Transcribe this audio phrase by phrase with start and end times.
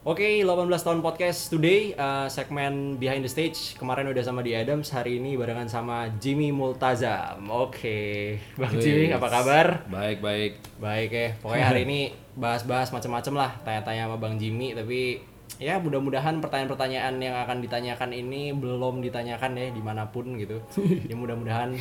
[0.00, 3.76] Oke, 18 tahun podcast today, uh, segmen Behind the Stage.
[3.76, 7.44] Kemarin udah sama di Adams, hari ini barengan sama Jimmy Multazam.
[7.52, 8.80] Oke, Bang Wih.
[8.80, 9.84] Jimmy apa kabar?
[9.92, 10.52] Baik baik.
[10.80, 14.72] Baik ya, pokoknya hari ini bahas-bahas macam-macam lah, tanya-tanya sama Bang Jimmy.
[14.72, 15.20] Tapi
[15.60, 20.64] ya mudah-mudahan pertanyaan-pertanyaan yang akan ditanyakan ini belum ditanyakan ya di mana pun gitu.
[21.12, 21.76] ya mudah-mudahan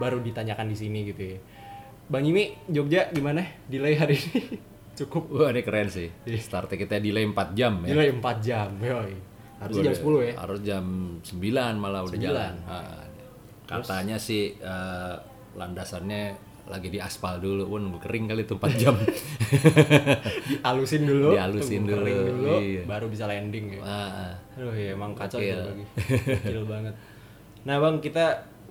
[0.00, 1.38] baru ditanyakan di sini gitu ya.
[2.08, 3.44] Bang Jimmy, Jogja gimana?
[3.68, 4.75] Delay hari ini?
[4.96, 5.28] Cukup.
[5.28, 6.08] Wah ini keren sih.
[6.40, 7.92] Start kita delay 4 jam ya.
[7.92, 9.14] Delay 4 jam, yoi.
[9.60, 10.34] Harusnya jam Gua 10 ya.
[10.40, 10.84] Harus jam
[11.20, 12.26] 9 malah udah 9.
[12.26, 12.54] jalan.
[12.64, 13.04] Ah,
[13.68, 15.14] katanya sih eh,
[15.56, 18.94] landasannya lagi di aspal dulu, pun kering kali tuh 4 jam.
[20.50, 22.82] Dialusin dulu, Dialusin tunggu kering dulu, dulu, iya.
[22.82, 23.80] baru bisa landing ya.
[23.86, 24.32] Ah, ah.
[24.58, 25.46] Aduh ya emang kacau Gokil.
[25.46, 25.84] gitu lagi.
[26.42, 26.94] Gokil banget.
[27.66, 28.26] Nah bang kita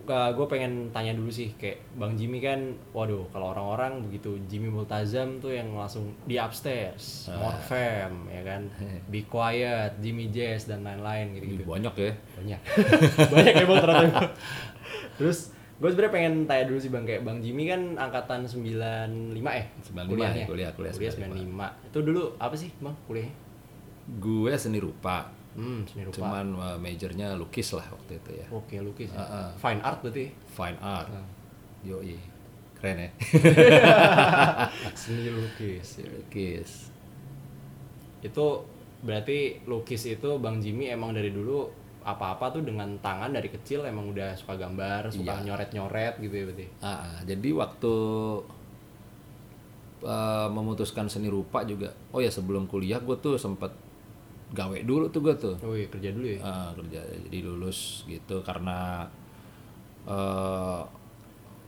[0.06, 5.38] gue pengen tanya dulu sih kayak bang Jimmy kan, waduh kalau orang-orang begitu Jimmy Multazam
[5.38, 7.42] tuh yang langsung di upstairs, Ah.
[7.42, 8.62] more fam ya kan,
[9.12, 11.64] be quiet, Jimmy Jazz dan lain-lain gitu gitu.
[11.66, 12.12] banyak ya.
[12.36, 12.60] Banyak,
[13.34, 14.20] banyak ya bang ternyata.
[15.16, 15.40] Terus
[15.76, 20.08] gue sebenarnya pengen tanya dulu sih bang kayak bang Jimmy kan angkatan 95 eh 95
[20.08, 20.38] kuliahnya?
[20.38, 21.90] ya, kuliah- kuliah 95.
[21.90, 23.34] Itu dulu apa sih bang kuliahnya?
[24.16, 25.28] Gue seni rupa.
[25.56, 26.16] Hmm, seni rupa.
[26.20, 28.48] Cuman eh, majornya lukis lah waktu itu ya.
[28.52, 29.08] Oke, lukis.
[29.10, 29.24] ya?
[29.24, 29.50] Ah, ah.
[29.56, 30.26] Fine art berarti.
[30.52, 31.08] Fine art.
[31.10, 31.26] Ah.
[31.82, 32.20] Yoi.
[32.76, 33.10] Keren ya.
[35.00, 36.04] Seni lukis.
[36.04, 36.72] lukis.
[38.20, 38.46] Itu
[39.00, 41.72] berarti lukis itu Bang Jimmy emang dari dulu
[42.04, 45.46] apa-apa tuh dengan tangan dari kecil emang udah suka gambar, suka Iya.
[45.48, 46.66] nyoret-nyoret gitu ya berarti.
[46.78, 47.18] Ah, ah.
[47.24, 47.94] jadi waktu
[50.06, 53.72] eh, memutuskan seni rupa juga, oh ya sebelum kuliah gue tuh sempet
[54.56, 56.40] gawe dulu tuh gue tuh Oh iya, kerja dulu ya.
[56.40, 59.04] Ah, kerja jadi lulus gitu karena
[60.08, 60.82] eh,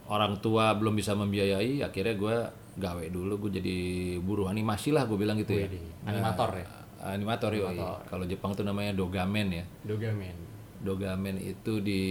[0.08, 2.38] orang tua belum bisa membiayai, akhirnya gue
[2.78, 3.78] gawe dulu gue jadi
[4.24, 5.68] buruh animasi lah gue bilang gitu ya.
[5.68, 6.66] Widih, animator ya?
[7.04, 7.52] Animator.
[7.54, 8.00] Animator.
[8.10, 9.66] Kalau Jepang tuh namanya dogamen ya.
[9.86, 10.36] Dogamen.
[10.82, 12.02] Dogamen itu di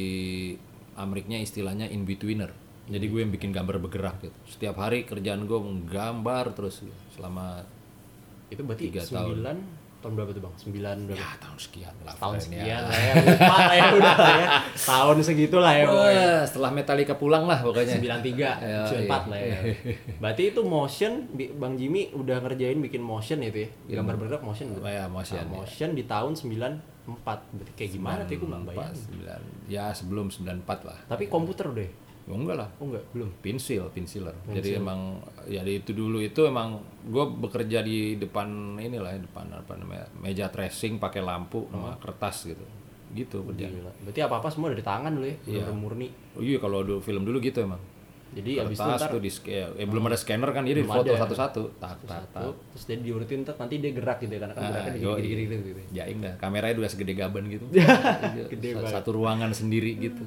[0.98, 2.50] Ameriknya istilahnya in betweener.
[2.86, 4.38] Jadi gue yang bikin gambar bergerak gitu.
[4.46, 6.94] Setiap hari kerjaan gue menggambar terus gitu.
[7.18, 7.66] selama
[8.46, 9.42] Itu berarti Tiga tahun.
[10.06, 10.54] 9 tahun berapa tuh Bang?
[10.54, 10.70] 9
[11.02, 11.18] berapa?
[11.18, 12.14] ya tahun sekian lah.
[12.14, 13.12] tahun sekian lah ya.
[13.18, 14.46] Lupa lah ya udah lah ya.
[14.78, 15.84] Tahun segitu lah ya.
[15.84, 17.98] Wah, setelah Metallica pulang lah pokoknya.
[17.98, 19.18] 93, Ya, 94 iya.
[19.26, 19.58] lah ya.
[20.16, 21.12] Berarti itu motion,
[21.56, 23.68] Bang Jimmy udah ngerjain bikin motion itu ya?
[23.96, 25.50] Gambar bergerak motion Oh, ya, motion, Nah, ya.
[25.52, 26.78] motion di tahun 94.
[27.50, 28.94] Berarti kayak gimana tuh gue nggak bayang.
[28.94, 29.66] 94, 9.
[29.66, 30.98] Ya sebelum 94 lah.
[31.06, 31.88] Tapi komputer udah
[32.26, 32.28] ya?
[32.28, 32.68] Ya, enggak lah.
[32.76, 33.30] Oh enggak, belum.
[33.38, 34.34] Pensil, pensiler.
[34.48, 39.78] Jadi emang ya itu dulu itu emang gue bekerja di depan inilah ya, depan apa
[39.78, 42.66] namanya meja tracing pakai lampu sama kertas gitu.
[43.14, 43.70] Gitu kerja.
[43.70, 43.92] Gila.
[44.02, 45.70] Berarti apa-apa semua dari tangan dulu ya, Iya.
[45.70, 46.10] murni.
[46.34, 47.78] Oh iya kalau dulu film dulu gitu emang.
[48.26, 51.08] Jadi abis itu Kertas ntar tuh di scan, eh, belum ada scanner kan jadi foto
[51.08, 52.20] satu-satu, tak tak tak.
[52.36, 55.20] satu, terus dia diurutin ntar nanti dia gerak gitu ya, karena kan Ah, geraknya yoi.
[55.24, 55.80] gede-gede gitu.
[55.94, 57.64] Jaing dah, kameranya udah segede gaban gitu.
[58.52, 58.92] Gede Sa- banget.
[58.92, 60.26] Satu ruangan sendiri gitu.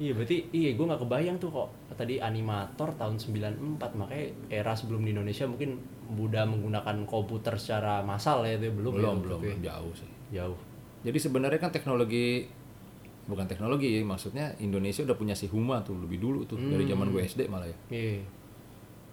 [0.00, 5.04] Iya berarti iya gue nggak kebayang tuh kok tadi animator tahun 94 makanya era sebelum
[5.04, 5.76] di Indonesia mungkin
[6.10, 9.54] udah menggunakan komputer secara massal ya itu belum ya Belum waktu belum ya.
[9.68, 10.10] jauh sih.
[10.32, 10.56] jauh
[11.00, 12.48] Jadi sebenarnya kan teknologi
[13.24, 17.20] bukan teknologi Maksudnya Indonesia udah punya si Huma tuh lebih dulu tuh dari zaman gue
[17.20, 17.76] SD malah ya.
[17.92, 18.24] iya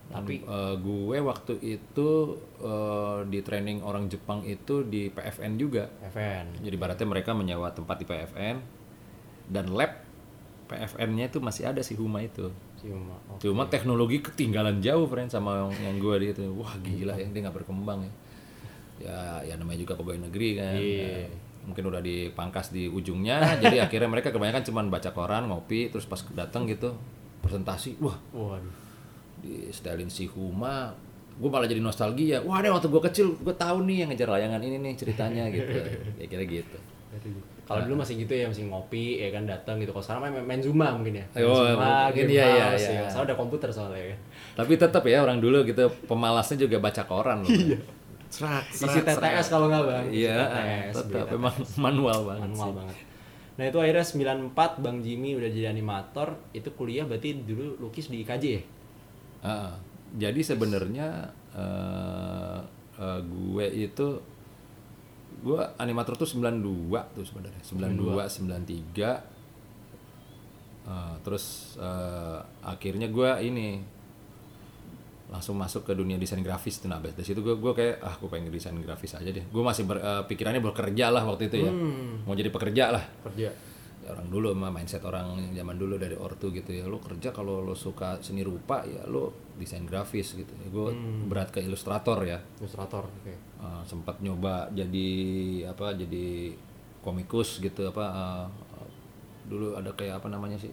[0.07, 2.09] tapi Eh, gue waktu itu
[2.63, 5.91] eh, di training orang Jepang itu di PFN juga.
[6.07, 8.55] FN Jadi baratnya mereka menyewa tempat di PFN
[9.51, 10.06] dan lab
[10.67, 12.51] PFN-nya itu masih ada si Huma itu.
[12.77, 13.39] cuma oh.
[13.41, 16.43] Cuma teknologi ketinggalan jauh friend sama yang, yang gue di itu.
[16.53, 18.13] Wah gila ya dia nggak berkembang ya.
[18.97, 19.19] Ya
[19.49, 20.75] ya namanya juga pegawai negeri kan.
[20.77, 21.07] Iya.
[21.25, 21.27] Ya,
[21.65, 23.41] mungkin udah dipangkas di ujungnya.
[23.63, 26.93] jadi akhirnya mereka kebanyakan cuman baca koran, ngopi, terus pas datang gitu
[27.37, 28.87] presentasi, wah waduh
[29.41, 30.93] di stylin si Huma
[31.37, 34.61] gue malah jadi nostalgia wah deh waktu gue kecil gue tahu nih yang ngejar layangan
[34.65, 35.79] ini nih ceritanya gitu
[36.21, 36.77] ya kira gitu
[37.67, 40.61] kalau dulu masih gitu ya masih ngopi ya kan datang gitu kalau sekarang main, main
[40.63, 42.99] zuma mungkin ya main Oh, zuma mungkin game iya, iya, house, iya.
[43.03, 43.09] ya.
[43.11, 44.17] soalnya ada komputer soalnya ya
[44.55, 47.51] tapi tetap ya orang dulu gitu pemalasnya juga baca koran loh
[48.27, 52.75] serak isi TTS kalau nggak bang iya TTS, tetap memang manual banget manual sih.
[52.75, 52.97] banget.
[53.57, 54.05] Nah itu akhirnya
[54.53, 58.61] 94 Bang Jimmy udah jadi animator, itu kuliah berarti dulu lukis di IKJ ya?
[59.41, 59.73] Ah,
[60.13, 62.59] jadi sebenarnya eh,
[62.97, 64.07] eh, gue itu
[65.39, 67.61] gue animator tuh 92 tuh sebenarnya.
[67.61, 69.35] 92 93
[70.83, 73.75] Eh, terus eh, akhirnya gue ini
[75.27, 78.29] langsung masuk ke dunia desain grafis tuh nah dari situ gue gue kayak ah gue
[78.31, 79.43] pengen desain grafis aja deh.
[79.45, 81.71] Gue masih ber- eh, pikirannya bekerja lah waktu itu ya.
[82.23, 83.03] Mau jadi pekerja lah.
[83.25, 83.51] Kerja.
[84.09, 86.87] Orang dulu mah mindset orang zaman dulu dari ortu gitu ya.
[86.87, 90.53] Lo kerja kalau lo suka seni rupa ya lo desain grafis gitu.
[90.63, 90.87] Ya gue
[91.27, 92.39] berat ke ilustrator ya.
[92.59, 93.05] Ilustrator.
[93.05, 93.35] Oke.
[93.57, 95.09] Uh, sempat nyoba jadi
[95.69, 96.53] apa jadi
[97.01, 98.47] komikus gitu apa uh,
[99.47, 100.69] dulu ada kayak apa namanya sih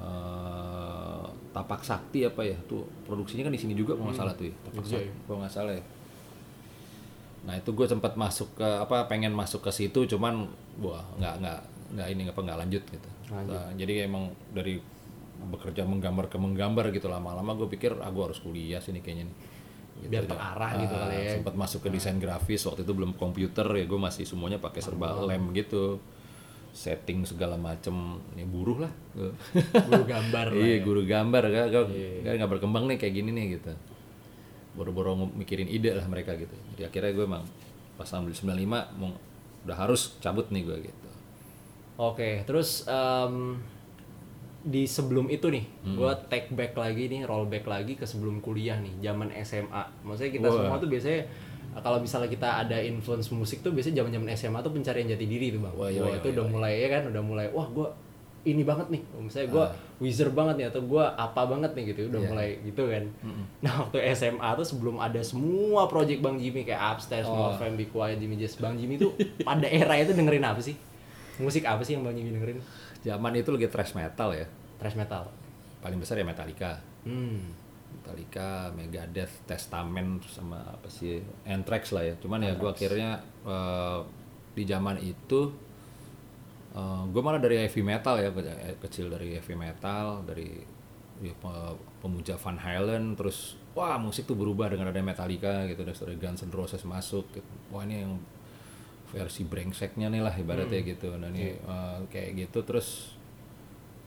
[0.00, 4.50] uh, tapak sakti apa ya tuh produksinya kan di sini juga kalau nggak salah tuh
[4.50, 5.84] ya tapak Iya, sakti kalau nggak salah ya.
[7.46, 10.50] Nah itu gue sempat masuk ke apa pengen masuk ke situ cuman
[10.82, 11.60] wah nggak nggak
[11.96, 13.08] nggak ini apa nggak lanjut gitu.
[13.32, 14.76] Nah, jadi emang dari
[15.36, 19.36] bekerja menggambar ke menggambar gitu lama-lama gue pikir ah gue harus kuliah sini kayaknya nih.
[19.96, 21.32] Gitu Biar terarah gitu Ah, kali ya.
[21.40, 25.16] sempat masuk ke desain grafis waktu itu belum komputer ya gue masih semuanya pakai serba
[25.24, 25.96] lem gitu.
[26.76, 28.92] Setting segala macem ini buruh lah.
[29.72, 30.60] Guru gambar lah.
[30.60, 30.84] iya ya.
[30.84, 31.42] guru gambar.
[31.48, 31.86] Kan
[32.20, 33.72] kan nggak berkembang nih kayak gini nih gitu.
[34.76, 36.52] Boro-boro mikirin ide lah mereka gitu.
[36.76, 37.44] Jadi akhirnya gue emang
[37.96, 38.68] pas ambil 95
[39.00, 39.16] mau
[39.64, 41.05] udah harus cabut nih gue gitu
[41.96, 43.56] Oke, terus em,
[44.62, 45.96] di sebelum itu nih, Hmm.
[45.96, 49.82] gua take back lagi nih, roll back lagi ke sebelum kuliah nih, zaman SMA.
[50.02, 50.56] Maksudnya kita Wah.
[50.58, 51.22] semua tuh biasanya
[51.76, 55.60] kalau misalnya kita ada influence musik tuh biasanya zaman-zaman SMA tuh pencarian jati diri tuh
[55.60, 55.72] bang.
[55.72, 57.88] Wah, Wah, iya, iya, itu iya, udah mulai ya kan, udah mulai, wah gua
[58.42, 59.70] ini banget nih, misalnya gua Ah.
[59.98, 62.28] wizard banget nih atau gua apa banget nih gitu, udah Iya.
[62.28, 63.04] mulai gitu kan.
[63.60, 67.54] Nah waktu SMA tuh sebelum ada semua project Bang Jimmy kayak Upstairs, Oh.
[67.54, 70.74] Fam, Be Quiet, Jimmy Jazz, Bang Jimmy tuh pada era itu dengerin apa sih?
[71.38, 72.58] Musik apa sih yang Jimmy dengerin?
[73.00, 74.46] zaman itu lagi thrash metal ya
[74.76, 75.30] Thrash metal.
[75.78, 77.54] paling besar ya Metallica Hmm.
[77.96, 82.14] Metallica, Megadeth, Testament terus sama apa sih Anthrax lah ya.
[82.18, 84.00] Cuman ya gue akhirnya eh,
[84.52, 85.40] di zaman itu
[87.08, 90.60] gue malah dari heavy metal ya eh, kecil dari heavy metal dari
[91.22, 96.16] ya, pe- pemuja Van Halen terus wah musik tuh berubah dengan ada Metallica gitu dari
[96.16, 97.48] Guns N' Roses masuk gitu.
[97.72, 98.20] wah ini yang
[99.16, 103.16] versi brengseknya nih lah ibaratnya gitu nah ini eh, kayak gitu terus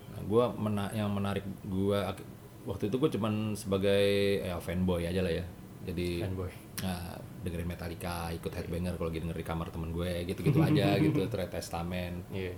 [0.10, 2.26] Nah, gua mena yang menarik gua ak-
[2.66, 4.04] waktu itu gue cuman sebagai
[4.42, 5.46] ya fanboy aja lah ya.
[5.86, 6.50] Jadi Fanboy.
[6.82, 11.24] nah, dengerin Metallica, ikut headbanger kalau lagi denger di kamar temen gue, gitu-gitu aja gitu,
[11.26, 12.26] Threat Testament.
[12.30, 12.52] Iya.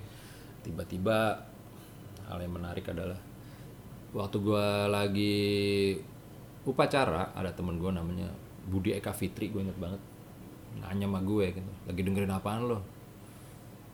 [0.64, 1.44] Tiba-tiba
[2.26, 3.20] hal yang menarik adalah
[4.10, 5.44] waktu gua lagi
[6.64, 8.32] upacara ada temen gua namanya
[8.64, 10.02] Budi Eka Fitri gue inget banget
[10.80, 12.80] nanya sama gue gitu lagi dengerin apaan lo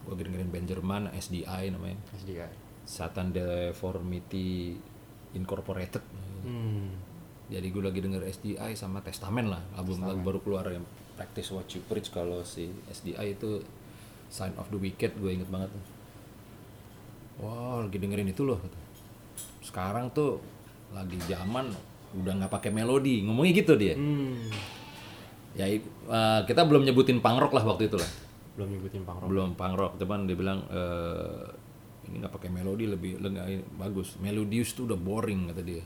[0.06, 2.68] gue lagi dengerin band Jerman SDI namanya SDI.
[2.88, 4.80] Satan Deformity
[5.36, 6.00] Incorporated.
[6.48, 6.96] Hmm.
[7.52, 10.88] Jadi gue lagi denger SDI sama Testament lah, album lagu baru keluar yang
[11.20, 13.60] Practice What You Preach kalau si SDI itu
[14.32, 15.72] Sign of the Wicked gue inget banget.
[17.44, 18.60] Wah lagi dengerin itu loh.
[19.60, 20.40] Sekarang tuh
[20.92, 21.72] lagi zaman
[22.16, 23.96] udah nggak pakai melodi, ngomongnya gitu dia.
[24.00, 24.48] Hmm.
[25.58, 25.82] Ya eh,
[26.46, 28.10] kita belum nyebutin punk rock lah waktu itu lah.
[28.54, 29.28] Belum nyebutin punk rock.
[29.28, 31.46] belum punk rock cuman dia bilang eh,
[32.08, 33.42] ini nggak pakai melodi lebih lebih
[33.76, 35.84] bagus melodius tuh udah boring kata dia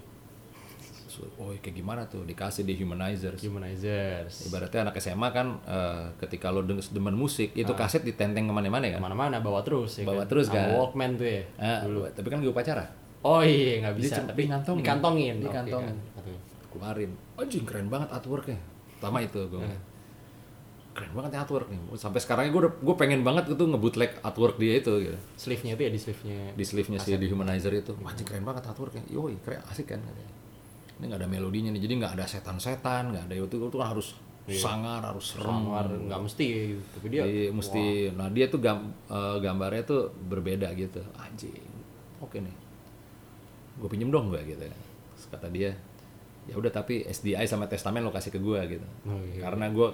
[1.05, 4.45] so, oh kayak gimana tuh dikasih di humanizers Humanizers.
[4.45, 8.85] ibaratnya anak SMA kan eh, ketika lo denger demen musik itu kaset ditenteng ke mana-mana
[8.87, 10.29] kan Ke mana-mana bawa terus ya Bawa kan?
[10.29, 10.67] terus, Sama kan?
[10.73, 11.41] Walkman tuh ya.
[11.57, 11.79] Ah,
[12.09, 12.85] tapi kan gue upacara
[13.21, 14.81] Oh iya nggak bisa, tapi dikantongin.
[14.81, 15.35] dikantongin.
[15.41, 15.93] Dikantongin.
[15.93, 16.17] kan.
[16.17, 16.33] Oke.
[16.71, 18.55] keluarin anjing keren banget artworknya
[19.01, 19.65] pertama itu gue
[20.91, 21.79] keren banget ya artwork nih.
[21.97, 25.17] Sampai sekarang gue gue pengen banget gitu ngebutleg artwork dia itu gitu.
[25.39, 26.39] Sleeve-nya itu ya di sleeve-nya.
[26.53, 27.97] di sleeve-nya si di humanizer itu.
[28.05, 30.33] Anjing keren banget artworknya yoi keren asik kan katanya.
[31.01, 34.13] Ini nggak ada melodinya nih jadi nggak ada setan-setan nggak ada itu itu kan harus
[34.51, 35.71] sangar harus serem.
[36.11, 36.47] nggak mesti.
[36.77, 38.11] Tapi dia Iya, mesti.
[38.13, 41.01] nah dia tuh gam, eh, gambarnya tuh berbeda gitu.
[41.17, 41.65] Anjing
[42.19, 42.55] oke nih.
[43.79, 45.71] Gue pinjem dong gue gitu Terus kata dia
[46.43, 49.41] ya udah tapi SDI sama Testament lo kasih ke gue gitu Oh, iya.
[49.41, 49.87] karena gue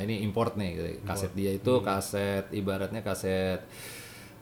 [0.00, 0.88] ini import nih gitu.
[1.02, 1.84] kaset dia itu Hmm.
[1.84, 3.60] kaset ibaratnya kaset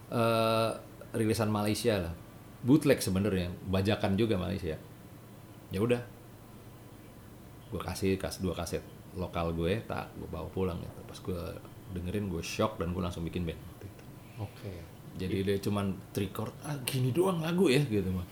[0.08, 0.70] eh
[1.10, 2.14] rilisan Malaysia lah
[2.60, 4.78] bootleg sebenarnya bajakan juga Malaysia
[5.68, 6.02] ya udah
[7.68, 11.40] gue kasih kas dua kaset lokal gue tak gue bawa pulang gitu pas gue
[11.90, 13.58] dengerin gue shock dan gue langsung bikin band.
[14.38, 14.70] Oke.
[15.12, 18.24] jadi dia cuman three chord ah gini doang lagu ya gitu mah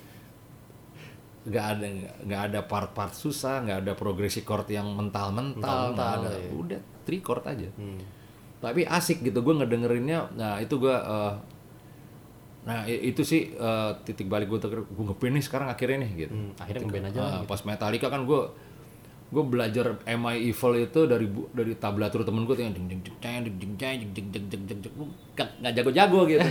[1.48, 1.86] nggak ada
[2.22, 6.50] nggak ada part-part susah nggak ada progresi chord yang mental-mental nggak ada ya.
[6.52, 7.98] udah three chord aja Hmm.
[8.58, 11.34] tapi asik gitu gue ngedengerinnya nah itu gue eh,
[12.60, 16.52] nah itu sih eh, titik balik gue gue ngepin nih sekarang akhirnya nih gitu Hmm,
[16.54, 18.42] akhirnya ngeband aja lah Ah, pas Metallica kan gue
[19.28, 23.56] gue belajar MI Evil itu dari dari tablatur temen gue yang ding ding ding ding
[23.60, 26.48] ding ding ding ding ding ding ding ding Gua nggak nggak jago-jago gitu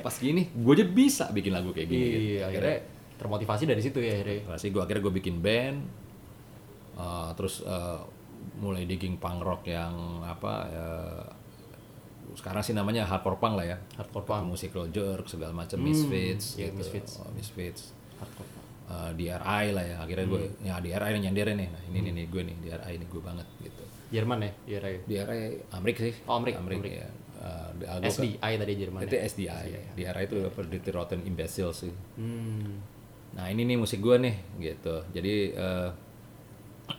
[0.00, 2.18] pas gini gue aja bisa bikin lagu kayak gini gitu.
[2.32, 2.76] Iya, akhirnya
[3.22, 4.42] termotivasi dari situ ya akhirnya.
[4.50, 5.78] Pasti gue akhirnya gue bikin band,
[6.98, 8.02] uh, terus uh,
[8.58, 10.86] mulai digging punk rock yang apa, ya,
[12.34, 13.78] sekarang sih namanya hardcore punk lah ya.
[13.94, 14.42] Hardcore punk.
[14.50, 16.82] Musical jerk segala macam misfits iya, gitu.
[16.82, 17.12] Misfits.
[17.22, 18.60] Oh, misfits hardcore punk.
[18.92, 19.96] Eh, DRI lah ya.
[20.02, 21.68] Akhirnya gue ya DRI yang nyandirin nih.
[21.70, 23.82] Nah ini nih, nih gue nih DRI ini gue banget gitu.
[24.12, 24.96] Jerman ya iya Ray.
[25.08, 25.40] DRI
[25.72, 26.12] Amrik sih.
[26.28, 26.84] Oh, Amrik, Amrik.
[26.84, 27.08] ya
[27.42, 29.22] Eh, di- gua ke- SDI tadi Jerman itu ya?
[29.26, 29.66] SDI
[29.98, 31.90] DRI itu apa Dirty Rotten Imbecile sih.
[32.14, 32.78] Hmm.
[33.32, 35.04] Nah ini nih musik gue nih gitu.
[35.12, 35.88] Jadi eh,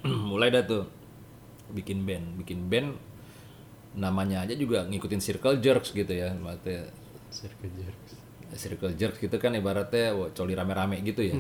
[0.29, 0.83] mulai dah tuh
[1.73, 2.93] bikin band, bikin band
[3.93, 6.33] namanya aja juga ngikutin Circle Jerks gitu ya.
[6.33, 6.89] Maksudnya
[7.29, 8.23] Circle Jerks
[8.55, 11.35] Circle Jerks gitu kan ibaratnya wah, coli rame-rame gitu ya.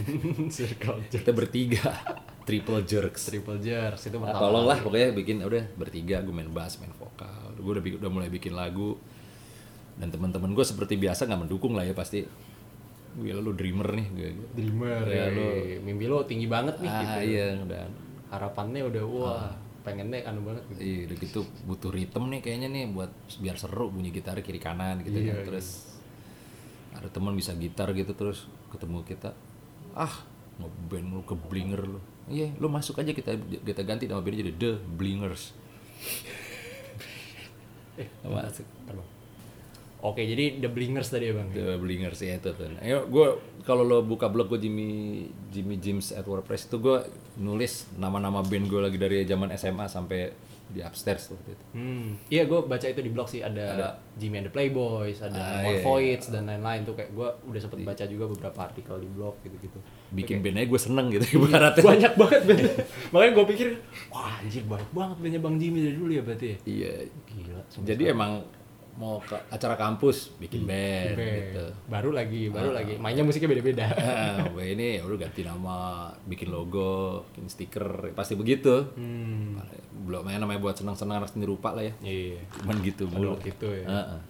[0.56, 1.84] Circle Jerks Kita bertiga,
[2.46, 3.22] Triple Jerks.
[3.28, 7.54] Triple Jerks itu pertama tolong lah pokoknya bikin udah bertiga gue main bass, main vokal.
[7.58, 8.98] Gue udah, udah mulai bikin lagu
[9.98, 12.24] dan teman-teman gue seperti biasa nggak mendukung lah ya pasti.
[13.14, 14.30] Gila lu dreamer nih gue.
[14.52, 17.82] Dreamer Ya, ya, lu- mimpi lo tinggi banget nih Ah gitu iya udah
[18.32, 19.52] harapannya udah wah
[19.82, 23.90] pengennya anu banget gitu Iya, udah gitu butuh ritme nih kayaknya nih buat biar seru
[23.90, 25.52] bunyi gitar kiri kanan gitu Iya, kan.
[25.52, 25.68] Terus
[26.92, 29.32] ada teman bisa gitar gitu terus ketemu kita,
[29.92, 30.12] ah
[30.56, 32.00] ngeband lu ke Blinger lu.
[32.24, 35.52] Iya, lu masuk aja kita kita ganti nama bandnya jadi The Blingers.
[37.94, 38.64] eh Masuk.
[38.86, 39.08] ntar, Bang.
[40.02, 42.66] Oke jadi The Blingers tadi ya bang The Blingers ya itu tuh.
[42.82, 43.26] Ayo gue
[43.62, 44.90] kalau lo buka blog gue Jimmy
[45.48, 46.98] Jimmy James at WordPress itu gue
[47.38, 51.64] nulis nama-nama band gue lagi dari zaman SMA sampai di upstairs tuh waktu itu.
[51.76, 55.60] Hmm, iya gue baca itu di blog sih ada, Jimmy and the Playboys, ada Ah,
[55.60, 59.08] More iya, Voids dan lain-lain tuh kayak gue udah sempet baca juga beberapa artikel di
[59.12, 59.76] blog gitu-gitu.
[60.16, 61.84] Bikin bandnya gue seneng gitu ibaratnya.
[61.84, 62.74] banyak banget bandnya.
[63.12, 63.68] Makanya gue pikir,
[64.08, 66.56] wah anjir banyak banget bandnya Bang Jimmy dari dulu ya berarti ya.
[66.64, 66.94] Iya.
[67.28, 67.60] Gila.
[67.84, 68.32] Jadi emang
[68.92, 71.32] mau ke acara kampus bikin band, Band.
[71.48, 71.64] gitu.
[71.86, 72.94] Baru lagi, baru lagi.
[72.96, 73.88] Mainnya musiknya beda-beda.
[74.54, 78.84] Wah ini ya udah ganti nama, bikin logo, bikin stiker, pasti begitu.
[78.94, 79.56] Hmm,
[80.02, 81.94] Belum main namanya buat senang-senang seni rupa lah ya.
[82.02, 82.40] iya.
[82.54, 83.32] Cuman gitu mulu.
[83.32, 83.86] Dulu gitu ya.
[83.86, 84.20] Heeh.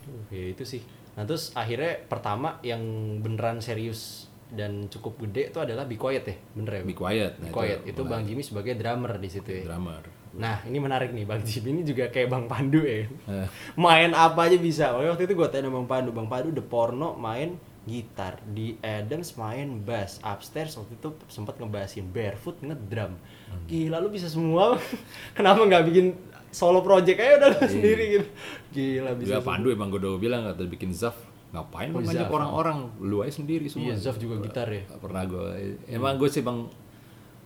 [0.00, 0.80] Duh, ya itu sih.
[1.12, 2.80] Nah terus akhirnya pertama yang
[3.18, 6.82] beneran serius dan cukup gede itu adalah Be Quiet ya, bener ya?
[6.82, 7.32] Be quiet.
[7.36, 9.62] Be Nah, Quiet itu Bang Jimmy sebagai drummer di situ ya.
[9.62, 10.02] drummer.
[10.30, 13.06] Nah ini menarik nih Bang Jimmy ini juga kayak Bang Pandu ya.
[13.06, 13.46] Eh.
[13.74, 14.94] Main apa aja bisa.
[14.94, 18.76] Makanya waktu itu gue tanya sama Bang Pandu, Bang Pandu The Porno main gitar, di
[18.84, 23.18] Adams main bass, upstairs waktu itu sempat ngebasin barefoot ngedrum.
[23.66, 24.78] Gila lu bisa semua.
[25.36, 26.14] Kenapa nggak bikin
[26.50, 28.26] solo project aja udah lu sendiri gitu.
[28.70, 29.40] Gila bisa.
[29.40, 31.18] Gua Pandu emang gue udah bilang kata bikin Zaf
[31.50, 32.36] ngapain Oh, lu ngajak Zaf.
[32.38, 33.90] orang-orang lu aja sendiri semua.
[33.90, 34.86] Iya, Zaf juga gitar ya.
[34.86, 35.46] Gak pernah gue
[35.90, 36.70] emang gue sih bang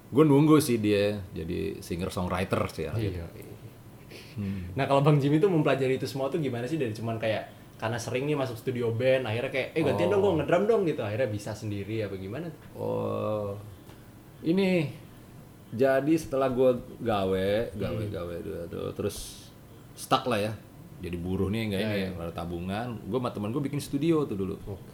[0.06, 2.92] gue nunggu sih dia jadi singer songwriter sih ya.
[2.94, 3.24] Iya.
[4.74, 6.74] Nah kalau Bang Jimmy tuh mempelajari itu semua tuh gimana sih?
[6.74, 10.32] Dari cuman kayak karena sering nih masuk studio band akhirnya kayak eh gantian dong gue
[10.36, 11.00] ngedrum dong gitu.
[11.00, 13.54] Akhirnya bisa sendiri apa gimana oh.
[14.40, 14.86] Ini
[15.70, 16.70] jadi setelah gue
[17.00, 18.12] gawe gawe Hmm.
[18.12, 18.34] gawe
[18.68, 19.48] tuh- terus
[19.94, 20.52] stuck lah ya.
[21.00, 22.96] Jadi buruh nih nggak Ya, ini ada tabungan.
[23.04, 24.54] Gue sama teman gue bikin studio tuh dulu.
[24.64, 24.93] Oke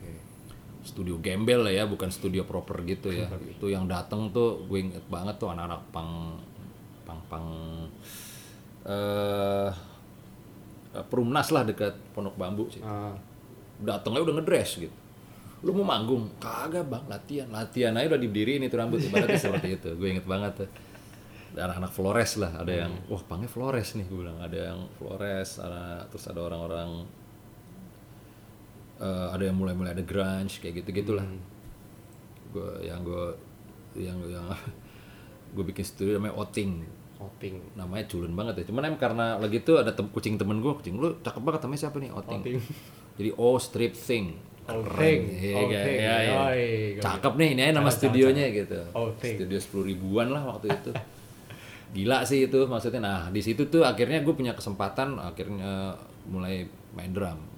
[0.81, 3.29] studio gembel lah ya bukan studio proper gitu ya.
[3.29, 6.41] Itu yang dateng tuh gue inget banget tuh anak-anak pang
[7.05, 7.47] pang pang
[8.87, 9.71] eh
[10.91, 12.83] perumnas lah dekat pondok bambu sih.
[12.83, 13.15] Ah,
[13.79, 14.97] datangnya udah ngedress gitu.
[15.61, 16.33] Lu mau manggung?
[16.41, 17.05] Kagak bang.
[17.05, 17.49] Latihan.
[17.53, 19.05] Latihan aja udah diberdiriin itu rambut.
[19.05, 19.93] Ibaratnya seperti itu.
[20.01, 20.71] Gue inget banget tuh.
[21.53, 22.53] Ada anak-anak Flores lah.
[22.65, 24.41] Ada yang wah pangnya Flores nih gue bilang.
[24.41, 27.05] Ada yang Flores ada terus ada orang-orang
[29.01, 31.27] eh, ada yang mulai-mulai ada grunge kayak gitu gitulah
[32.51, 33.25] gue yang gue
[33.99, 34.47] yang yang
[35.55, 36.71] gue bikin studio namanya Oting.
[37.21, 37.55] Oting.
[37.75, 38.65] Namanya culun banget ya.
[38.71, 41.81] Cuman em karena lagi itu ada tem- kucing temen gue kucing lu cakep banget namanya
[41.83, 42.11] siapa nih?
[42.15, 42.57] Oting, Oting.
[43.19, 44.39] jadi O strip thing.
[44.71, 45.21] Thing.
[45.35, 45.99] Iya, iya, Thing.
[45.99, 48.79] iya, cakep nih ini aja nama studionya gitu.
[49.19, 49.35] Thing.
[49.43, 50.91] studio sepuluh ribuan lah waktu itu.
[51.91, 53.03] Gila sih itu maksudnya.
[53.03, 55.99] Nah di situ tuh akhirnya gue punya kesempatan akhirnya
[56.31, 57.50] mulai main drum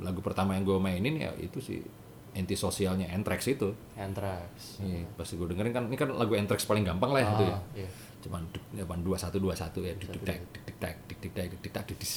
[0.00, 1.80] lagu pertama yang gue mainin ya itu sih
[2.36, 3.72] antisosialnya Anthrax itu.
[3.96, 4.80] Anthrax.
[4.84, 7.56] Iya, pasti gue dengerin kan ini kan lagu Anthrax paling gampang lah ya itu ya.
[7.56, 7.88] Ah, iya.
[8.26, 8.42] cuman
[8.74, 12.12] cuman dua satu dua satu ya dik dik dik dik dik dik dik dik dik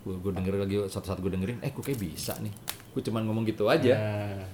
[0.00, 2.52] gue gue dengerin lagi satu satu gue dengerin eh gue kayak bisa nih?
[2.92, 3.94] Gue cuman ngomong gitu aja.
[3.96, 4.44] Nah,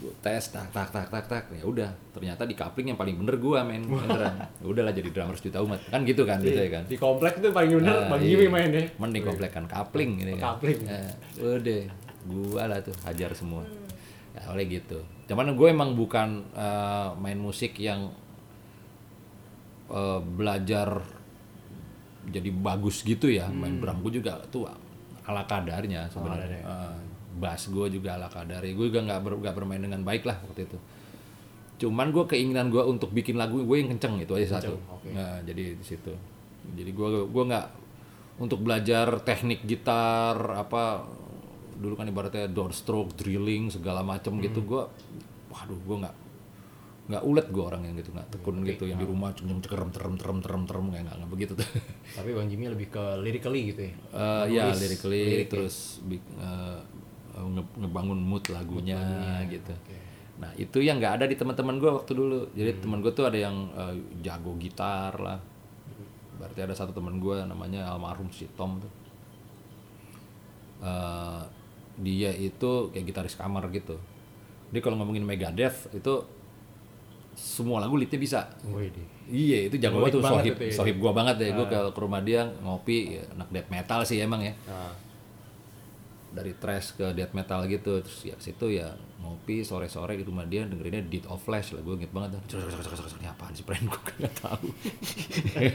[0.00, 1.44] gue tes tak tak tak tak tak.
[1.52, 5.36] Ya udah ternyata di coupling yang paling bener gue main drum ya udahlah jadi drummer
[5.36, 5.80] sejuta umat.
[5.92, 6.84] Kan gitu kan gitu ya kan?
[6.88, 8.32] di komplek itu paling bener Ah, Bang iya.
[8.32, 10.40] Jimmy main deh mending komplek kan coupling ini.
[10.40, 10.78] Kan Coupling.
[10.88, 11.82] Eh, udah.
[12.20, 13.64] Gua lah tuh hajar semua.
[14.32, 15.04] Ya oleh gitu.
[15.28, 18.08] Cuman gue emang bukan eh, main musik yang
[19.90, 21.04] eh, belajar
[22.24, 23.48] jadi bagus gitu ya.
[23.48, 24.64] Main drum gue juga tuh
[25.26, 26.60] ala kadarnya sebenarnya.
[26.64, 26.96] Eh,
[27.38, 30.78] bass gue juga ala kadar gue juga nggak ber- bermain dengan baik lah waktu itu.
[31.80, 34.76] Cuman gue keinginan gue untuk bikin lagu gue yang kenceng itu aja satu.
[34.90, 35.14] Oke.
[35.14, 36.12] Nah, jadi di situ.
[36.76, 37.66] Jadi gue gue nggak
[38.40, 41.04] untuk belajar teknik gitar apa
[41.80, 44.82] dulu kan ibaratnya downstroke drilling segala macam gitu gue
[45.48, 46.16] waduh gue nggak
[47.10, 50.14] nggak ulet gue orang yang gitu nggak tekun gitu yang di rumah cuma cerem terem
[50.14, 51.52] terem terem terem kayak nggak nggak begitu.
[51.58, 51.68] Tuh
[52.14, 53.92] Tapi Bang Jimmy lebih ke lyrically gitu ya.
[54.14, 56.78] Eh, ya lyrically terus eh,
[57.46, 59.00] nge- ngebangun mood lagunya
[59.48, 59.72] gitu.
[59.72, 59.96] Oke.
[60.40, 62.48] nah itu yang nggak ada di teman-teman gue waktu dulu.
[62.56, 65.38] Jadi teman gue tuh ada yang eh, jago gitar lah.
[66.40, 68.92] Berarti ada satu teman gue namanya almarhum si Tom tuh.
[70.80, 71.42] Eh,
[72.00, 74.00] dia itu kayak gitaris kamar gitu.
[74.72, 76.24] Dia kalau ngomongin Megadeth itu
[77.36, 78.40] semua lagu leadnya bisa.
[79.30, 80.22] Iya itu jago banget tuh.
[80.24, 80.74] sohib, itu ya.
[80.74, 81.48] sohib gua banget ya.
[81.52, 84.56] Gua ke, ke rumah dia ngopi, ya, anak death metal sih emang ya.
[84.66, 84.90] Nah,
[86.30, 87.98] Dari trash ke death metal gitu.
[88.00, 91.82] Terus ya situ ya ngopi sore-sore di rumah dia dengerinnya Deed of Flesh lah.
[91.82, 94.66] Gue inget banget Ini apaan sih friend gue gak tahu.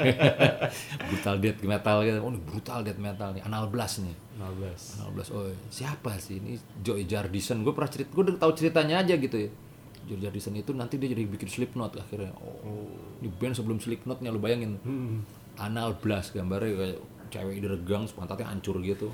[1.12, 2.18] brutal death metal gitu.
[2.24, 3.44] Oh ini brutal death metal nih.
[3.44, 4.16] Anal Blast nih.
[4.40, 5.00] 16.
[5.00, 5.30] Anal Blast.
[5.32, 7.62] Oh siapa sih ini Joy Jardison.
[7.62, 8.10] Gue pernah cerita.
[8.16, 9.50] Gue udah tahu ceritanya aja gitu ya.
[10.06, 12.32] Joy Jardison itu nanti dia jadi bikin Slipknot akhirnya.
[12.38, 12.86] Oh,
[13.20, 14.78] ini band sebelum Slipknotnya lu bayangin.
[14.86, 15.26] Hmm.
[15.58, 17.00] Anal Blast gambarnya kayak
[17.34, 19.10] cewek diregang pantatnya hancur gitu.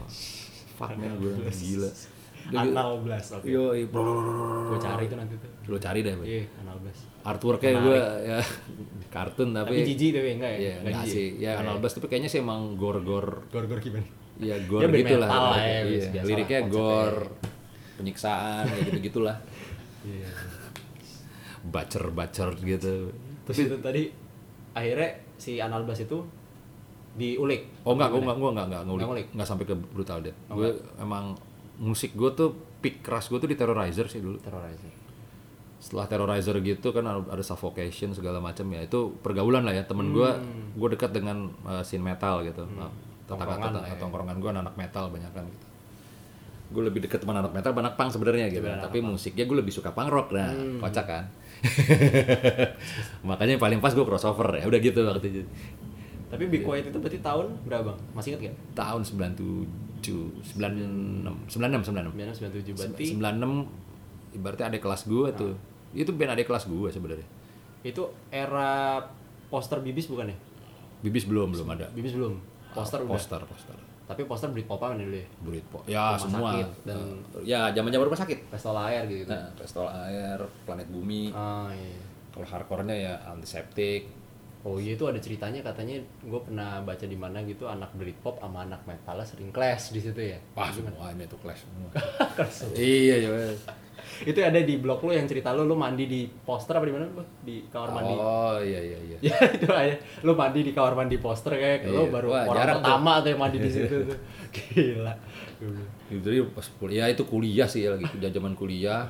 [0.81, 1.91] Fuck man gue gila.
[2.51, 3.29] Anal Blast.
[3.37, 3.45] Oke.
[3.45, 3.85] Yo, iya.
[3.85, 5.49] Gue cari itu nanti tuh.
[5.69, 6.13] Lu cari deh.
[6.25, 7.01] Iya, Anal Blast.
[7.21, 8.39] Artworknya gue ya
[9.13, 10.59] kartun Tapi tapi, jijik tapi enggak ya?
[10.59, 11.27] Iya, enggak sih.
[11.37, 14.09] Ya Anal Blast tapi kayaknya sih emang gor-gor Gor-gor gimana?
[14.41, 15.29] Iya, Dia gore band gitu lah.
[15.29, 17.21] ya, Iya, biasa lah liriknya gore,
[18.01, 19.37] penyiksaan kayak gitu-gitulah.
[20.01, 20.33] Iya.
[21.61, 23.13] Bacer-bacer gitu.
[23.45, 24.09] Terus itu tadi
[24.73, 26.25] akhirnya si Anal Blast itu
[27.11, 27.61] diulik.
[27.83, 28.97] Oh enggak, gue enggak, gue enggak, enggak ngulik.
[28.97, 29.27] Nggak ngulik?
[29.35, 30.37] Enggak sampai ke brutal death.
[30.47, 31.35] Oh, gue emang
[31.77, 32.49] musik gue tuh
[32.79, 34.39] peak keras gue tuh di Terrorizer sih dulu.
[34.39, 34.91] Terrorizer.
[35.81, 38.85] Setelah Terrorizer gitu kan ada suffocation segala macam ya.
[38.85, 39.83] Itu pergaulan lah ya.
[39.83, 40.29] Temen gue,
[40.77, 42.63] gue dekat dengan uh, scene metal gitu.
[42.69, 42.87] Nah,
[43.25, 43.95] Tongkrongan tetangga lah ya.
[43.97, 45.65] tongkrongan gue anak metal banyak kan gitu.
[46.71, 48.63] Gue lebih deket teman anak metal, anak punk sebenarnya gitu.
[48.63, 50.27] Sebenarnya Tapi musiknya gue lebih suka punk rock.
[50.31, 50.79] Nah, Hmm.
[50.79, 51.23] kocak kan.
[53.27, 54.63] Makanya yang paling pas gue crossover ya.
[54.65, 55.41] Udah gitu waktu itu.
[56.31, 57.97] Tapi Be Quiet itu berarti tahun berapa bang?
[58.11, 58.55] Masih ingat gak?
[58.73, 59.67] Tahun 97,
[60.55, 62.15] 96, 96, 96.
[62.15, 63.67] 1997 berarti 96
[64.33, 65.53] ibaratnya adik kelas gue tuh.
[65.91, 67.27] Itu band adik kelas gue sebenarnya.
[67.81, 67.97] itu
[68.29, 69.01] era
[69.49, 70.37] poster Bibis bukan ya?
[71.01, 71.89] Bibis belum belum ada.
[71.91, 72.37] Bibis belum.
[72.71, 73.11] Poster udah.
[73.11, 73.75] poster poster.
[74.05, 75.27] Tapi poster Britpop-an dulu ya.
[75.41, 75.83] Britpop.
[75.85, 76.49] Ya Rumah semua.
[76.53, 76.99] sakit dan-
[77.33, 78.39] Eh, ya zaman-zaman rumah sakit.
[78.47, 79.25] Pestol air gitu.
[79.25, 81.33] Nah, Pestol Air, Planet Bumi.
[81.33, 81.99] Ah iya.
[82.29, 84.20] Kalau hardcore-nya ya Antiseptik.
[84.61, 88.61] Oh iya itu ada ceritanya katanya gue pernah baca di mana gitu anak Britpop sama
[88.61, 90.37] anak metal sering clash di situ ya.
[90.53, 91.89] Wah, semua ini tuh Clash semua.
[92.37, 92.69] Clash.
[92.77, 93.49] iya, iya.
[94.21, 97.09] itu ada di blog lu yang cerita lu lu mandi di poster apa di mana
[97.09, 98.13] lu di kamar mandi.
[98.13, 99.17] Oh, iya iya iya.
[99.33, 99.97] Ya itu aja.
[100.21, 102.13] Lu mandi di kamar mandi poster kayak lu Iya.
[102.13, 102.73] baru Wah, orang tuh.
[102.85, 104.17] pertama tuh yang mandi di situ tuh.
[104.55, 105.13] Gila.
[106.13, 109.09] Itu Jadi pas kuliah itu kuliah sih ya lagi zaman kuliah.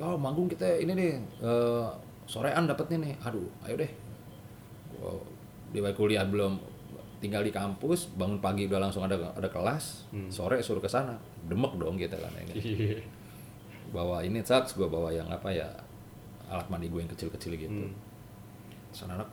[0.00, 1.10] Oh, manggung kita ini nih
[1.44, 1.86] eh,
[2.24, 3.12] sorean dapetnya nih.
[3.28, 3.92] Aduh, ayo deh.
[5.06, 5.22] Wow,
[5.70, 6.58] di kuliah belum
[7.22, 11.14] tinggal di kampus, bangun pagi udah langsung ada ada kelas, sore suruh ke sana.
[11.46, 12.54] Demek dong kita kan ini.
[12.58, 12.98] Iya.
[13.94, 15.70] Bawa ini saat gua bawa yang apa ya?
[16.46, 17.74] alat mandi gue yang kecil-kecil gitu.
[17.74, 17.90] Hmm.
[18.94, 19.26] Terus anak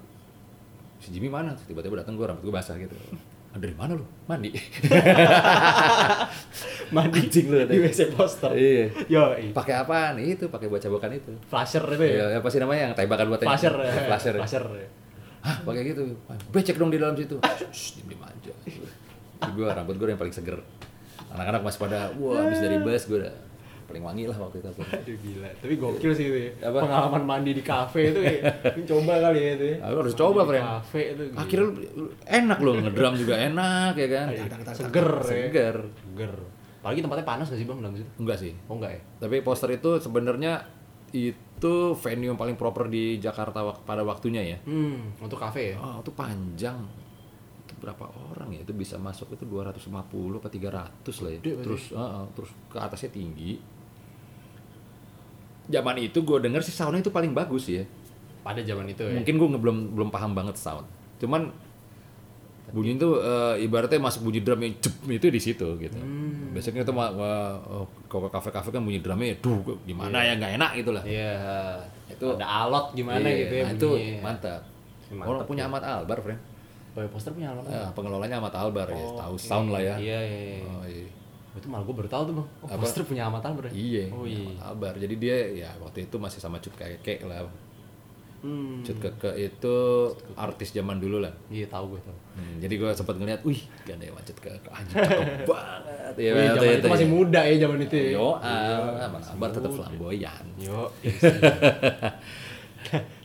[0.97, 1.53] si Jimmy mana?
[1.53, 2.97] Tiba-tiba datang gue rambut gue basah gitu.
[3.53, 4.01] "Ah, Dari mana lu?
[4.25, 4.49] Mandi.
[6.95, 8.49] Mandi Anjing lu, di WC poster.
[8.53, 8.85] Iya.
[9.09, 9.21] Yo,
[9.53, 12.13] pakai apaan itu pakai buat cabokan itu flasher itu ya.
[12.17, 13.73] ya, ya pasti namanya yang tembakan buat Flasher.
[14.09, 14.65] flasher Flasher.
[15.43, 16.01] Hah pakai gitu
[16.49, 17.35] becek dong di dalam situ
[17.69, 18.53] Shh, diem diem aja
[19.43, 20.57] gue rambut gue yang paling seger
[21.29, 23.35] anak-anak masih pada wah habis dari bus gue udah
[23.83, 25.49] paling wangi lah waktu itu Aduh gila.
[25.59, 26.71] Tapi gokil sih itu ya.
[26.71, 26.87] Apa?
[26.87, 28.41] Pengalaman mandi di kafe itu ya.
[28.79, 29.77] Ini Coba kali ya itu ya.
[29.85, 30.65] Aku harus coba, Mandi di friend.
[30.65, 31.23] Kafe itu.
[31.29, 31.37] gila.
[31.43, 34.27] akhirnya lu, enak loh ngedrum juga enak ya kan
[34.73, 35.21] seger ya.
[35.27, 36.33] seger Seger.
[36.81, 38.09] Apalagi tempatnya panas gak sih bang dalam situ?
[38.17, 39.01] enggak sih Oh enggak ya?
[39.19, 40.53] tapi poster itu sebenarnya
[41.13, 41.37] itu
[41.93, 45.77] venue yang paling proper di Jakarta wak- pada waktunya ya Hmm, untuk kafe ya?
[45.77, 46.79] Oh, itu panjang.
[47.63, 48.61] Itu berapa orang ya?
[48.61, 49.87] Itu bisa masuk itu 250
[50.37, 51.39] apa 300 lah ya.
[51.39, 51.63] Berarti.
[51.63, 53.51] Terus heeh, terus ke atasnya tinggi.
[55.63, 57.87] Zaman itu gue denger sih soundnya itu paling bagus ya.
[58.43, 59.15] Pada zaman itu ya?
[59.15, 60.83] Mungkin gue belum belum paham banget sound.
[61.17, 61.47] Cuman
[62.73, 65.93] bunyi itu eh, ibaratnya masuk bunyi drum yang jep itu di situ gitu.
[65.93, 66.49] Hmm.
[66.51, 70.57] Biasanya itu ma- ma- oh, kalau ke kafe-kafe kan bunyi drumnya duh gimana ya nggak
[70.57, 71.03] enak gitu lah.
[71.05, 71.37] Iya.
[72.09, 73.63] Itu- ada alot gimana Iya, gitu ya?
[73.63, 74.21] nah, itu bunyinya.
[74.21, 74.61] mantap.
[75.07, 76.41] Mantap, Orang punya Ahmad Albar, friend.
[76.93, 77.65] Oh, ya, poster punya alot.
[77.65, 79.41] Ya, pengelolanya Ahmad Albar ya, Oh, tahu oke.
[79.43, 79.95] sound lah ya.
[79.95, 80.65] Iya, iya, iya.
[80.67, 81.09] Oh, iya.
[81.53, 82.47] Itu malah gue baru tahu tuh bang.
[82.59, 82.81] Oh, Apa?
[82.81, 83.71] poster punya Ahmad Albar ya?
[83.71, 84.41] Iya, Oh iya.
[84.43, 84.93] Ahmad Albar.
[84.97, 87.45] Jadi dia ya waktu itu masih sama Cut Keke lah.
[88.43, 88.83] Hmm.
[88.83, 89.75] Cut Keke itu
[90.35, 91.31] artis zaman dulu lah.
[91.47, 92.17] Iya tahu gue tahu.
[92.35, 96.13] Hmm, jadi gue sempat ngeliat, wih gak ada yang macet ke anjing cakep banget.
[96.19, 97.13] Ya, waktu zaman itu masih ya.
[97.15, 97.95] muda ya zaman itu.
[97.95, 98.09] ya.
[98.19, 100.43] Yo, ah, Mas Akbar tetap flamboyan.
[100.59, 100.81] Yo.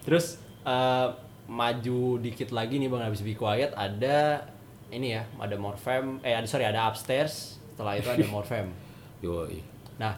[0.07, 1.09] Terus eh,
[1.49, 4.47] maju dikit lagi nih Bang habis Be Quiet ada
[4.89, 8.71] ini ya, ada Morfem, eh ada sorry ada Upstairs, setelah itu ada Morfem.
[9.19, 9.51] Yo,
[9.99, 10.15] Nah,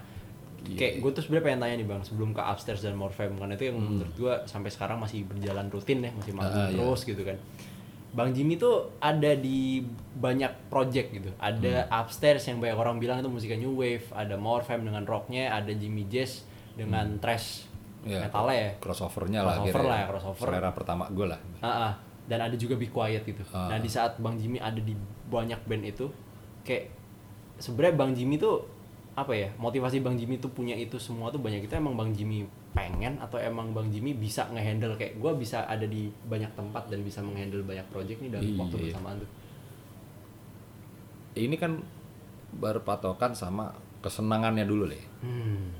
[0.76, 3.64] kayak gue tuh sebenarnya pengen tanya nih bang, sebelum ke upstairs dan Morfem karena itu
[3.68, 6.76] yang menurut gue sampai sekarang masih berjalan rutin ya, masih manggung Ah, iya.
[6.76, 7.36] terus gitu kan.
[8.10, 9.86] Bang Jimmy tuh ada di
[10.18, 11.30] banyak project gitu.
[11.38, 15.70] Ada upstairs yang banyak orang bilang itu musiknya new wave, ada Morfem dengan rocknya, ada
[15.70, 16.42] Jimmy Jazz
[16.74, 17.70] dengan thrash
[18.00, 18.70] Ya, metalnya ya.
[18.80, 19.54] crossovernya lah.
[19.60, 20.46] Crossover lah ya, crossover.
[20.48, 21.40] Selera pertama gue lah.
[21.60, 21.92] Ah, ah.
[22.24, 23.44] dan ada juga Be Quiet gitu.
[23.52, 23.68] Ah.
[23.68, 24.96] Nah di saat Bang Jimmy ada di
[25.28, 26.08] banyak band itu,
[26.64, 26.88] kayak
[27.60, 28.64] sebenarnya Bang Jimmy tuh
[29.20, 32.42] apa ya motivasi Bang Jimmy tuh punya itu semua tuh banyak itu emang Bang Jimmy
[32.70, 37.00] pengen atau emang Bang Jimmy bisa ngehandle kayak gue bisa ada di banyak tempat dan
[37.00, 38.56] bisa menghandle banyak project nih dalam Iya.
[38.58, 39.30] waktu bersamaan tuh.
[41.32, 41.72] Ini kan
[42.52, 45.04] berpatokan sama kesenangannya dulu deh.
[45.20, 45.70] Hmm.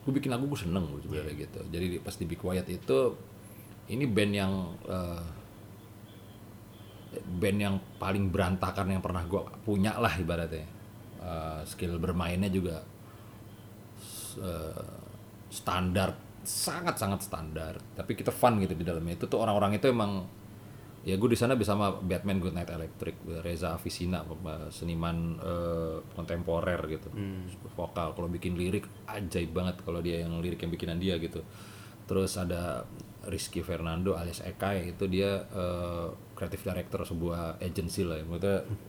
[0.00, 2.98] gue bikin lagu gue seneng gue sebenarnya gitu jadi di- pas di Be Quiet itu
[3.86, 4.52] ini band yang
[4.86, 5.24] eh,
[7.30, 10.64] band yang paling berantakan yang pernah gue punya lah ibaratnya
[11.20, 12.80] Eh, skill bermainnya juga
[14.40, 14.84] eh,
[15.52, 17.76] standar sangat sangat standar.
[17.92, 19.20] Tapi kita fun gitu di dalamnya.
[19.20, 20.24] Itu tuh orang-orang itu emang
[21.00, 25.96] ya gue di sana bisa sama Batman Good Night Electric Reza Avisina pem- seniman eh,
[26.16, 27.12] kontemporer gitu.
[27.76, 28.16] Vokal.
[28.16, 31.44] Kalau bikin lirik ajaib banget kalau dia yang lirik yang bikinan dia gitu.
[32.08, 32.88] Terus ada
[33.28, 35.44] Rizky Fernando alias Ekai itu dia
[36.32, 38.24] creative director sebuah agency lah ya.
[38.24, 38.88] Maksudnya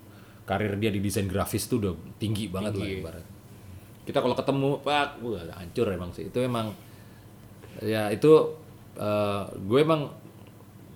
[0.52, 3.26] karir dia di desain grafis tuh udah tinggi banget lah ibarat.
[4.04, 6.28] Kita kalau ketemu pak wah hancur emang sih.
[6.28, 6.76] Itu emang
[7.80, 8.60] ya itu
[9.00, 10.12] eh, gue emang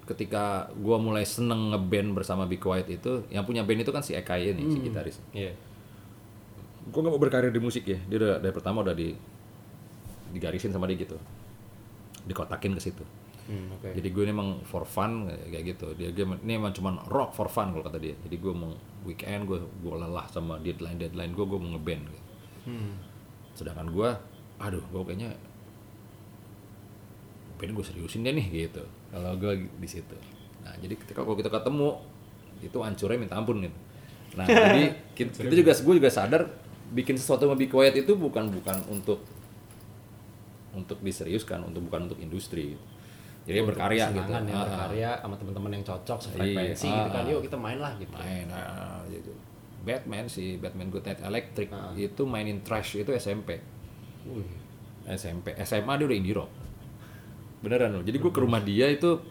[0.04, 4.12] ketika gue mulai seneng ngeband bersama Be Quiet itu yang punya band itu kan si
[4.12, 5.24] Eka ini si gitaris.
[5.32, 5.56] Iya.
[6.86, 7.98] gue nggak mau berkarir di musik ya.
[8.12, 9.16] Dia udah dari pertama udah di
[10.36, 11.18] digarisin sama dia gitu.
[12.28, 13.06] Dikotakin ke situ
[13.46, 13.94] Hmm, oke.
[13.94, 17.46] jadi gue ini emang for fun kayak gitu dia game ini emang cuman rock for
[17.46, 18.74] fun kalau kata dia jadi gue mau
[19.06, 22.24] weekend gue gue lelah sama deadline deadline gue gue mau ngeband gitu.
[22.66, 22.98] Hmm.
[23.54, 24.10] sedangkan gue
[24.58, 25.30] aduh gue kayaknya
[27.62, 28.82] band gue seriusin deh nih gitu
[29.14, 30.18] kalau gue di situ
[30.66, 32.02] nah jadi ketika kalau kita ketemu
[32.66, 33.78] itu hancurnya minta ampun gitu
[34.36, 36.50] nah jadi kita, kita juga gue juga sadar
[36.98, 39.22] bikin sesuatu Be Quiet itu bukan bukan untuk
[40.76, 42.86] untuk diseriuskan untuk bukan untuk industri gitu.
[43.46, 44.66] Jadi Untuk berkarya gitu ya, Ah, ah.
[44.66, 47.22] berkarya sama teman-teman yang cocok sefrekuensi Iya, gitu kan.
[47.22, 48.12] ah, Yuk kita main lah gitu.
[48.12, 49.32] main ah, gitu.
[49.82, 51.94] Batman sih Batman Good Night Electric Ah.
[51.94, 53.62] itu mainin trash itu SMP
[54.26, 54.50] Wih.
[55.08, 56.50] SMP SMA dia udah indie rock
[57.62, 59.22] beneran loh jadi gue ke rumah dia itu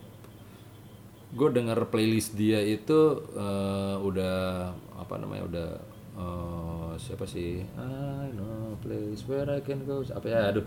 [1.31, 2.99] gue denger playlist dia itu
[3.33, 5.69] eh, udah apa namanya udah
[6.15, 7.63] eh, siapa sih?
[7.77, 10.03] I know place where I can go.
[10.03, 10.41] Apa ya?
[10.55, 10.65] Aduh.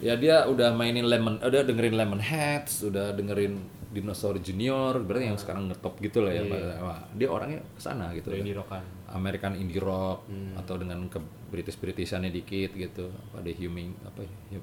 [0.00, 5.36] Ya dia udah mainin lemon udah dengerin lemon heads udah dengerin dinosaur junior berarti yang
[5.36, 6.46] sekarang ngetop gitu lah ya
[6.78, 8.80] Wah, dia orangnya ke sana gitu indie rockan.
[9.10, 10.24] American indie rock
[10.56, 11.18] atau dengan ke
[11.50, 13.10] British Britishannya dikit gitu.
[13.10, 14.22] Apa ada humming apa
[14.54, 14.62] ya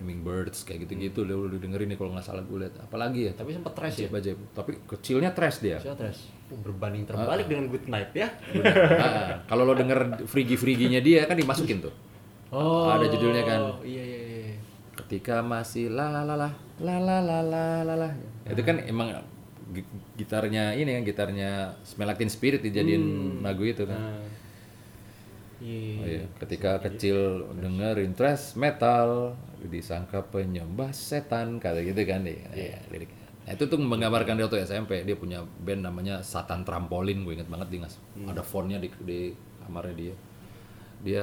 [0.00, 3.28] humming birds kayak gitu gitu udah udah dengerin nih kalau nggak salah gue lihat apalagi
[3.28, 3.32] ya?
[3.36, 4.08] Tapi sempet trash ya.
[4.08, 4.38] ajaib.
[4.56, 5.76] Tapi kecilnya trash dia.
[5.78, 6.41] Trash?
[6.58, 8.28] Berbanding terbalik dengan Good Night ya.
[8.98, 11.94] Ah, kalau lo denger frigi friginya dia kan dimasukin tuh
[12.48, 12.84] Oh.
[12.84, 13.60] Ada judulnya kan.
[13.80, 14.52] Iya iya iya.
[14.92, 16.46] ketika masih la la la la
[16.78, 17.40] la la la
[17.80, 18.08] la la
[18.44, 19.08] itu kan emang
[19.70, 23.04] gi- gitarnya ini kan gitarnya Smell Like Teen Spirit dijadiin
[23.40, 23.96] lagu itu kan.
[25.62, 25.96] Iya.
[25.96, 27.16] Oh iya, ketika kecil
[27.54, 32.34] dengerin thrash metal disangka penyembah setan kata gitu kan deh.
[32.50, 33.21] Iya, liriknya.
[33.42, 37.50] Nah, itu tuh menggambarkan dia waktu SMP, dia punya band namanya Satan Trampolin, gue inget
[37.50, 37.98] banget dia ngas.
[38.30, 39.34] Ada fontnya di, di
[39.66, 40.14] kamarnya dia.
[41.02, 41.22] Dia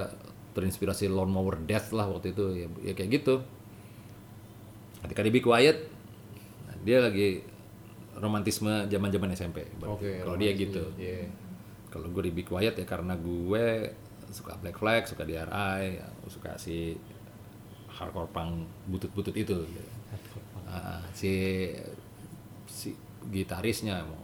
[0.51, 3.39] terinspirasi Lawnmower Death lah waktu itu ya, ya kayak gitu.
[4.99, 5.77] Ketika di Be Quiet,
[6.67, 7.39] nah, dia lagi
[8.19, 9.63] romantisme zaman-zaman SMP.
[9.79, 10.19] Oke.
[10.19, 10.91] Kalau dia gitu.
[10.99, 11.31] Iya.
[11.87, 13.95] Kalau gue di Be Quiet ya karena gue
[14.29, 16.99] suka Black Flag, suka DRI, suka si
[17.87, 19.55] hardcore punk butut-butut itu.
[19.55, 19.91] gitu.
[20.69, 21.65] Ah, si
[22.69, 22.93] si
[23.27, 24.21] gitarisnya mau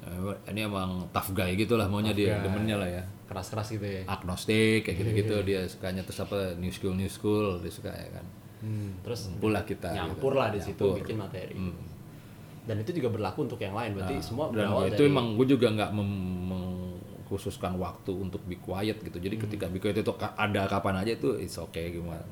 [0.00, 2.46] eh, ini emang tough guy gitu lah maunya dia guy.
[2.46, 4.02] demennya lah ya Keras-keras gitu ya.
[4.06, 8.26] agnostik kayak gitu-gitu dia sukanya terus apa new school new school dia suka ya kan
[8.58, 10.34] Hmm, terus kumpul lah kita nyampur gitu.
[10.34, 10.98] lah di situ Nyampur.
[10.98, 11.54] bikin materi.
[11.54, 11.78] Hmm.
[12.66, 13.94] Dan itu juga berlaku untuk yang lain.
[13.94, 18.98] Berarti semua dan berawal itu dari emang gue juga nggak mengkhususkan waktu untuk be quiet
[18.98, 22.24] gitu jadi ketika be quiet itu ada kapan aja itu it's okay gimana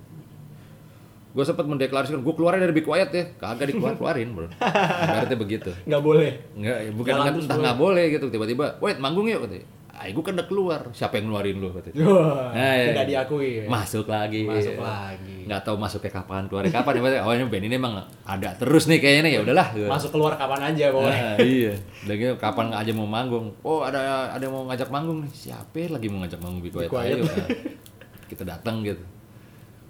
[1.36, 5.70] gue sempat mendeklarasikan gue keluarin dari Be Quiet ya kagak dikeluar keluarin bro ibaratnya begitu
[5.84, 9.68] nggak boleh nggak bukan Jalan nggak entah nggak boleh gitu tiba-tiba wait manggung yuk katanya
[9.92, 12.84] ah gue kan udah keluar siapa yang ngeluarin lu katanya Wah, Nah, iya.
[12.90, 13.64] tidak diakui ya.
[13.66, 15.36] masuk lagi Masuk lagi.
[15.44, 18.98] nggak tahu masuknya kapan keluarnya kapan ya oh ini band ini emang ada terus nih
[18.98, 21.72] kayaknya nih ya udahlah masuk keluar kapan aja pokoknya Ah, iya.
[22.04, 23.56] Lagi kapan aja mau manggung?
[23.60, 25.32] Oh ada ada yang mau ngajak manggung nih.
[25.32, 26.60] Siapa lagi mau ngajak manggung?
[26.62, 26.92] Quiet.
[26.92, 27.48] Ayo, nah.
[28.26, 29.00] kita datang gitu.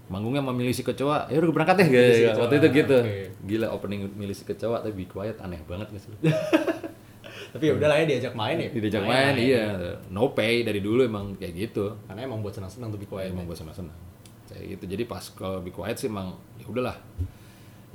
[0.07, 1.27] Manggungnya sama milisi kecoa.
[1.27, 1.87] Ya udah berangkat deh.
[1.91, 2.39] Gitu.
[2.39, 2.97] Waktu itu gitu.
[3.03, 3.15] oke.
[3.43, 6.11] Gila opening milisi kecoa tapi Be Quiet aneh banget gak sih?
[7.47, 9.65] tapi ya udah lah ya diajak main ya Diajak main, iya.
[10.11, 11.95] No pay dari dulu emang kayak gitu.
[12.05, 13.95] karena emang buat senang-senang tuh Be Quiet emang buat senang-senang.
[14.51, 14.83] Kayak gitu.
[14.95, 16.95] Jadi pas kalau Be Quiet sih emang ya udahlah.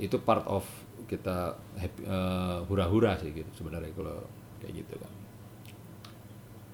[0.01, 0.65] Itu part of
[1.05, 4.25] kita happy, eh, hura-hura sih gitu sebenarnya kalau
[4.65, 5.13] kayak gitu kan.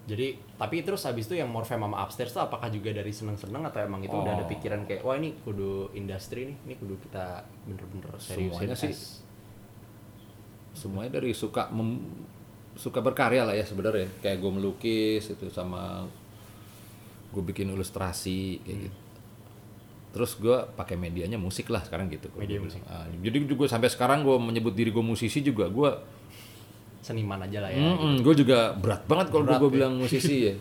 [0.09, 3.79] jadi tapi terus habis itu yang Morfem sama Upstairs tuh apakah juga dari seneng-seneng atau
[3.79, 4.51] emang itu udah ada Oh.
[4.51, 7.25] pikiran kayak wah ini kudu industri nih ini kudu kita
[7.63, 8.95] bener-bener serius Semuanya sih.
[10.75, 12.27] Semuanya dari suka mem-
[12.75, 14.07] suka berkarya lah ya sebenarnya.
[14.19, 16.07] Kayak gue melukis itu sama
[17.29, 18.99] gue bikin ilustrasi kayak gitu.
[20.09, 22.31] Terus gue pakai medianya musik lah sekarang gitu.
[22.35, 22.81] Media musik.
[22.87, 25.91] Ah, jadi juga sampai sekarang gue menyebut diri gue musisi juga gue
[26.99, 27.81] seniman aja lah ya
[28.19, 29.75] gue juga berat banget kalau gue ya.
[29.75, 30.55] bilang musisi ya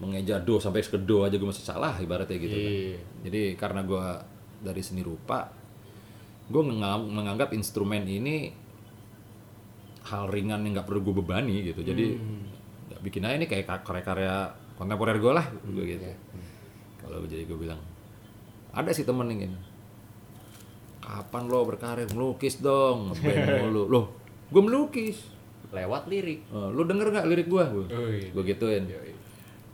[0.00, 2.72] mengeja do sampai ke do aja gue masih salah ibaratnya gitu kan.
[2.72, 2.98] Iya.
[3.28, 4.04] Jadi karena gue
[4.64, 5.52] dari seni rupa,
[6.48, 6.62] gue
[7.04, 8.48] menganggap instrumen ini
[10.08, 11.84] hal ringan yang nggak perlu gue bebani gitu.
[11.84, 12.48] Jadi Hmm.
[12.88, 14.48] nggak bikin aja ini kayak karya-karya
[14.80, 16.00] kontemporer gue lah, gue gitu.
[16.00, 16.16] Iya.
[16.96, 17.80] Kalau jadi gue bilang,
[18.72, 19.56] ada sih temen yang gini,
[21.10, 24.04] kapan lo berkarya melukis dong, ngeband mulu, loh,
[24.46, 25.18] gue melukis.
[25.70, 26.46] lewat lirik.
[26.46, 27.64] Eh, lo denger nggak lirik gue?
[27.86, 28.30] Wih.
[28.30, 28.86] Gue gituin.
[28.86, 29.14] Yoi.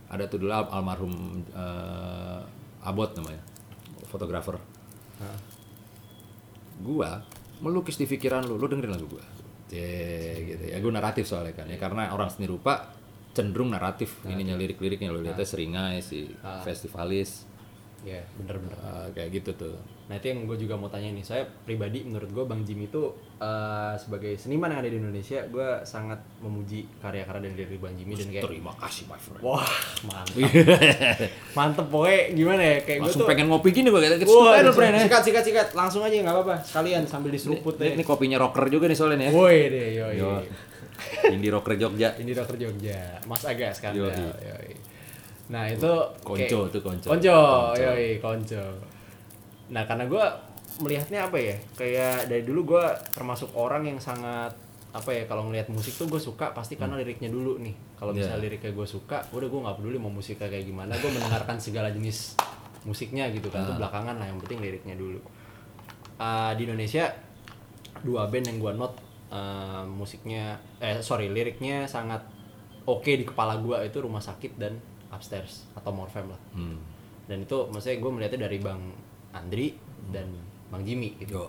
[0.07, 1.13] ada tuh dulu al- almarhum
[1.51, 2.41] eh,
[2.85, 3.41] Abot namanya.
[4.07, 4.55] Fotografer.
[6.77, 7.19] Gua
[7.59, 8.55] melukis di pikiran lu.
[8.55, 9.25] Lu dengerin lagu gua.
[9.67, 10.79] Cie, gitu ya.
[10.79, 11.75] Gue naratif soalnya kan ya.
[11.75, 12.93] Karena orang seni rupa
[13.33, 14.21] cenderung naratif.
[14.29, 15.11] Ininya lirik-liriknya.
[15.11, 16.61] Lo lihatnya seringai si Ah.
[16.63, 17.49] festivalis.
[18.05, 18.77] Ya bener-bener.
[18.77, 19.75] Eh, kayak gitu tuh
[20.07, 23.11] Nah itu yang gue juga mau tanya nih, saya pribadi menurut gue Bang Jimmy itu
[23.37, 28.15] eh, sebagai seniman yang ada di Indonesia, gue sangat memuji karya-karya dari, dari Bang Jimmy
[28.15, 29.67] dan kayak terima kasih my friend wah
[30.07, 30.31] mantap,
[31.59, 33.27] mantep pokoknya gimana ya kayak gue tuh.
[33.27, 36.35] pengen ngopi gini gue kita Wah, kita friend ya sikat sikat sikat langsung aja nggak
[36.39, 38.07] apa-apa sekalian sambil diseruput ini, ini deh.
[38.07, 40.15] kopinya rocker juga nih soalnya ya Woi deh, yoi.
[40.23, 40.31] Yo.
[41.29, 43.69] indie rocker Jogja Ini dokter Jogja, Mas Aga.
[43.91, 44.73] Yoi.
[45.51, 45.93] Nah itu
[46.23, 47.07] Konco kayak- tuh, konco.
[47.11, 47.75] Konco, Konco.
[47.75, 48.63] yoi konco.
[49.69, 50.25] Nah karena gue
[50.79, 51.57] melihatnya apa ya?
[51.75, 54.55] Kayak dari dulu gue termasuk orang yang sangat
[54.91, 57.75] apa ya kalau ngelihat musik tuh gue suka pasti karena liriknya dulu nih.
[57.95, 58.19] Kalau Hmm.
[58.19, 58.29] Iya.
[58.29, 60.93] misalnya liriknya gue suka, udah gue nggak peduli mau musiknya kayak gimana.
[60.97, 62.37] Gue mendengarkan segala jenis
[62.83, 63.63] musiknya gitu kan.
[63.63, 63.79] Itu Ah.
[63.79, 65.21] belakangan lah yang penting liriknya dulu.
[66.17, 67.13] Ah, di Indonesia
[67.99, 72.23] dua band yang gue note eh, musiknya eh sorry liriknya sangat
[72.85, 74.79] oke di kepala gue itu rumah sakit dan
[75.11, 76.79] upstairs atau morfem lah hmm.
[77.27, 78.79] dan itu maksudnya gue melihatnya dari bang
[79.37, 79.77] Andri
[80.09, 80.29] dan
[80.67, 81.37] bang Jimmy gitu.
[81.37, 81.47] Yo.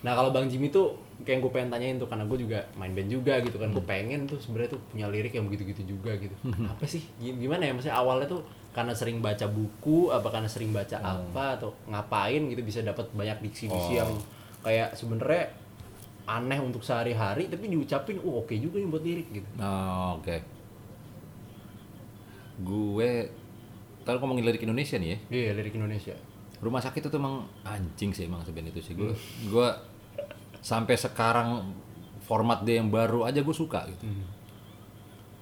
[0.00, 3.08] nah kalau bang Jimmy tuh kayak gue pengen tanyain tuh karena gue juga main band
[3.08, 3.92] juga gitu kan gue Hmm.
[3.92, 6.32] pengen tuh sebenarnya tuh punya lirik yang begitu-gitu juga gitu.
[6.66, 7.04] Apa sih?
[7.18, 7.72] Gim- gimana ya?
[7.72, 8.40] Maksudnya awalnya tuh
[8.70, 13.42] karena sering baca buku apa karena sering baca apa atau ngapain gitu bisa dapat banyak
[13.42, 13.98] diksi-diksi Oh.
[13.98, 14.10] yang
[14.60, 15.52] kayak sebenarnya
[16.24, 19.48] aneh untuk sehari-hari tapi diucapin oh oke juga nih buat lirik gitu.
[19.58, 20.36] Oh, oke.
[22.60, 23.28] Gue
[24.02, 26.16] kalau ngomongin lirik Indonesia nih ya, iya lirik Indonesia
[26.60, 29.12] rumah sakit itu emang anjing sih emang sebenarnya itu sih gue.
[29.48, 29.68] Gue
[30.60, 31.72] sampai sekarang
[32.20, 34.04] format dia yang baru aja gue suka gitu.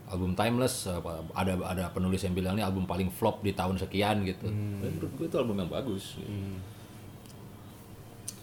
[0.08, 0.88] Album Timeless
[1.36, 4.48] ada ada penulis yang bilang ini album paling flop di tahun sekian gitu.
[4.48, 6.16] Dan menurut gue itu album yang bagus.
[6.16, 6.30] gitu.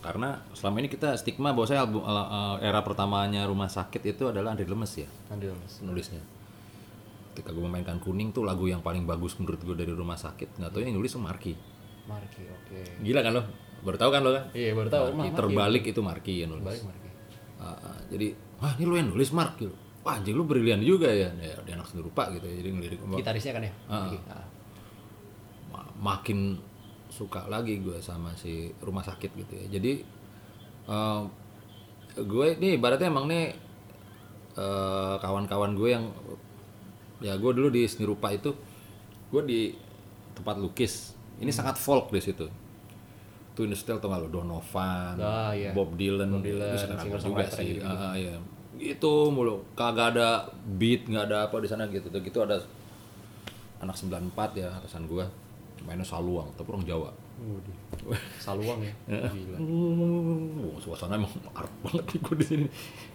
[0.06, 4.54] Karena selama ini kita stigma bahwa saya album eh, era pertamanya rumah sakit itu adalah
[4.54, 6.22] Andre Lemes ya nanti mas penulisnya
[7.34, 10.72] ketika gue memainkan kuning tuh lagu yang paling bagus menurut gue dari rumah sakit nggak
[10.72, 11.58] tahu yang nulis Marki
[12.06, 12.80] Marki oke.
[13.02, 13.44] Gila kan lo?
[13.82, 14.46] Baru tahu kan lo kan?
[14.54, 15.06] Iya baru tahu.
[15.14, 15.38] Marki, Marki.
[15.38, 16.66] terbalik itu Marki yang nulis.
[16.66, 17.10] Balik Marki
[17.56, 19.74] Ah, ah, jadi wah ini lo yang nulis Mark gitu.
[20.06, 21.32] Wah anjing lu brilian juga ya.
[21.36, 23.74] Ya dia anak seni rupa gitu ya jadi ngelirik gitarisnya kan ya?
[23.88, 23.96] Ah.
[24.06, 24.18] Marki.
[25.72, 26.40] Ma- makin
[27.10, 29.66] suka lagi gue sama si rumah sakit gitu ya.
[29.80, 29.92] Jadi
[30.86, 31.22] eh,
[32.16, 33.56] gue ini ibaratnya emang nih
[34.56, 36.06] eh, kawan-kawan gue yang
[37.24, 38.52] ya gue dulu di seni rupa itu
[39.32, 39.62] gue di
[40.36, 41.58] tempat lukis ini Hmm.
[41.58, 42.48] sangat folk di situ
[43.52, 45.72] Twin Style tau gak lo Donovan, Ah, iya.
[45.72, 47.88] Bob Dylan, Bob Dylan, itu sekarang juga singer-songwriter sih, gitu-gitu.
[47.88, 48.36] Ah, ah, iya.
[48.76, 50.44] itu mulu kagak ada
[50.76, 52.60] beat nggak ada apa di sana gitu gitu ada
[53.78, 55.24] anak 94 ya atasan gua
[55.82, 58.16] mainnya saluang tapi orang Jawa Waduh.
[58.42, 58.92] Saluang ya.
[59.08, 59.58] Gila.
[59.60, 62.66] Oh, suasana emang art banget nih gue di sini.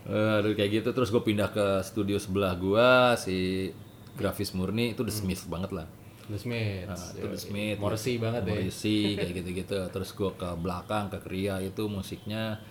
[0.04, 3.68] Aduh, kayak gitu terus gue pindah ke studio sebelah gua si
[4.12, 5.88] grafis murni itu The Smith banget lah.
[6.30, 6.88] The Smiths.
[6.88, 7.78] Nah, itu The Smith.
[7.82, 8.50] Morrissey banget ya.
[8.54, 9.78] Morrissey kayak gitu-gitu.
[9.90, 12.62] Terus gue ke belakang ke Kria itu musiknya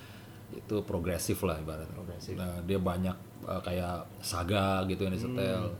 [0.49, 1.99] itu progresif lah ibaratnya.
[2.39, 5.69] Nah, dia banyak uh, kayak Saga gitu yang disetel.
[5.69, 5.77] Hmm.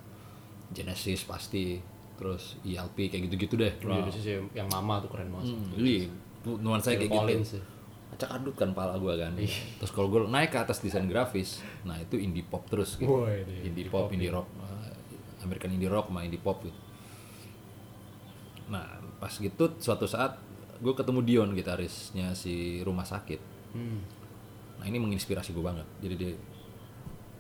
[0.76, 1.80] Genesis pasti.
[2.20, 3.74] Terus ELP kayak gitu-gitu deh.
[3.80, 5.56] Iya, di sisi yang mama tuh keren banget.
[5.56, 6.04] Hmm, iya,
[6.44, 7.15] nuansa kayak gitu.
[7.15, 7.63] Collins ya.
[8.10, 9.39] Acak adut kan pala gua kan.
[9.80, 13.24] Terus kalau gue naik ke atas desain grafis, nah itu indie pop terus gitu.
[13.24, 13.72] Woi, deh.
[13.72, 14.92] indie pop, indie rock, uh,
[15.48, 16.88] American indie rock sama indie pop gitu.
[18.70, 18.86] Nah
[19.18, 20.38] pas gitu suatu saat
[20.80, 23.42] gue ketemu Dion gitarisnya si Rumah Sakit.
[23.76, 24.00] Hmm.
[24.80, 25.86] Nah ini menginspirasi gue banget.
[26.00, 26.32] Jadi dia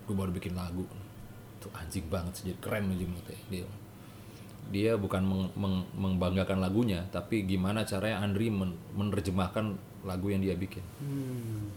[0.03, 0.83] gue baru bikin lagu
[1.59, 3.67] tuh anjing banget sih jadi keren aja menurut dia.
[4.69, 10.53] Dia bukan meng- meng- membanggakan lagunya, tapi gimana caranya Andri men- menerjemahkan lagu yang dia
[10.53, 10.83] bikin.
[11.01, 11.71] Hmm.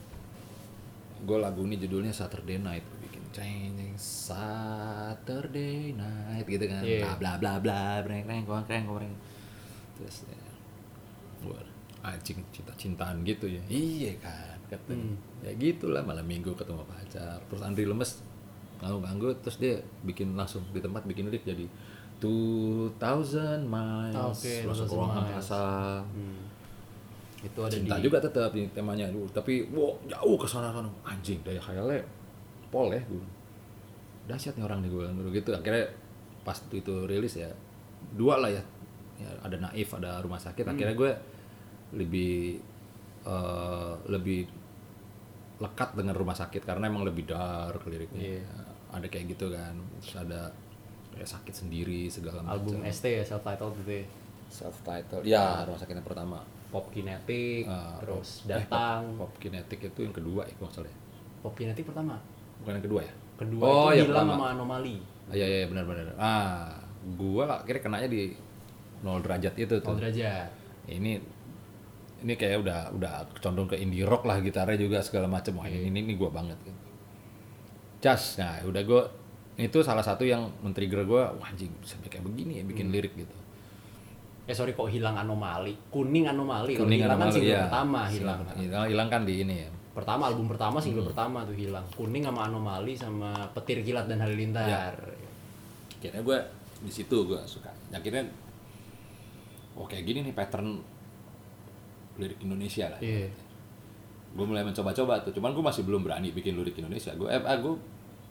[1.23, 7.15] Gue lagu ini judulnya Saturday Night Gua bikin ceng Saturday Night gitu kan Iya.
[7.17, 9.15] bla bla bla bla breng breng koreng
[10.03, 10.38] terus ya,
[11.47, 11.61] gue
[12.03, 13.62] anjing cinta cintaan gitu ya.
[13.71, 15.15] Iya kan kata Hmm.
[15.45, 18.25] ya gitulah malam minggu ketemu pacar terus Andri lemes
[18.81, 21.69] nganggu nganggu terus dia bikin langsung di tempat bikin lirik jadi
[22.19, 24.15] 2000 miles.
[24.17, 25.38] Oke, langsung 2000 ke ruangan miles.
[25.38, 26.43] asal Hmm.
[27.43, 29.07] Itu ada cinta di juga tetap ini temanya.
[29.35, 30.88] Tapi wow jauh ke sana sana.
[31.03, 32.01] Anjing daya khayalnya
[32.71, 33.27] pol ya gue
[34.31, 35.51] dahsyat nih orang nih gue gitu.
[35.53, 35.85] Akhirnya
[36.43, 37.51] pas itu, itu rilis ya
[38.19, 38.62] dua lah ya,
[39.14, 40.72] Ya, ada naif ada rumah sakit Hmm.
[40.72, 41.12] akhirnya gue
[41.94, 42.59] lebih
[43.22, 44.48] eh, lebih
[45.59, 48.42] lekat dengan rumah sakit karena emang lebih dark liriknya Iya.
[48.90, 50.51] ada kayak gitu kan terus ada
[51.09, 54.05] kayak sakit sendiri segala album macam ST ya self titled gitu ya.
[54.48, 59.05] self title ya rumah sakit yang pertama Pop Kinetic, Ah, terus Eh, datang.
[59.14, 60.96] pop, pop kinetik itu yang kedua ya kalau salah ya.
[61.38, 62.16] Pop Kinetic pertama.
[62.59, 64.33] bukan yang kedua ya Kedua Oh, itu hilang pertama.
[64.35, 64.96] sama anomali.
[65.22, 66.72] ah, iya iya benar benar ah
[67.14, 68.33] gua akhirnya kenanya di
[69.03, 70.49] nol derajat itu tuh Nol derajat.
[70.87, 71.19] ini
[72.23, 73.12] ini kayak udah udah
[73.43, 76.81] condong ke indie rock lah gitarnya juga segala macam wah ini ini gua banget gitu.
[78.03, 79.03] Jas, nah udah gua
[79.55, 82.95] itu salah satu yang men-trigger gua wah anjing sampai kayak begini ya bikin Hmm.
[82.95, 83.35] lirik gitu
[84.43, 85.71] Eh sorry kok hilang anomali.
[85.87, 86.75] Kuning anomali.
[86.75, 87.62] Kuning hilang kan anomali, single iya.
[87.71, 88.38] pertama hilang.
[88.59, 90.87] hilang hilang kan di ini ya Pertama album pertama Hmm.
[90.91, 91.87] single pertama tuh hilang.
[91.95, 94.67] Kuning sama anomali sama petir kilat dan halilintar.
[95.95, 96.38] akhirnya gue
[96.83, 98.27] di situ gue suka akhirnya
[99.83, 100.79] oh kayak gini nih pattern
[102.14, 103.27] lirik Indonesia lah Iya.
[104.33, 107.59] gue mulai mencoba-coba tuh cuman gue masih belum berani bikin lirik Indonesia gue eh, ah,
[107.59, 107.75] gue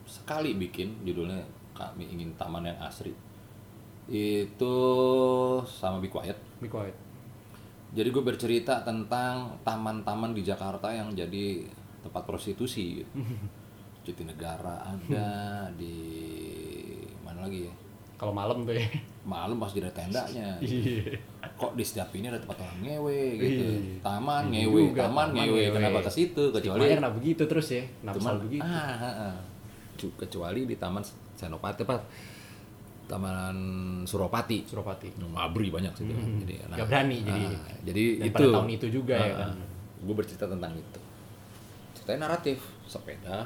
[0.08, 1.44] sekali bikin judulnya
[1.76, 3.12] kami ingin taman yang asri
[4.08, 4.76] itu
[5.64, 6.96] sama Be Quiet Be quiet.
[7.92, 11.68] jadi gue bercerita tentang taman-taman di Jakarta yang jadi
[12.02, 13.12] tempat prostitusi gitu.
[14.02, 15.30] Jatinegara ada
[15.78, 15.94] di
[17.22, 17.74] mana lagi ya
[18.22, 18.86] Kalau malam tuh ya.
[19.24, 21.18] malam pas jadi tendanya Iya.
[21.52, 23.98] kok di setiap ini ada tempat orang ngewe gitu Iya.
[24.00, 25.74] taman Iya ngewe juga, taman taman ngewe ngewe.
[25.74, 27.84] kenapa ke situ Kecuali kecuali kenapa begitu terus ya?
[27.96, 28.62] Kenapa cuman begitu?
[28.64, 29.36] ah, ah, ah.
[29.96, 31.02] Cu- kecuali di taman
[31.34, 31.98] Senopati apa
[33.08, 33.56] taman
[34.04, 35.10] Suropati Suropati.
[35.18, 36.30] ngabri banyak situ kan.
[36.40, 37.44] jadi Nggak berani jadi.
[37.44, 39.52] ah, jadi Dan itu pada tahun itu juga ya kan.
[40.00, 41.00] gue bercerita tentang itu
[41.94, 43.46] ceritanya naratif sepeda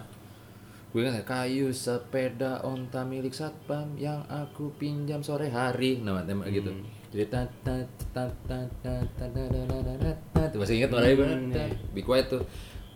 [0.95, 5.99] gue ingat kayu sepeda onta milik satpam yang aku pinjam sore hari.
[5.99, 6.71] Nama tema gitu.
[6.71, 6.88] Hmm.
[7.12, 7.75] jadi ta ta
[8.10, 10.43] ta ta ta ta ta ta ta ta.
[10.45, 11.63] Ta masih ingat warnanya banget Hmm, Ta.
[11.91, 12.43] Be Quiet tuh.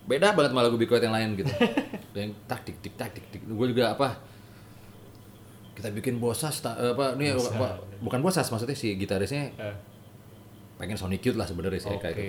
[0.06, 1.52] Beda banget malah gue Be Quiet yang lain gitu.
[2.16, 3.44] Yang tak tik tik tak tik tik.
[3.44, 4.16] Gue juga apa
[5.76, 9.76] kita bikin bosas ta- apa ini apa, bukan bosas maksudnya si gitarisnya Eh,
[10.76, 12.28] pengen Sonic Youth lah sebenarnya sih kayak Oke.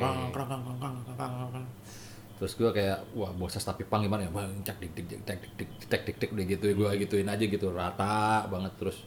[2.40, 5.38] Terus gue kayak wah bosas tapi pang gimana ya bang cak dik dik dik tek
[5.44, 9.05] dik dik tek dik dik udah gitu gue gituin aja gitu rata banget terus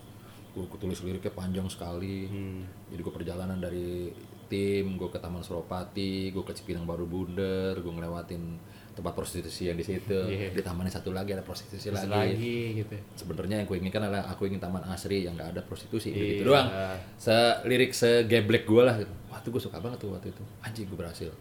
[0.53, 2.93] gue tulis liriknya panjang sekali hmm.
[2.93, 4.13] jadi gue perjalanan dari
[4.45, 8.61] tim gue ke Taman Suropati gue ke Cipinang Baru Bunder gue ngelewatin
[8.93, 10.53] tempat prostitusi yang di situ Iya.
[10.53, 12.93] di tamannya satu lagi ada prostitusi Terus lagi, lagi gitu.
[13.17, 16.37] sebenarnya yang gue inginkan adalah aku ingin taman asri yang nggak ada prostitusi Iya.
[16.37, 16.69] gitu doang
[17.17, 19.09] selirik segeblek gue lah gitu.
[19.33, 21.33] wah tuh gue suka banget tuh waktu itu anjing gue berhasil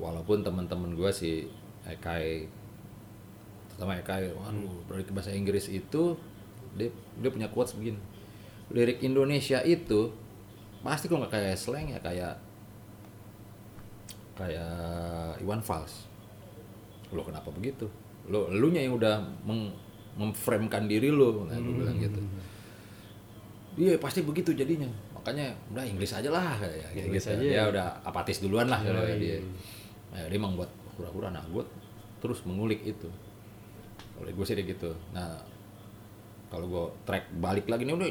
[0.00, 1.46] walaupun teman-teman gue si
[1.84, 2.48] Ekai
[3.70, 6.18] terutama Ekai waduh dari bahasa Inggris itu
[6.74, 6.90] dia
[7.20, 8.00] dia punya quotes begini
[8.72, 10.10] lirik Indonesia itu
[10.84, 12.36] pasti kalau nggak kayak slang ya kayak
[14.34, 16.10] kayak Iwan Fals.
[17.14, 17.86] Lo kenapa begitu?
[18.28, 19.70] Lo elunya yang udah meng,
[20.18, 22.20] memframekan diri lo nah, gue bilang gitu.
[23.74, 24.86] Iya pasti begitu jadinya.
[25.16, 27.42] Makanya udah Inggris aja lah kayak kayak Inggris gitu aja.
[27.42, 29.18] dia udah apatis duluan lah kalau Yoi.
[29.18, 29.38] dia
[30.14, 31.66] nah, dia emang buat hura-hura nah gue
[32.22, 33.10] terus mengulik itu
[34.22, 35.42] oleh gue sih gitu nah
[36.48, 38.08] kalau gue track balik lagi nih udah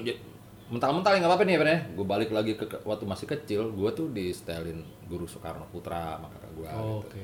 [0.67, 4.35] mental-mental nggak apa-apa nih ya gue balik lagi ke waktu masih kecil gue tuh di
[4.35, 7.23] setelin guru Soekarno Putra sama kakak gue Oh, gitu Oke.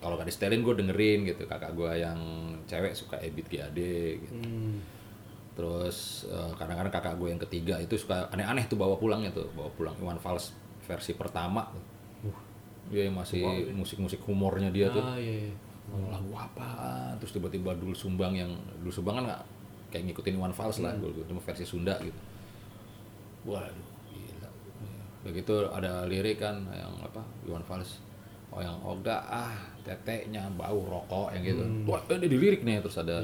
[0.00, 2.18] kalau gak di setelin gue dengerin gitu kakak gue yang
[2.64, 3.78] cewek suka Ebit GAD
[4.24, 4.80] gitu Hmm.
[5.50, 9.68] Terus eh, kadang-kadang kakak gue yang ketiga itu suka aneh-aneh tuh bawa pulangnya tuh, bawa
[9.76, 10.56] pulang Iwan Fals
[10.88, 11.68] versi pertama.
[12.90, 15.00] Dia yang masih musik-musik humornya dia tuh.
[15.00, 15.54] Ah, iya, iya.
[15.90, 17.10] Oh, lagu apa?
[17.18, 18.50] Terus tiba-tiba Dul Sumbang yang
[18.82, 19.42] Dul Sumbang kan nggak
[19.90, 22.14] kayak ngikutin Iwan Fals lah, gue cuma versi Sunda gitu.
[23.42, 24.50] Waduh, gila.
[25.26, 27.26] Begitu ada lirik kan yang apa?
[27.42, 27.98] Iwan Fals.
[28.54, 31.62] Oh yang Oga ah teteknya bau rokok yang gitu.
[31.90, 33.22] Wah, ini di lirik nih terus ada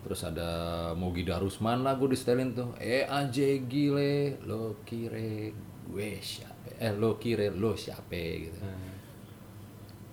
[0.00, 0.48] terus ada
[0.96, 2.72] Mogi Darusman lah gue di setelin tuh.
[2.80, 5.52] Eh aje gile lo kire
[5.84, 6.80] gue siapa?
[6.80, 8.60] Eh lo kire lo siapa gitu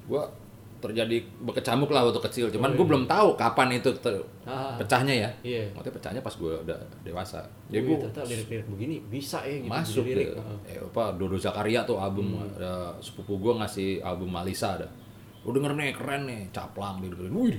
[0.07, 0.23] gua
[0.77, 2.45] terjadi berkecamuk lah waktu kecil.
[2.47, 4.77] Cuman gue belum tahu kapan itu ter- Ah.
[4.77, 5.29] pecahnya ya.
[5.41, 5.65] Iya.
[5.73, 7.41] Maksudnya pecahnya pas gue udah dewasa.
[7.67, 10.27] Ya ya gue gue ternyata lirik-lirik begini bisa ya gitu masuk jadi lirik.
[10.29, 10.57] deh Heeh.
[10.71, 14.85] eh, apa Dodo Zakaria tuh album ada sepupu gue ngasih album Malisa ada.
[15.41, 17.57] Lu denger nih keren nih caplang gitu wih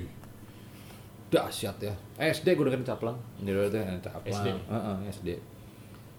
[1.29, 1.93] dahsyat ya.
[2.17, 3.17] Eh, SD gue dengerin caplang.
[3.37, 4.23] Jadi yang caplang.
[4.33, 4.47] SD?
[4.65, 5.29] Heeh, SD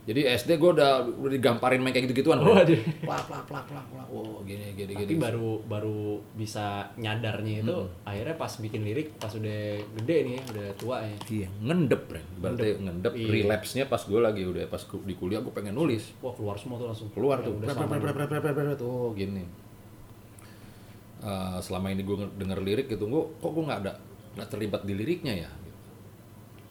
[0.00, 4.06] jadi SD gue udah udah digamparin main kayak gitu-gituan Oh, plak plak plak plak plak
[4.08, 9.28] oh gini gini Tapi gini baru baru bisa nyadarnya itu akhirnya pas bikin lirik pas
[9.36, 9.60] udah
[10.00, 11.16] gede nih ya, udah tua ya.
[11.28, 12.26] Iya, ngendep, Ren.
[12.40, 13.28] Berarti ngendep, Iya.
[13.28, 16.16] relapse-nya pas gue lagi udah pas di kuliah gue pengen nulis.
[16.24, 17.08] Wah keluar semua tuh langsung.
[17.12, 17.54] Keluar Yang tuh.
[17.60, 18.80] Pret.
[18.80, 19.44] Oh, gini.
[21.20, 23.92] Eh, selama ini gue denger lirik gitu, gue kok gue nggak ada
[24.40, 25.50] nggak terlibat di liriknya ya.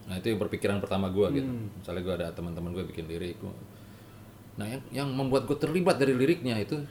[0.09, 0.11] Gitu.
[0.11, 1.45] Nah itu yang berpikiran pertama gue gitu.
[1.77, 3.53] Misalnya gue ada teman-teman gue bikin lirik, gua-
[4.57, 6.81] nah yang yang membuat gue terlibat dari liriknya itu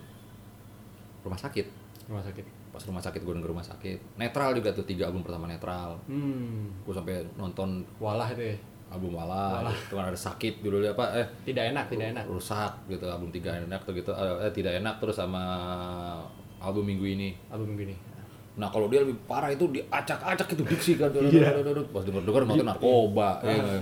[1.20, 1.66] rumah sakit.
[2.06, 2.44] Rumah sakit.
[2.68, 4.16] Pas rumah sakit gue denger rumah sakit.
[4.16, 5.98] Netral juga tuh tiga album pertama netral.
[6.06, 6.70] Hmm.
[6.80, 8.56] Gue sampai nonton Walah itu ya.
[8.88, 12.24] album Wala, itu kan ada sakit dulu apa eh Tidak enak, tidak enak.
[12.24, 15.44] rusak gitu album tiga enak tuh gitu eh, eh, tidak enak terus sama
[16.56, 17.92] album minggu ini Album gini.
[18.58, 21.14] Nah kalau dia lebih parah itu diacak-acak itu diksi kan.
[21.94, 23.78] Pas denger denger nonton narkoba ya, kan?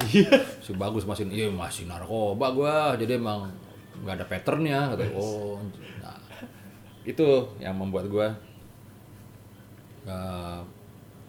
[0.61, 2.77] si bagus masih iya masih narkoba gua.
[3.01, 3.49] Jadi emang
[4.05, 5.57] nggak ada patternnya kata oh
[6.05, 6.20] nah
[7.09, 7.24] itu
[7.57, 8.29] yang membuat gua
[10.05, 10.61] eh,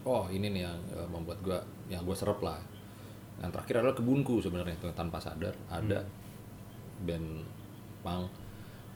[0.04, 2.60] oh ini nih yang eh, membuat gua yang gua serap lah.
[3.40, 5.56] Yang terakhir adalah kebunku sebenarnya itu tanpa sadar.
[5.72, 6.04] Ada
[7.00, 7.48] band
[8.04, 8.28] punk.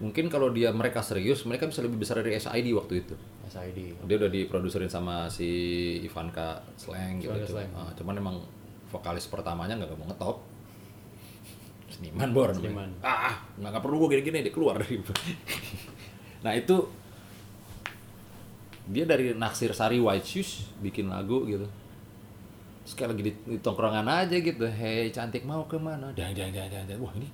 [0.03, 3.17] Mungkin kalau dia mereka serius mereka bisa lebih besar dari SID waktu itu
[3.53, 3.79] SID.
[4.09, 5.49] dia udah diproduserin sama si
[6.01, 8.37] Ivanka Slang gitu, Ivanka cuman, ah, emang
[8.89, 10.37] vokalis pertamanya nggak mau ngetop
[11.93, 12.49] seniman bor.
[12.57, 12.89] Seniman.
[13.05, 14.97] ah nggak nggak perlu gue gini-gini dia keluar dari
[16.45, 16.89] nah itu
[18.89, 20.51] dia dari Naksir Sari White Shoes
[20.81, 21.69] bikin lagu gitu
[22.83, 26.71] sekali lagi di, di tongkrongan aja gitu hei cantik mau ke mana jangan jangan jangan
[26.89, 27.29] jangan wah ini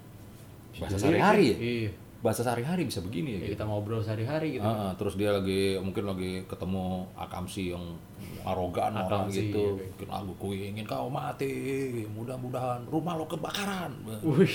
[0.76, 1.90] bahasa sehari-hari ya Iya.
[2.18, 3.52] Bahasa sehari-hari bisa begini ya Ya, gitu.
[3.54, 4.66] kita ngobrol sehari-hari gitu.
[4.66, 7.94] Ah, terus dia lagi mungkin lagi ketemu Akamsi yang
[8.42, 9.78] arogan orang Akamsi, gitu.
[9.78, 9.86] iya.
[9.94, 11.46] Bikin lagu ku ingin kau mati,
[12.10, 13.94] mudah-mudahan rumah lo kebakaran.
[14.26, 14.50] Wih.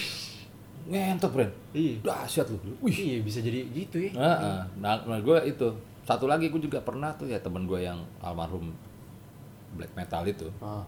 [0.83, 1.51] Ngentot, Bren.
[1.71, 2.03] Iya.
[2.03, 2.59] Dahsyat lu.
[2.83, 2.91] Wih.
[2.91, 4.11] Iya bisa jadi gitu ya.
[4.19, 4.59] Ah, ah.
[4.75, 5.71] Nah, nah gue itu.
[6.03, 8.75] Satu lagi gue juga pernah tuh ya temen gue yang almarhum
[9.79, 10.51] black metal itu.
[10.59, 10.83] Ah.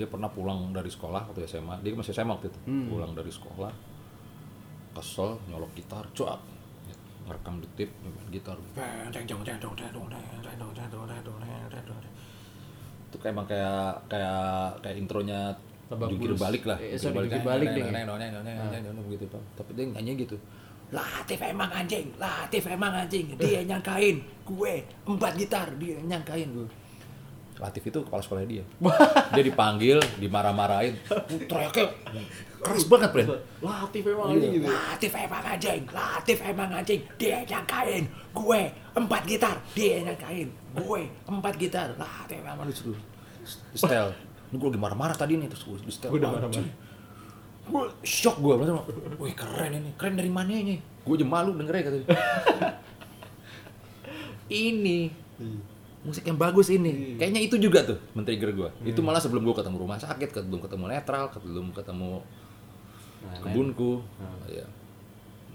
[0.00, 1.76] Dia pernah pulang dari sekolah waktu SMA.
[1.84, 2.60] Dia masih SMA waktu itu.
[2.88, 3.89] Pulang dari sekolah.
[4.90, 6.40] Kesel, nyolok gitar, cuak.
[7.30, 8.58] Ngerekam di tip, main gitar.
[13.10, 14.42] Itu kayak emang kayak kayak
[14.82, 15.40] kayak intronya
[15.90, 16.78] jungkir balik lah.
[16.82, 17.84] Eh, jungkir balik deh.
[19.14, 19.42] gitu, Pak.
[19.62, 20.36] Tapi dia nyanyi gitu.
[20.90, 23.30] Latif emang anjing, Latif emang anjing.
[23.38, 24.74] Dia nyangkain gue
[25.06, 26.66] empat gitar, dia nyangkain gue.
[27.62, 28.66] Latif itu kepala sekolah dia.
[29.30, 30.98] dia dipanggil, dimarah-marahin.
[31.46, 31.94] Teriaknya
[32.60, 33.26] keras banget, Bren.
[33.64, 34.64] Latif emang aja gitu.
[34.68, 38.60] Latif emang anjing, Latif emang anjing, dia nyangkain gue
[38.94, 43.00] empat gitar, dia nyangkain gue empat gitar, Latif emang disuruh
[43.74, 44.12] setel.
[44.50, 46.10] Ini gue lagi marah-marah tadi nih terus gue di.
[46.10, 46.74] Gua udah marah-marah.
[47.70, 48.82] Gue shock gue, bener
[49.22, 50.82] Wih keren ini, keren dari mana ini?
[51.06, 52.06] Gue aja malu dengernya katanya.
[54.50, 55.14] ini
[56.00, 57.14] musik yang bagus ini.
[57.20, 58.70] Kayaknya itu juga tuh men-trigger gue.
[58.88, 62.24] Itu malah sebelum gue ketemu rumah sakit, sebelum ketemu netral, sebelum ketemu
[63.22, 64.00] Nah, kebunku.
[64.46, 64.64] Ya.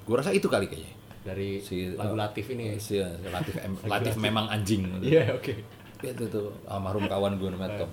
[0.01, 0.93] Gue rasa itu kali kayaknya.
[1.21, 2.69] dari Si lagu Latif ini.
[2.69, 2.75] ya.
[2.77, 2.95] Si
[3.25, 4.85] Latif, em- Latif memang anjing.
[5.01, 5.53] Iya, oke.
[5.97, 7.91] Itu tuh almarhum kawan gue namanya Tom.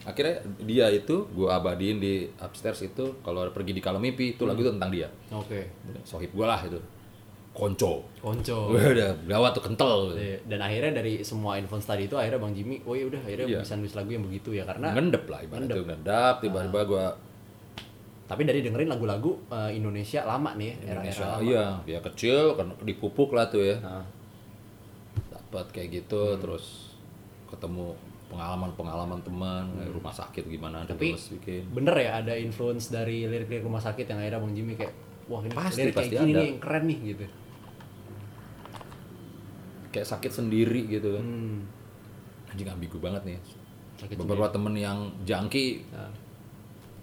[0.00, 4.64] akhirnya dia itu gue abadiin di upstairs itu kalau pergi di kalau mimpi itu lagu
[4.64, 5.68] itu tentang dia Oke.
[6.02, 6.80] sohib gue lah itu
[7.52, 8.72] konco Konco.
[8.94, 12.80] udah gawat tuh kental Iya, Dan akhirnya dari semua influence tadi itu akhirnya Bang Jimmy,
[12.80, 13.60] oh ya udah akhirnya Iya.
[13.60, 17.04] bisa nulis lagu yang begitu ya karena ngendep lah ibaratnya ngendap tiba-tiba gue
[18.30, 21.42] tapi dari dengerin lagu-lagu eh, Indonesia lama nih, ya, Indonesia lama.
[21.42, 21.64] iya.
[21.84, 23.76] Dia kecil kan dipupuk lah tuh ya.
[23.80, 24.06] Nah,
[25.28, 26.94] dapat kayak gitu terus
[27.44, 27.90] ketemu
[28.30, 31.66] pengalaman-pengalaman teman kayak rumah sakit gimana Tapi- terus bikin.
[31.68, 34.94] bener ya ada influence dari lirik-lirik rumah sakit yang akhirnya Bang Jimmy kayak
[35.26, 36.38] wah ini Pasti, lirik pasti kayak gini ada.
[36.38, 37.24] nih yang keren nih gitu.
[39.90, 41.24] kayak sakit sendiri gitu kan.
[41.24, 41.58] Hmm.
[42.46, 43.38] anjing ambigu banget nih.
[43.96, 46.10] Sakit beberapa temen yang jangki Nah,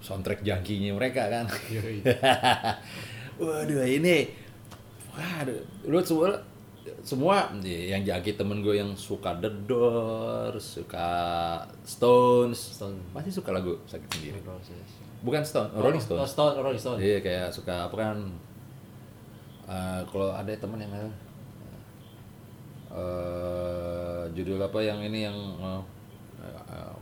[0.07, 1.45] soundtrack jangkinya mereka kan?
[3.43, 4.31] Waduh ini
[5.13, 5.59] waduh.
[5.85, 6.39] Lu semua
[7.03, 11.09] semua yang jangki temen gue yang suka The Doors suka
[11.83, 14.39] Stones Stone masih suka lagu sakit sendiri.
[15.21, 16.97] Bukan Stone Rolling Stone Oh, Stone, Rolling Stone.
[17.03, 18.17] Iya kayak suka apa kan
[19.67, 20.93] eh, kalau ada teman yang
[22.87, 26.93] eh judul apa yang ini yang eh,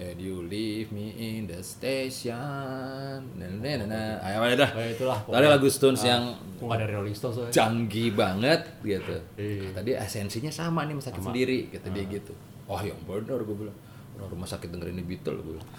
[0.00, 3.20] And you leave me in the station.
[3.36, 4.24] Nah, nah, nah, nah.
[4.24, 4.70] Ayo, ayo dah.
[4.72, 5.20] Oh, itulah.
[5.28, 7.52] Tadi lagu Stones yang Kok nggak dari Rolling Stone soalnya.
[7.52, 9.16] canggih banget gitu.
[9.36, 9.68] Iya.
[9.76, 12.32] Tadi esensinya sama nih sakit sendiri kata dia gitu.
[12.64, 13.76] Oh yang bener gue bilang.
[14.16, 15.70] Orang rumah sakit dengerin The Beatles gue bilang.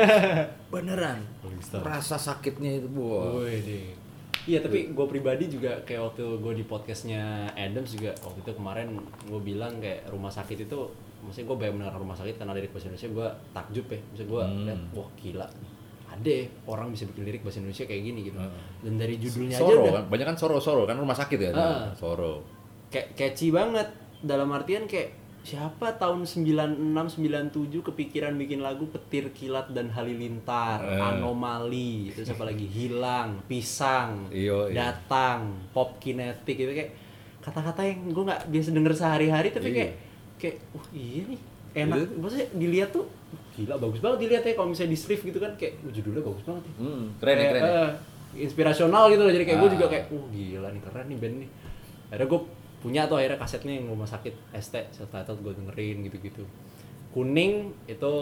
[0.72, 1.18] Beneran.
[1.82, 3.98] Rasa sakitnya itu deh.
[4.48, 8.96] Iya tapi gue pribadi juga kayak waktu gue di podcastnya Adams juga waktu itu kemarin
[9.28, 10.80] gue bilang kayak rumah sakit itu
[11.20, 14.42] maksudnya gue banyak mendengar rumah sakit karena lirik bahasa Indonesia gue takjub ya maksudnya gue
[14.42, 14.64] Hmm.
[14.64, 15.46] liat wah gila
[16.10, 18.38] ada ya orang bisa bikin lirik bahasa Indonesia kayak gini gitu
[18.80, 21.50] dan dari judulnya aja Soro udah kan, banyak kan Soro Soro kan rumah sakit ya.
[21.52, 21.86] Ah.
[21.92, 22.42] Soro.
[22.86, 23.86] kayak catchy banget
[24.20, 26.76] dalam artian kayak siapa tahun 96
[27.16, 31.00] 97 kepikiran bikin lagu petir kilat dan halilintar Eh.
[31.00, 34.92] anomali terus apa lagi hilang pisang Iyo, iya.
[34.92, 36.92] datang pop kinetik gitu kayak
[37.40, 39.76] kata-kata yang gue nggak biasa denger sehari-hari tapi Iya.
[39.78, 39.92] kayak
[40.40, 41.40] kayak wah iya nih
[41.72, 43.04] enak Itu- maksudnya dilihat tuh
[43.52, 46.42] gila bagus banget dilihat ya kalau misalnya di Swift gitu kan kayak "Wah, judulnya bagus
[46.42, 47.62] banget ya Hmm, keren ya, Kayak, keren.
[47.62, 47.70] ya.
[47.76, 47.90] eh,
[48.40, 49.74] inspirasional gitu loh jadi kayak gue Ah.
[49.74, 51.50] juga kayak oh gila nih keren nih band nih
[52.08, 52.40] akhirnya gue
[52.80, 56.42] punya tuh akhirnya kasetnya yang rumah sakit ST self-titled gue dengerin gitu-gitu
[57.08, 57.52] kuning
[57.86, 58.12] itu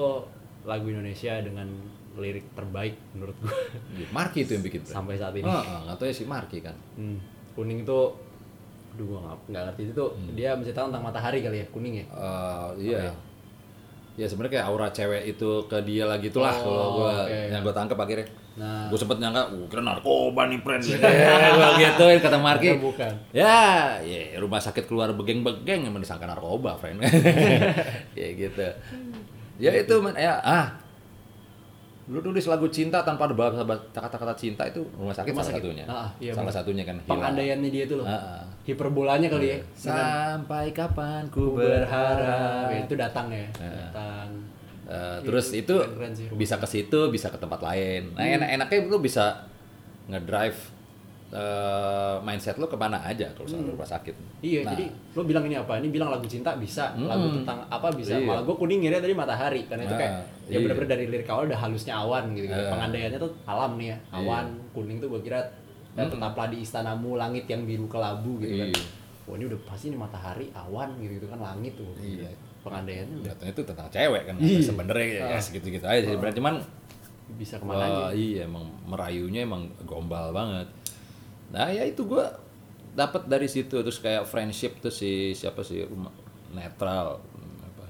[0.64, 1.68] lagu Indonesia dengan
[2.14, 3.54] lirik terbaik menurut gue
[3.94, 4.82] Iya, Marki itu yang bikin.
[4.82, 6.74] sampai saat ini Ah, ah, nggak tahu ya si Marki kan.
[6.94, 7.16] Hmm,
[7.54, 7.98] kuning itu
[8.98, 10.34] aduh gue nggak nggak ngerti itu tuh Hmm.
[10.34, 13.14] dia menceritakan tentang matahari kali ya kuning ya Eh, iya.
[14.18, 17.38] Ya sebenarnya kayak aura cewek itu ke dia lah gitulah Oh, kalau gua oke.
[17.54, 18.26] yang gua tangkap akhirnya.
[18.58, 20.82] nah Gue sempet nyangka, uh, kira narkoba nih friend.
[20.98, 22.74] Ya, gua gituin kata Marki.
[22.82, 23.12] Bukan.
[23.30, 23.54] Ya,
[24.02, 26.98] ya rumah sakit keluar begeng-begeng yang disangka narkoba, friend.
[28.18, 28.66] ya gitu.
[29.56, 30.66] Ya itu man, ya ah.
[32.08, 33.60] Lu tulis lagu cinta tanpa ada bahasa
[33.92, 35.62] kata-kata cinta itu rumah sakit Rumah salah sakit.
[35.68, 35.84] satunya.
[35.84, 38.06] Ah, iya, salah satunya kan pengandaiannya dia tuh loh.
[38.08, 38.42] Ah, ah.
[38.64, 39.58] hiperbolanya kali ya.
[39.76, 42.72] Sampai kapan ku berharap.
[42.72, 43.44] Ya, itu datang ya.
[43.52, 44.28] Datang.
[44.88, 45.76] Eh, terus Itu itu
[46.16, 48.08] sih, rumah bisa ke situ, bisa ke tempat lain.
[48.16, 49.44] Nah, enak-enaknya lu bisa
[50.08, 50.56] ngedrive
[51.28, 54.14] eh, mindset lu ke mana aja kalau soal rumah sakit.
[54.40, 55.76] Iya, Nah, jadi lo bilang ini apa?
[55.76, 57.04] Ini bilang lagu cinta bisa, Mm-mm.
[57.04, 58.16] lagu tentang apa bisa.
[58.16, 58.24] Iya.
[58.24, 60.12] Malah gue kuning ngirnya tadi matahari, karena itu kayak
[60.48, 60.58] ya iya.
[60.64, 62.48] bener-bener dari lirik awal udah halusnya awan gitu.
[62.48, 62.56] gitu.
[62.56, 62.72] Ah.
[62.72, 65.40] Pengandaiannya tuh alam nih ya, awan kuning tuh gue kira
[65.92, 66.08] Mm-mm.
[66.08, 68.68] tetaplah di istanamu langit yang biru kelabu gitu kan.
[68.72, 68.84] Iya.
[69.28, 71.92] Wah ini udah pasti ini matahari, awan gitu, gitu kan langit tuh.
[72.00, 72.32] Iya.
[72.64, 74.34] Pengandaiannya udah Jatuhnya itu tentang cewek kan.
[74.40, 74.60] Iya.
[74.64, 75.42] Sebenarnya ya, Ah.
[75.44, 76.12] segitu-gitu aja sih.
[76.16, 76.54] Sebenarnya cuman
[77.36, 77.92] bisa ke mana aja.
[78.08, 80.64] wah, iya emang merayunya emang gombal banget.
[81.48, 82.28] Nah, ya itu gua
[82.92, 85.86] dapat dari situ terus kayak friendship tuh si siapa sih
[86.52, 87.22] netral
[87.64, 87.86] apa?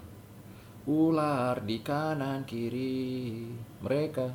[0.87, 3.49] Ular di kanan kiri
[3.83, 4.29] mereka.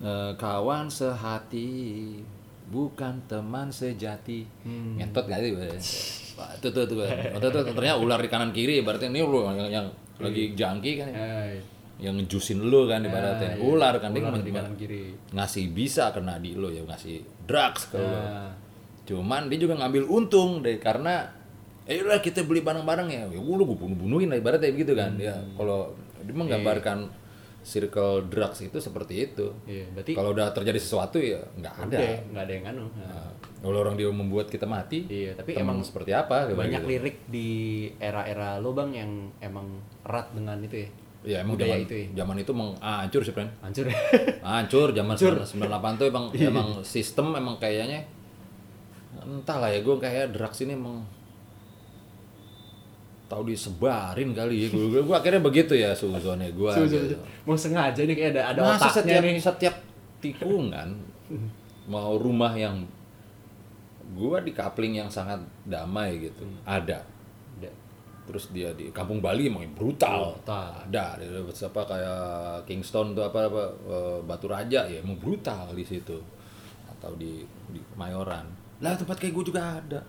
[0.00, 1.68] Eh, kawan sehati
[2.72, 4.48] bukan teman sejati.
[4.64, 4.96] Hmm.
[4.96, 5.52] ngentot gak sih
[6.56, 6.96] itu tuh tuh
[7.52, 9.86] tuh ternyata ular di kanan kiri berarti ini lu yang, yang
[10.16, 11.20] lagi jangki kan ya.
[12.00, 13.62] Yang ngejusin lu kan ibaratnya iya.
[13.62, 15.02] ular kan dia ular nge- di kanan kiri.
[15.30, 18.50] ngasih bisa kena di lu ya ngasih drugs ke lu Nah,
[19.02, 21.28] cuman dia juga ngambil untung deh karena
[21.82, 25.34] eh udah kita beli barang-barang ya ya udah gue bunuh-bunuhin lah ibaratnya begitu kan ya
[25.34, 25.52] Hmm.
[25.54, 26.98] kalau dia menggambarkan
[27.60, 32.42] circle drugs itu seperti itu iya, berarti kalau udah terjadi sesuatu ya nggak ada nggak
[32.42, 32.84] ada yang anu.
[32.94, 33.28] Nah,
[33.60, 36.88] kalau orang dia membuat kita mati Iya, tapi emang seperti apa banyak gitu.
[36.88, 37.48] lirik di
[37.94, 40.90] era-era lo bang yang emang erat dengan itu ya
[41.22, 43.96] ya emang budaya zaman itu ya zaman itu emang hancur sih friend hancur ya
[44.56, 46.48] hancur zaman 98 tuh emang Iya.
[46.48, 48.00] emang sistem emang kayaknya
[49.20, 51.04] entahlah ya gue kayak drugs ini emang
[53.26, 57.14] tahu disebarin kali ya gue gue akhirnya begitu ya suzonnya gue gitu.
[57.44, 59.36] Mau sengaja nih kayak ada ada Masa otaknya setiap nih.
[59.38, 59.74] setiap
[60.18, 60.88] tikungan
[61.84, 62.82] mau rumah yang
[64.10, 66.98] gua di coupling yang sangat damai gitu ada Ada.
[68.30, 70.86] Terus dia di kampung Bali emang brutal Brutal.
[70.86, 72.24] ada di apa kayak
[72.64, 76.16] Kingston tuh apa apa eh, Batu Raja ya emang brutal di situ
[76.86, 78.46] atau di di Mayoran
[78.80, 80.00] lah tempat kayak gue juga ada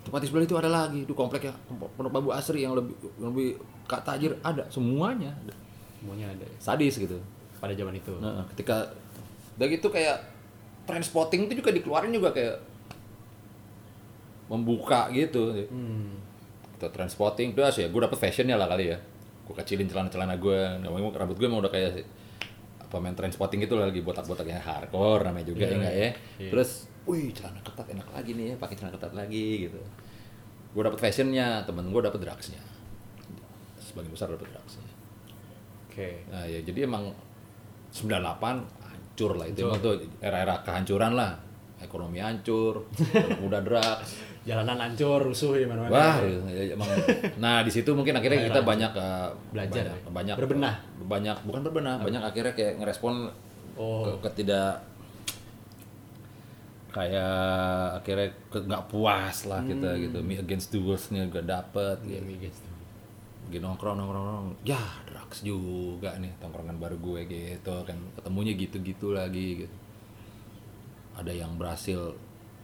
[0.00, 3.30] tempat di sebelah itu ada lagi itu komplek ya Pondok Bambu Asri yang lebih yang
[3.32, 3.60] lebih
[3.90, 5.54] kak tajir ada semuanya ada.
[5.98, 7.18] Semuanya ada sadis gitu
[7.60, 8.14] pada zaman itu.
[8.22, 8.88] Nah, ketika
[9.60, 10.16] udah gitu kayak
[10.88, 12.56] transporting itu juga dikeluarin juga kayak
[14.48, 15.68] membuka gitu.
[15.68, 16.16] Hmm.
[16.80, 18.96] Kita transporting terus ya gue dapet fashionnya lah kali ya.
[19.44, 20.80] Gue kecilin celana-celana gue.
[20.80, 22.08] Memang rambut gue emang udah kayak
[22.80, 26.08] apa main transporting itu lagi botak-botaknya hardcore namanya juga Iya, ya enggak ya.
[26.40, 26.50] iya.
[26.50, 26.70] Terus,
[27.06, 29.78] wih celana ketat enak lagi nih ya, pakai celana ketat lagi gitu.
[30.74, 32.58] Gue dapet fashionnya, temen gue dapet drugsnya.
[33.78, 34.88] Sebagian besar dapet drugsnya.
[35.86, 36.24] Oke.
[36.32, 37.12] Nah ya jadi emang
[37.92, 38.06] 98
[38.86, 41.34] hancur lah itu emang tuh era-era kehancuran lah
[41.80, 42.84] ekonomi hancur
[43.42, 45.92] muda drugs Jalanan hancur, rusuh di mana-mana.
[45.92, 46.16] wah
[46.48, 46.88] ya, emang.
[47.36, 50.36] Nah di situ mungkin akhirnya kita banyak uh, Belajar, banyak, banyak.
[50.40, 50.74] Berbenah.
[51.04, 53.28] banyak bukan berbenah banyak akhirnya kayak ngerespon
[53.76, 54.00] Oh.
[54.02, 54.80] ke, ketidak
[56.90, 60.00] kayak akhirnya nggak puas lah kita Hmm.
[60.02, 60.18] gitu.
[60.20, 62.66] Me against the world-nya juga dapet Iya, gitu.
[63.46, 64.48] Lagi nongkrong nongkrong nongkrong.
[64.64, 67.94] Ya drugs juga nih tongkrongan baru gue gitu kan.
[68.16, 69.76] Ketemunya gitu-gitu lagi gitu
[71.20, 72.16] ada yang berhasil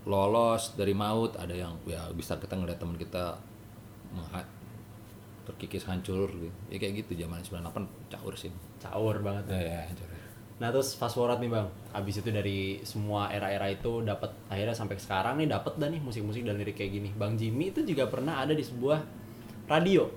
[0.07, 3.37] lolos dari maut ada yang ya bisa kita ngeliat teman kita
[5.47, 8.51] terkikis hancur gitu ya kayak gitu zaman 98 caur sih
[8.83, 9.47] Caur banget.
[9.51, 10.09] ya, ya hancur
[10.57, 14.97] Nah terus fast forward nih bang, abis itu dari semua era-era itu dapat akhirnya sampai
[14.97, 17.13] sekarang nih dapat dah nih musik-musik dan lirik kayak gini.
[17.13, 19.05] Bang Jimmy itu juga pernah ada di sebuah
[19.69, 20.09] radio,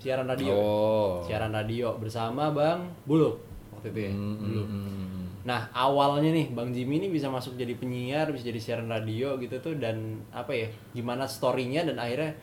[0.00, 3.36] siaran radio, oh siaran radio bersama Bang Buluk
[3.76, 4.12] waktu itu ya.
[4.16, 4.66] Hmm, Buluk.
[4.72, 5.28] hmm, hmm.
[5.42, 9.58] Nah awalnya nih Bang Jimmy ini bisa masuk jadi penyiar, bisa jadi siaran radio gitu
[9.58, 12.38] tuh dan apa ya, gimana storynya dan akhirnya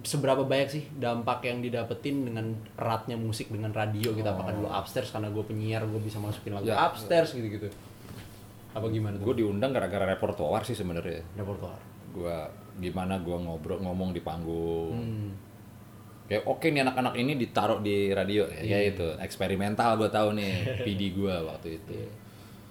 [0.00, 4.24] seberapa banyak sih dampak yang didapetin dengan eratnya musik dengan radio gitu?
[4.26, 6.88] Apakah dulu upstairs karena gue penyiar gue bisa masukin lagu Ya.
[6.88, 7.68] upstairs gitu gitu
[8.68, 11.24] apa gimana gue diundang gara-gara repertoar sih sebenarnya.
[11.34, 12.48] Repertoire gua
[12.78, 14.92] gimana gua ngobrol ngomong di panggung.
[14.96, 15.30] Hmm.
[16.28, 18.44] Kayak oke nih anak-anak ini ditaruh di radio.
[18.52, 21.92] Ya, ya itu eksperimental gue tahu nih PD gue waktu itu.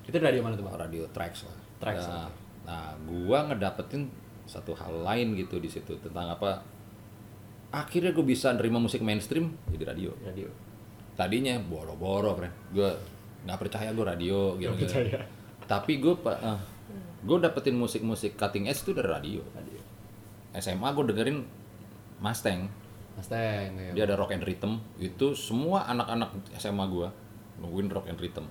[0.06, 2.30] Itu radio mana tuh bang radio tracks lah Tracks, nah,
[2.66, 4.10] nah gue ngedapetin
[4.48, 6.64] satu hal lain gitu di situ tentang apa
[7.70, 10.12] akhirnya gue bisa nerima musik mainstream jadi radio.
[10.24, 10.50] Radio.
[11.18, 12.90] Tadinya boro-boro keren gue
[13.46, 15.22] nggak percaya gue radio gitu, percaya.
[15.70, 16.60] tapi gue uh,
[17.22, 19.42] gue dapetin musik-musik cutting edge itu dari radio.
[19.54, 19.82] Radio.
[20.58, 21.40] SMA gue dengerin
[22.18, 22.66] Mustang
[23.18, 23.92] Mustang ya.
[23.98, 24.78] dia ada rock and rhythm.
[24.96, 27.10] Itu semua anak-anak SMA gua
[27.58, 28.46] nungguin rock and rhythm.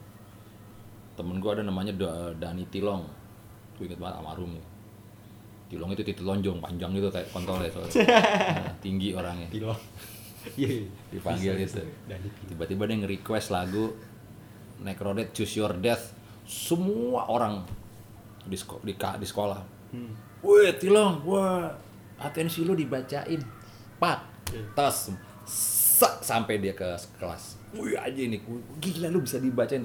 [1.15, 3.07] Temen gua ada namanya Da- Dani Tilong.
[3.79, 4.65] Gue inget banget almarhum ya.
[5.67, 7.95] Tilong itu titik lonjong panjang gitu kayak kontol ya soalnya.
[8.57, 9.49] Nah, tinggi orangnya.
[9.49, 9.75] Tilo
[10.61, 11.83] iya dipanggil gitu.
[12.47, 13.91] tiba-tiba dia nge-request lagu
[14.83, 16.15] Necrodead Choose Your Death.
[16.47, 17.67] Semua orang
[18.47, 19.59] di, seko- di, di sekolah.
[19.91, 20.15] Hmm.
[20.47, 21.67] Wih, Tilong, wah,
[22.17, 23.43] atensi lu dibacain.
[23.99, 24.19] Pak,
[24.75, 25.11] tas,
[25.97, 26.85] sak sampai dia ke
[27.17, 27.59] kelas.
[27.77, 28.41] Wih, aja ini,
[28.81, 29.85] gila lu bisa dibacain.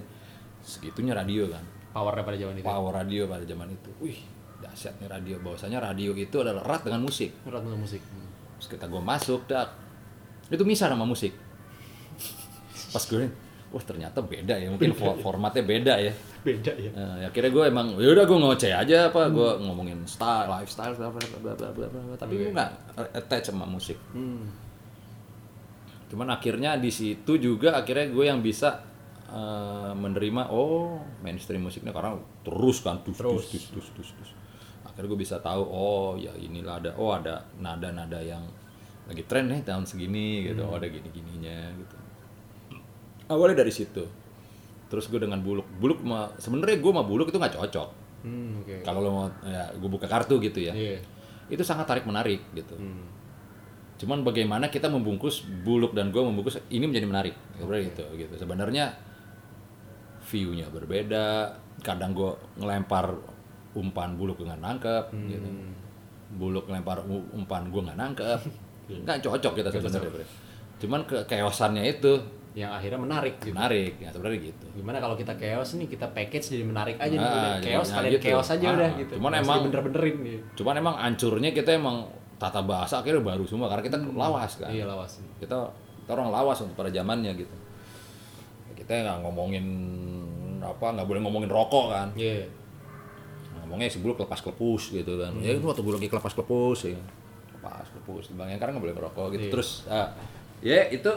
[0.62, 3.90] Segitunya radio kan, powernya pada zaman itu power radio pada zaman itu.
[3.98, 4.20] Wih,
[4.62, 5.36] dahsyat nih radio.
[5.42, 7.34] Bahwasanya radio itu adalah erat dengan musik.
[7.48, 8.30] erat dengan musik Hmm.
[8.62, 9.74] Terus kita gue masuk, dak,
[10.54, 11.34] itu misah sama musik.
[12.94, 13.26] Pas gue,
[13.72, 16.12] wah ternyata beda ya, mungkin for- formatnya beda ya.
[16.44, 16.92] beda ya.
[16.92, 21.08] Nah, akhirnya gue emang ya udah gue ngoceh aja apa gue ngomongin style lifestyle bla
[21.08, 22.16] bla bla bla bla bla.
[22.20, 22.70] Tapi gue nggak
[23.16, 23.96] attach sama musik.
[24.12, 24.44] Hmm.
[26.12, 28.84] cuman akhirnya di situ juga akhirnya gue yang bisa
[29.32, 33.48] eh, menerima oh mainstream musiknya karena terus kan dus Terus.
[33.48, 34.32] dus dus dus dus, dus.
[34.84, 38.44] akhirnya gue bisa tahu oh ya inilah ada oh ada nada nada yang
[39.08, 40.68] lagi tren nih tahun segini gitu.
[40.68, 41.96] Oh ada gini gininya gitu
[43.32, 44.04] awalnya dari situ.
[44.92, 47.90] Terus gue dengan buluk buluk mah sebenarnya gue sama buluk itu nggak cocok.
[48.28, 48.76] Hmm, oke.
[48.84, 50.76] Kalau lo mau ya gue buka kartu gitu ya.
[50.76, 51.00] Iya.
[51.48, 52.76] Itu sangat tarik menarik gitu.
[52.76, 53.08] Hmm.
[54.02, 57.36] cuman bagaimana kita membungkus buluk dan gue membungkus ini menjadi menarik.
[57.54, 58.34] Sebenarnya gitu gitu.
[58.34, 58.86] Sebenarnya
[60.26, 61.54] view-nya berbeda.
[61.86, 63.14] Kadang gue ngelempar
[63.78, 65.50] umpan buluk gue nggak nangkep gitu.
[66.34, 68.40] Buluk ngelempar umpan gue nggak nangkep.
[68.92, 70.26] Nggak cocok kita sebenarnya
[70.82, 72.18] cuman ke keosannya itu
[72.52, 73.56] yang akhirnya menarik gitu.
[73.56, 74.66] Menarik ya sebenarnya gitu.
[74.76, 77.96] Gimana kalau kita chaos nih kita package jadi menarik aja nih Ah, udah chaos nah
[77.98, 78.24] kalian gitu.
[78.28, 79.14] chaos aja Ah, udah gitu.
[79.16, 80.44] cuman emang- bener-benerin gitu.
[80.60, 81.98] cuman emang ancurnya kita emang
[82.36, 84.68] tata bahasa akhirnya baru semua karena kita lawas kan.
[84.68, 85.24] Iya lawas.
[85.38, 85.58] kita
[86.04, 87.56] kita orang lawas untuk pada zamannya gitu.
[88.74, 89.66] Kita nggak ngomongin
[90.60, 92.08] apa nggak boleh ngomongin rokok kan.
[92.14, 92.50] Iya.
[93.62, 95.32] ngomongnya sebelum kelepas kelepus gitu kan.
[95.40, 97.00] Ya itu waktu gue lagi kelepas kelepus ya.
[97.48, 98.52] Kelepas kelepus bang.
[98.52, 99.44] Yang karena nggak boleh ngerokok gitu.
[99.48, 99.52] Iya.
[99.54, 100.08] terus ah,
[100.60, 101.12] ya itu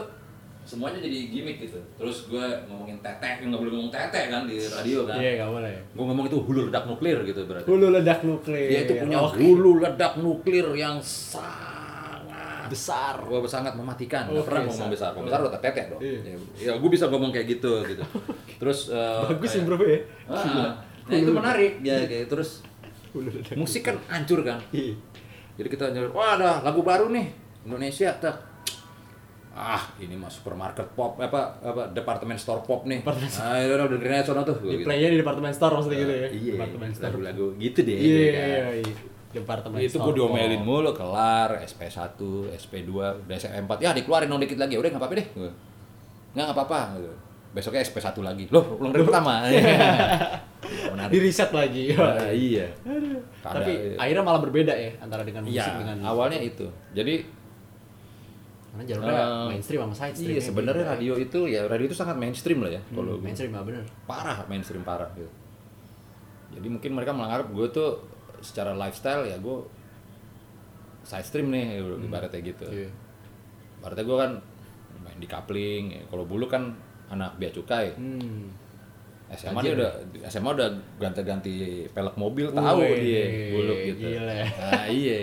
[0.65, 5.05] semuanya jadi gimmick gitu terus gue ngomongin tetek nggak boleh ngomong tetek kan di radio
[5.05, 5.73] kan Iya nggak boleh.
[5.87, 8.65] gue ngomong itu hulu ledak nuklir gitu berarti Hulu ledak nuklir.
[8.65, 9.37] dia itu punya Oke.
[9.39, 13.21] hulu ledak nuklir yang sangat besar.
[13.21, 16.19] gue sangat mematikan nggak Oke, pernah ngomong sa- besar kalau besar udah tetek dong Iya.
[16.19, 18.01] ya, ya gue bisa ngomong kayak gitu gitu
[18.59, 20.01] terus eh, Bagus sih bro ya.
[20.25, 20.73] Ah,
[21.05, 22.65] nah itu menarik ya kayak terus
[23.11, 23.53] Hulu ledak.
[23.53, 24.97] musik kan hancur kan Iya.
[25.55, 27.29] jadi kita nyari wah ada lagu baru nih
[27.63, 28.54] Indonesia tak
[29.55, 32.99] ah ini mah supermarket pop apa apa departemen store pop nih
[33.39, 34.83] ah itu udah dengerin aja sono tuh Di gitu.
[34.83, 36.27] playnya di departemen store maksudnya gitu ya.
[36.29, 37.07] iya Departemen store.
[37.09, 38.73] lagu-lagu gitu deh Iya, ya iya, kan.
[38.77, 38.95] iya.
[39.33, 42.19] Departemen itu gue diomelin mulu kelar SP1
[42.53, 45.27] SP2 udah SMP4 ya dikeluarin dong dikit lagi udah nggak apa-apa deh
[46.31, 47.11] nggak nggak apa-apa gitu.
[47.51, 49.31] besoknya SP1 lagi loh ulang dari pertama
[50.87, 51.93] menarik Di riset lagi.
[51.93, 52.65] Nah, iya
[53.39, 56.65] Ada- Tapi akhirnya malah berbeda ya antara dengan musik Iya, dengan awalnya itu.
[56.91, 57.21] Jadi
[58.75, 60.29] karena jalurnya Eh, mainstream sama side stream.
[60.29, 63.23] iya sebenarnya radio itu ya radio itu sangat mainstream lah ya kalau gua.
[63.23, 63.83] mainstream mah bener.
[64.03, 65.31] parah mainstream parah gitu.
[66.51, 67.89] Jadi mungkin mereka menganggap gue tuh
[68.39, 69.57] secara lifestyle ya gue
[71.01, 72.65] side stream nih ibaratnya gitu.
[72.65, 72.89] Iya.
[73.79, 74.31] Ibaratnya gue kan
[74.97, 75.83] main di coupling.
[75.91, 76.01] ya.
[76.05, 76.75] Kalau bulu kan
[77.07, 77.95] anak bea cukai.
[77.95, 78.51] Hmm.
[79.27, 79.91] SMA dia udah
[80.23, 81.53] SMA udah ganti-ganti
[81.89, 84.05] pelek mobil tahu dia buluk gitu.
[84.11, 84.37] gila.
[84.45, 85.17] Nah, iya.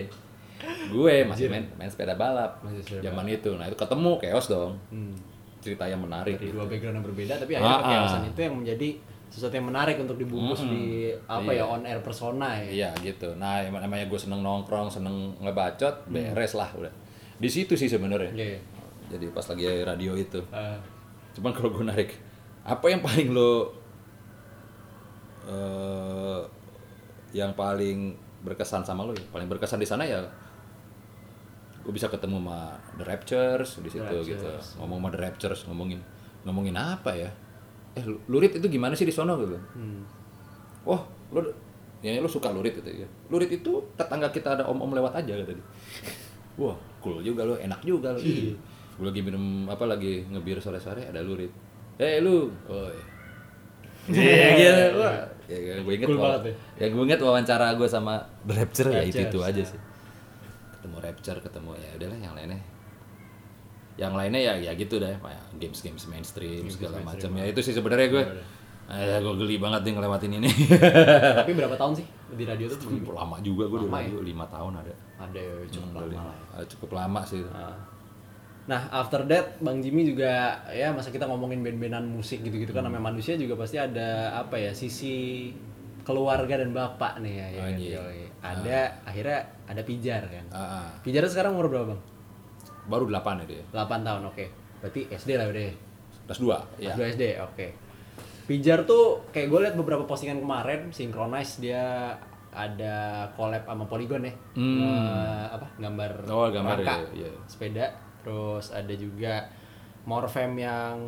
[0.89, 3.51] Gue masih main main sepeda balap Masih sepeda zaman itu.
[3.53, 4.73] Nah, itu ketemu chaos dong.
[4.89, 5.15] Hmm.
[5.59, 6.35] Cerita yang menarik.
[6.35, 6.55] Dari gitu.
[6.55, 8.25] dua background yang berbeda tapi akhirnya Ah, ah.
[8.25, 8.89] itu yang menjadi
[9.27, 10.71] sesuatu yang menarik untuk dibungkus Mm-mm.
[10.71, 10.85] di
[11.25, 11.63] apa Iya.
[11.63, 12.69] ya on air persona ya.
[12.69, 13.33] Iya gitu.
[13.35, 16.13] Nah, em- namanya gue seneng nongkrong, seneng ngebacot, Hmm.
[16.13, 16.93] beres lah udah.
[17.39, 18.29] Di situ sih sebenarnya.
[18.31, 18.61] Iya.
[19.09, 20.41] Jadi pas lagi radio itu.
[20.49, 20.79] Eh,
[21.33, 22.13] Cuman kalau gue narik,
[22.63, 23.73] apa yang paling lo
[25.43, 26.41] eh
[27.33, 29.13] yang paling berkesan sama lo?
[29.13, 29.25] ya?
[29.29, 30.21] Paling berkesan di sana ya
[31.83, 32.59] gue bisa ketemu sama
[32.99, 34.39] The Raptures di situ The gitu.
[34.47, 34.67] Raptures.
[34.79, 36.01] Ngomong sama The Raptures, ngomongin
[36.47, 37.31] ngomongin apa ya?
[37.99, 39.59] Eh, Lurit itu gimana sih di sono gitu?
[39.59, 40.01] hmm.
[40.83, 41.39] Wah, lu
[42.03, 43.07] ya lu suka lurit gitu ya.
[43.31, 45.55] Lurit itu tetangga kita ada om-om lewat aja dia.
[46.61, 48.21] Wah, cool juga lu, enak juga lu.
[48.21, 48.55] Iya.
[48.99, 51.49] Gue lagi minum apa lagi ngebir sore-sore ada lurit.
[51.97, 52.97] Eh lu, oi.
[54.11, 54.99] Iya, gitu.
[54.99, 56.43] Wah, ya, gue inget Cool banget
[56.83, 56.87] ya.
[56.91, 59.79] gue inget wawancara gue sama The Rapture ya itu itu Raptures, aja sih.
[60.83, 62.61] Ketemu Rapture, ketemu ya udahlah yang lainnya.
[63.95, 68.09] Yang lainnya ya ya gitu dah, kayak games-games mainstream segala macam ya itu sih sebenarnya
[68.11, 68.25] gue.
[68.91, 70.51] Eh, gue geli banget nih ngelewatin ini.
[71.39, 72.99] Tapi berapa tahun sih di radio tuh?
[73.07, 74.05] lama juga gue di Lama ya?
[74.05, 76.37] radio lima tahun ada Ada ya, cukup Hmm, lama lah.
[76.51, 76.63] ya.
[76.67, 77.77] Cukup lama sih Nah.
[78.63, 80.31] Nah, after that Bang Jimmy juga
[80.67, 82.91] ya masa kita ngomongin band-bandan musik gitu-gitu kan Hmm.
[82.91, 85.51] namanya manusia juga pasti ada apa ya sisi
[86.03, 87.47] keluarga dan bapak nih ya.
[87.49, 87.99] ya Oh, kan, iya.
[88.01, 88.23] yoi.
[88.43, 89.39] Ada akhirnya
[89.71, 90.47] ada Pijar kan.
[90.51, 90.91] Ah.
[91.01, 92.03] Pijar sekarang umur berapa, Bang?
[92.83, 94.45] baru delapan ya dia 8 tahun, oke.
[94.83, 95.71] Berarti SD lah udah.
[96.23, 97.67] kelas dua ya Kelas 2 SD, oke.
[98.47, 102.15] Pijar tuh kayak gue liat beberapa postingan kemarin Synchronize dia
[102.53, 104.35] ada collab sama Polygon ya.
[104.59, 104.83] Hmm.
[104.83, 105.67] Eh, apa?
[105.79, 107.33] Gambar Oh, gambar rangka, ya, iya.
[107.47, 107.87] sepeda.
[108.23, 109.47] Terus ada juga
[110.03, 110.99] Morfem yang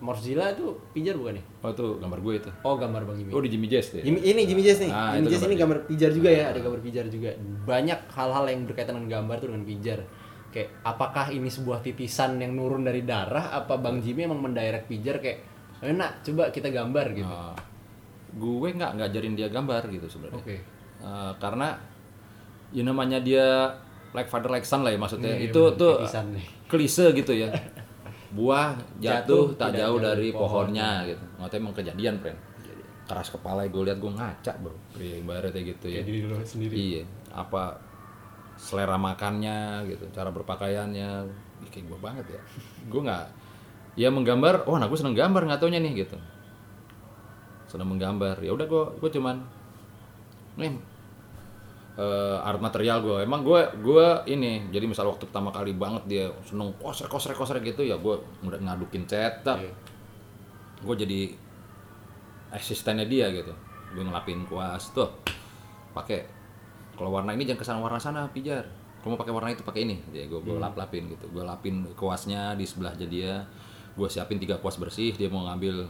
[0.00, 1.44] Morzilla itu Pijar bukan nih?
[1.60, 3.30] oh itu gambar gue itu Oh, gambar Bang Jimmy.
[3.30, 4.88] oh di Jimmy Jazz deh Jimmy- ini Jimmy Jazz nih.
[4.88, 7.30] Ah, Jimmy itu Jazz ini gambar pijar juga ya, ada gambar pijar juga.
[7.62, 10.00] Banyak hal-hal yang berkaitan dengan gambar tuh dengan pijar.
[10.50, 15.16] Kayak apakah ini sebuah titisan yang nurun dari darah apa Bang Jimmy emang mendirect pijar
[15.16, 15.44] kayak
[15.80, 17.28] enak coba kita gambar gitu.
[17.28, 17.54] Ah,
[18.30, 20.56] gue nggak ngajarin dia gambar gitu sebenarnya Oke.
[20.98, 21.76] Eh, karena
[22.70, 23.46] ya namanya dia
[24.10, 26.46] like father like son lah ya maksudnya Iya, itu bener, tuh titisan nih.
[26.66, 27.48] klise gitu ya
[28.30, 30.90] buah Jatuh jatuh, tak jauh jauh dari dari pohonnya.
[31.06, 31.24] gitu.
[31.38, 32.38] Nggak emang kejadian friend
[33.10, 34.70] keras kepala gue lihat gue ngaca bro.
[34.94, 36.06] Iya, ibaratnya gitu ya.
[36.06, 36.74] Diri lo sendiri.
[36.78, 37.02] iya.
[37.34, 37.74] Apa
[38.54, 40.06] selera makannya gitu.
[40.14, 41.26] Cara berpakaiannya.
[41.74, 42.40] Kayak gue banget ya.
[42.86, 43.26] Gue nggak
[43.98, 46.14] ya menggambar oh nah gue seneng gambar nggak taunya nih gitu.
[47.66, 48.38] Seneng menggambar.
[48.46, 49.42] Ya udah gue gue cuman
[50.54, 50.78] nih
[51.98, 56.24] eh, art material gue emang gue gue ini jadi misal waktu pertama kali banget dia
[56.46, 58.14] seneng koser koser koser gitu ya gue
[58.46, 59.58] udah ngadukin cetak.
[59.58, 59.72] Iya.
[60.80, 61.20] gue jadi
[62.56, 63.52] asistennya dia gitu.
[63.92, 65.10] Gue ngelapin kuas tuh
[65.92, 66.24] pakai
[66.96, 68.64] kalau warna ini jangan ke sana warna sana pijar.
[69.00, 69.96] Kalau mau pakai warna itu pakai ini.
[70.12, 71.28] Ya gue gue lap lapin gitu.
[71.32, 73.44] Gue lapin kuasnya di sebelahnya dia.
[73.92, 75.84] Gue siapin tiga kuas bersih dia mau ngambil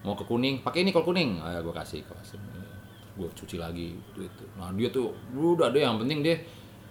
[0.00, 1.42] mau ke kuning pakai ini kalau kuning.
[1.42, 2.38] Ah, gue kasih kuas
[3.20, 6.40] gue cuci lagi gitu, itu nah dia tuh udah deh yang penting dia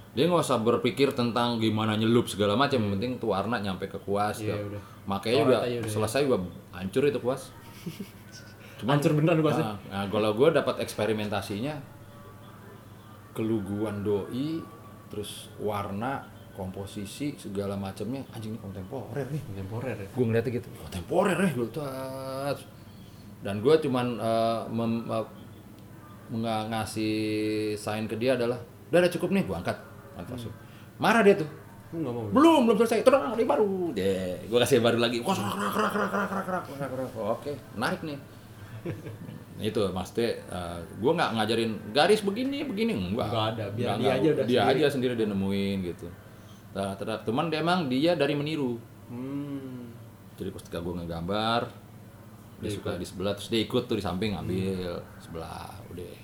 [0.09, 3.97] dia nggak usah berpikir tentang gimana nyelup segala macam yang penting tuh warna nyampe ke
[3.99, 4.65] kuas Iya, ya.
[4.65, 4.81] udah.
[5.05, 6.37] makanya udah, selesai juga
[6.71, 7.49] hancur itu kuas
[8.79, 9.75] Hancur beneran kuasnya.
[9.75, 11.75] Nah, nah, kalau gue dapat eksperimentasinya
[13.35, 14.59] keluguan doi
[15.09, 16.25] terus warna
[16.55, 20.07] komposisi segala macamnya anjing ini kontemporer nih Kontemporer ya.
[20.11, 22.57] gue ngeliatnya gitu kontemporer ya gue tat.
[23.39, 25.25] dan gue cuman eh, mem- eh,
[26.31, 27.15] nga- ngasih
[27.73, 28.59] sign ke dia adalah
[28.89, 29.77] udah udah cukup nih gue angkat.
[30.13, 30.53] Angkat masuk
[30.97, 31.49] marah dia tuh.
[31.89, 32.29] Nggak mau.
[32.29, 33.01] belum belum selesai.
[33.01, 33.93] Terus ini baru.
[33.93, 35.17] Deh gue kasih baru lagi.
[35.19, 37.09] Wah kerak kerak kerak kerak kerak kerak kerak kerak.
[37.31, 38.17] Oke menarik nih.
[39.59, 42.93] Itu maksudnya uh, gue nggak ngajarin garis begini begini.
[42.93, 44.13] Enggak Nggak ada, biar Nggak, dia nggak.
[44.15, 44.79] aja udah dia sendiri.
[44.79, 46.07] aja sendiri dia nemuin gitu.
[46.69, 48.77] Terus cuman dia emang dia dari meniru.
[49.09, 49.89] Hmm.
[50.37, 51.61] jadi pas ketika gue ngegambar
[52.59, 54.99] dia suka di sebelah terus dia ikut tuh di samping ngambil.
[54.99, 55.19] Hmm.
[55.19, 56.15] sebelah udah.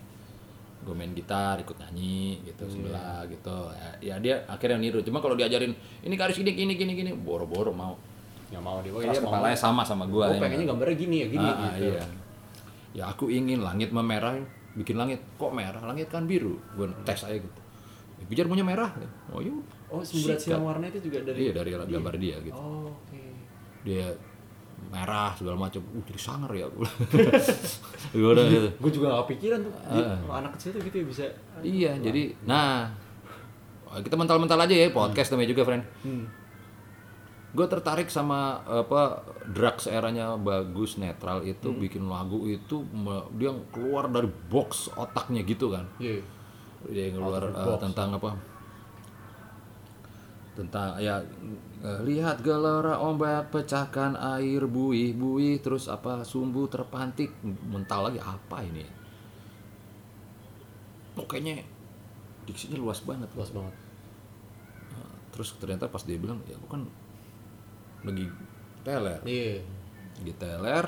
[0.86, 2.72] Gue main gitar ikut nyanyi gitu Iya.
[2.72, 3.58] sebelah gitu.
[3.74, 5.00] Ya, ya dia akhirnya niru.
[5.02, 5.74] Cuma kalau diajarin
[6.04, 7.98] ini garis gini gini gini gini boro-boro mau.
[8.54, 8.92] Nggak mau dia.
[8.94, 11.90] Keras dia kepalanya sama sama gue Oh, pengennya gambarnya gini ya, gini ah, gitu.
[11.90, 12.04] iya.
[12.96, 14.38] ya aku ingin langit memerah
[14.78, 15.20] bikin langit.
[15.42, 15.82] Kok merah?
[15.82, 16.60] Langit kan biru.
[16.78, 17.62] Gue tes aja gitu.
[18.16, 18.94] Ya, bijar punya merah.
[19.34, 19.52] Oh iya.
[19.90, 22.58] Oh, semburat silang warna itu juga dari iya dari gambar dia gitu.
[22.58, 23.22] Oh, oke.
[23.86, 24.10] dia
[24.96, 26.66] merah segala macam uh jadi sangar ya
[28.16, 29.74] gue udah gitu Gue juga gak kepikiran tuh.
[29.92, 31.24] Kalau anak kecil tuh gitu ya bisa.
[31.60, 32.88] iya jadi nah
[33.94, 36.26] kita mental-mental aja ya podcast namanya juga friend Hmm.
[37.52, 41.80] gue tertarik sama apa drugs eranya bagus netral itu Hmm.
[41.80, 42.84] bikin lagu itu
[43.34, 46.20] dia keluar dari box otaknya gitu kan Iya.
[46.86, 48.36] dia keluar eh, tentang apa
[50.54, 51.20] tentang ya
[52.02, 57.30] lihat gelora ombak pecahkan air buih buih terus apa sumbu terpantik
[57.64, 58.92] mental lagi apa ini ya?
[61.16, 61.64] Oh, kayaknya
[62.44, 63.72] diksinya luas banget Luas banget.
[64.92, 66.82] Nah, terus ternyata pas dia bilang ya aku kan
[68.04, 68.28] lagi
[68.84, 69.64] teler Iya.
[70.22, 70.86] di teler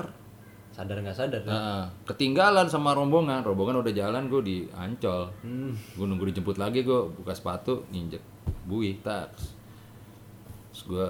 [0.70, 1.42] Sadar nggak sadar.
[1.42, 5.74] nah, ketinggalan sama rombongan rombongan udah jalan gue di ancol Hmm.
[5.74, 8.22] gue nunggu dijemput lagi gue buka sepatu nginjek
[8.70, 9.57] buih tak terus
[10.88, 11.08] gue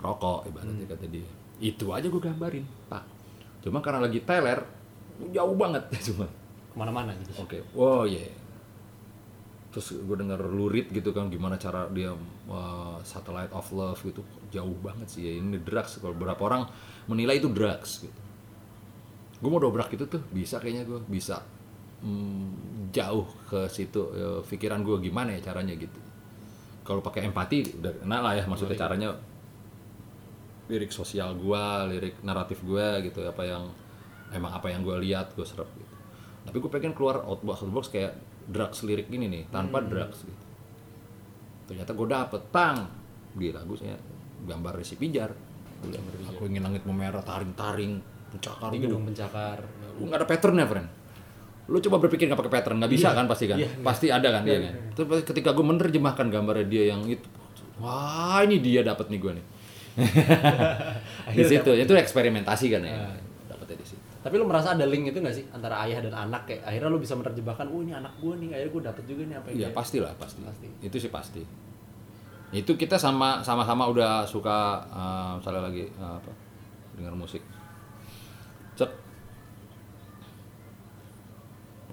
[0.00, 0.92] rokok ibaratnya Hmm.
[0.94, 1.26] kata dia
[1.60, 3.04] itu aja gue gambarin pak
[3.62, 4.62] cuma karena lagi teler
[5.34, 6.26] jauh banget cuma
[6.68, 7.32] Ke mana-mana gitu.
[7.42, 8.20] Oke, wow ya.
[9.68, 12.12] Terus gue denger lurid gitu kan gimana cara dia
[12.48, 16.62] uh, satellite of love gitu jauh banget sih ya ini drugs kalau beberapa orang
[17.04, 18.20] menilai itu drugs gitu.
[19.38, 21.44] Gue mau dobrak itu tuh bisa kayaknya gue bisa
[22.00, 26.00] mm, jauh ke situ ya, pikiran gue gimana ya caranya gitu.
[26.88, 29.12] Kalau pakai empati udah kena lah ya maksudnya caranya
[30.72, 33.68] lirik sosial gue, lirik naratif gue gitu apa yang
[34.32, 35.94] emang apa yang gue lihat gue serap gitu.
[36.48, 38.16] Tapi gue pengen keluar outbox outbox kayak
[38.48, 40.44] drugs lirik gini nih tanpa drugs gitu.
[41.68, 42.88] Ternyata gue dapet tang
[43.36, 44.00] di lagu saya
[44.48, 45.28] gambar si pijar.
[46.32, 48.00] Aku ingin langit memerah taring-taring
[48.32, 49.60] pencakar Di gedung pencakar.
[50.00, 50.97] Nggak ada patternnya friend
[51.68, 53.60] lu coba berpikir nggak pakai pattern nggak bisa kan pasti kan?
[53.60, 54.74] Iya, pasti ada kan dia kan?
[54.96, 57.28] terus ketika gue menerjemahkan gambarnya dia yang itu
[57.78, 59.46] wah ini dia dapat nih gue nih.
[61.36, 63.12] Di situ itu eksperimentasi kan ya.
[63.50, 64.02] Dapetnya di situ.
[64.18, 66.98] Tapi lu merasa ada link itu gak sih antara ayah dan anak kayak akhirnya lu
[67.02, 69.68] bisa menerjemahkan, oh ini anak gue nih, akhirnya gue dapet juga nih apa yang Iya
[69.70, 70.12] dia-" pastilah.
[70.18, 70.40] Pasti.
[70.42, 70.68] Pasti.
[70.82, 71.42] Itu sih pasti.
[72.54, 76.30] Itu kita sama sama-sama udah suka eh, misalnya lagi eh, apa
[76.98, 77.42] dengar musik.
[78.78, 78.90] Cek.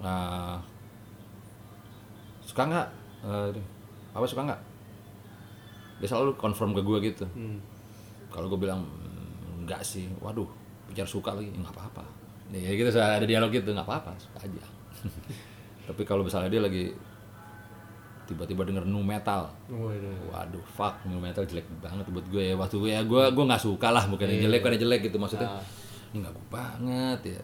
[0.00, 0.60] Nah,
[2.44, 2.88] suka nggak?
[3.26, 3.62] Ini,
[4.12, 4.60] apa suka nggak?
[6.00, 7.24] Dia selalu confirm ke gue gitu.
[7.32, 7.58] Hmm.
[8.28, 10.48] Kalau gue bilang "Hmm, enggak sih, waduh,
[10.88, 12.04] bicara suka lagi, nggak apa-apa.
[12.52, 14.62] Ya gitu ada dialog gitu, nggak apa-apa, suka aja.
[15.88, 16.92] Tapi kalau misalnya dia lagi
[18.26, 20.34] tiba-tiba denger nu metal, Waduh.
[20.34, 22.54] waduh, fuck nu metal jelek banget buat gue ya.
[22.58, 25.46] Waktu gue ya gue gue nggak suka lah, bukan jelek, bukan jelek gitu maksudnya.
[25.46, 25.62] Ah.
[26.10, 27.42] Ini nggak gue banget ya.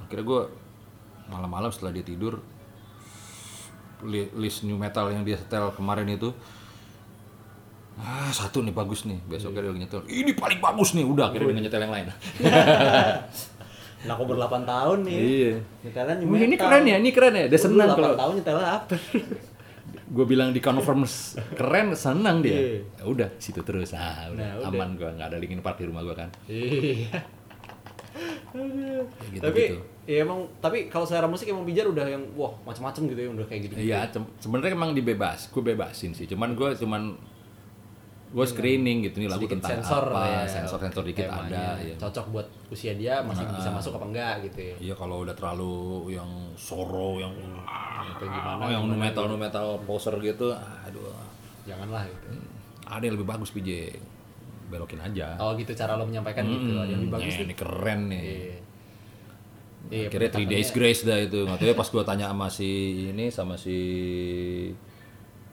[0.00, 0.40] Akhirnya gue
[1.28, 2.40] malam-malam setelah dia tidur
[4.00, 6.30] li- list new metal yang dia setel kemarin itu
[7.96, 9.18] ah satu nih bagus nih.
[9.24, 10.00] Besoknya dia lagi nyetel.
[10.04, 11.02] Ini paling bagus nih.
[11.02, 12.06] Udah akhirnya dia nyetel yang lain.
[13.98, 15.18] Nah, aku ber 8 tahun nih.
[15.18, 15.52] iya.
[15.82, 17.50] Nyetelnya new ini keren ya ini keren ya.
[17.50, 18.94] Dia senang 8 kalau tahun nyetelnya apa?
[20.14, 21.02] gue bilang di confirm
[21.52, 22.54] keren senang dia.
[22.54, 22.78] Iya.
[22.94, 23.90] ya udah situ terus.
[23.92, 24.70] Ah udah, Nah, udah.
[24.70, 26.30] aman gue nggak ada linkin park di rumah gue kan.
[26.46, 27.10] Iya.
[28.52, 29.80] Gitu, tapi gitu.
[30.08, 33.46] ya emang tapi kalau selera musik emang Bijar udah yang wah macam-macam gitu ya udah
[33.46, 33.74] kayak gitu.
[33.76, 36.24] Iya, sem- sebenarnya emang dibebas, gue bebasin sih.
[36.24, 37.12] Cuman gue cuman
[38.28, 40.40] gue screening gitu nih lagu sedikit tentang sensor apa ya.
[40.44, 44.60] sensor sensor dikit ada ya Cocok buat usia dia masih bisa masuk apa enggak gitu
[44.60, 44.76] ya.
[44.92, 47.32] Iya kalau udah terlalu yang soro yang
[48.04, 48.60] Atau gimana?
[48.60, 51.08] oh, yang nu metal nu metal poser gitu, aduh
[51.64, 52.28] Janganlah gitu.
[52.84, 53.96] ada yang lebih bagus PJ
[54.68, 55.36] belokin aja.
[55.40, 56.76] Oh gitu cara lo menyampaikan gitu.
[56.76, 57.44] Ada yang lebih bagus nih.
[57.44, 58.22] ini keren nih.
[58.22, 58.56] Iya.
[59.88, 61.48] Iya, Akhirnya three days grace dah itu.
[61.48, 62.70] Nggak tahu ya pas gua tanya sama si
[63.08, 63.78] ini sama si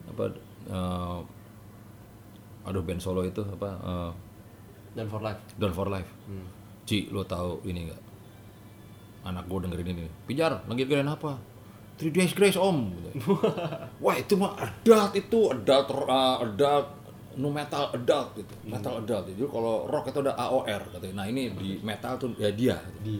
[0.05, 0.27] apa
[0.69, 1.19] eh,
[2.67, 4.11] aduh band solo itu apa eh,
[4.95, 5.43] dan for life.
[5.59, 6.07] Down for Life.
[6.25, 6.47] Hmm.
[6.87, 8.01] Ci, lo tahu ini nggak?
[9.27, 10.07] Anak gue dengerin ini.
[10.23, 11.35] Pijar, lagi dengerin apa?
[11.99, 12.95] Three Days Grace om.
[12.95, 13.35] Gitu.
[14.03, 17.04] Wah itu mah adult itu adult uh, adult
[17.35, 18.53] nu metal adult gitu.
[18.63, 19.23] Metal adult.
[19.27, 21.15] Jadi kalau rock itu ada AOR katanya.
[21.19, 22.75] Nah ini di metal tuh ya dia.
[22.79, 22.99] gitu.
[23.01, 23.15] Di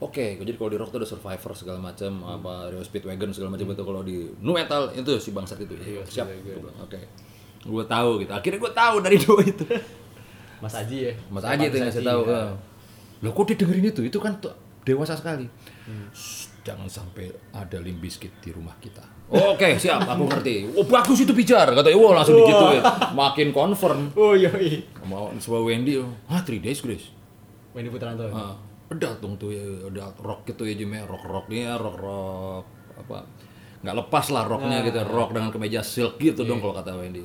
[0.00, 3.68] Oke, jadi kalau di rock tuh ada Survivor segala macam, apa Rio Speedwagon segala macam
[3.68, 5.76] itu kalau di nu metal itu si bangsat itu.
[5.76, 6.24] Ya, siap.
[6.80, 6.96] Oke.
[7.60, 8.32] Gue tahu gitu.
[8.32, 9.60] Akhirnya gue tahu dari dua itu.
[10.56, 11.12] Mas Aji ya.
[11.28, 12.20] Mas Aji itu yang ngasih tahu.
[12.24, 12.48] ya.
[13.20, 14.00] Loh kok dia dengerin itu?
[14.00, 14.56] Itu kan tuh
[14.88, 15.44] dewasa sekali.
[16.16, 19.04] Shh, jangan sampai ada limp bizkit di rumah kita.
[19.30, 20.74] Oke, siap, aku ngerti.
[20.74, 22.82] Oh, bagus itu bicar, kata Wah, langsung digituin.
[23.14, 24.10] Makin confirm.
[24.18, 24.82] Oh iya iya.
[25.06, 27.14] Mau sebuah Wendy, ah, three days, Grace.
[27.70, 28.26] Wendy Putranto.
[28.34, 28.58] Ah,
[28.90, 32.64] adult dong tuh ya, adult rock gitu ya Jim ya, rock rocknya, rock rock
[33.00, 33.24] apa
[33.80, 37.22] nggak lepas lah rocknya gitu, rock dengan kemeja silk gitu dong kalau kata Wendy.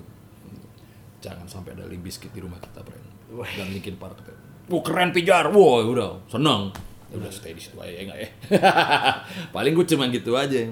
[1.25, 3.01] Jangan sampai ada limp bizkit di rumah kita, Bren.
[3.57, 4.21] Dan Linkin Park.
[4.69, 6.69] Wah keren pijar, wah udah seneng.
[7.09, 8.29] Ya udah stay di situ aja ya nggak ya.
[9.55, 10.69] Paling gue cuma gitu aja.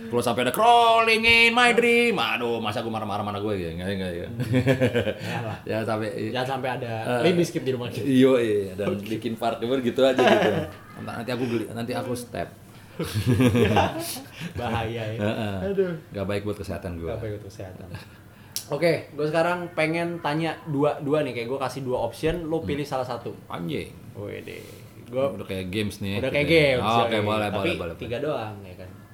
[0.00, 3.86] Kalau sampai ada crawling in my dream, aduh masa gue marah-marah mana gue ya, nggak
[3.86, 4.26] ya nggak ya.
[5.62, 8.02] Ya sampai Jangan sampai ada limp skip di rumah kita.
[8.02, 10.50] Iya, iya, dan bikin part gitu aja gitu.
[11.00, 12.48] Nanti, aku beli, nanti aku step.
[14.54, 15.20] Bahaya ya.
[15.64, 15.92] Aduh.
[16.10, 17.08] Gak baik buat kesehatan gue.
[17.08, 17.88] Apa itu kesehatan?
[18.70, 22.84] Oke, gue sekarang pengen tanya dua dua nih, kayak gue kasih dua option, lo pilih
[22.84, 23.34] salah satu.
[23.48, 23.90] Anjing.
[24.14, 24.62] Wede,
[25.06, 26.20] gue Udah kayak games nih.
[26.20, 26.54] udah kayak Gitu.
[26.76, 26.78] game.
[26.78, 27.94] Oh, Oke, boleh, Tapi boleh, boleh.
[27.96, 28.69] tiga doang ya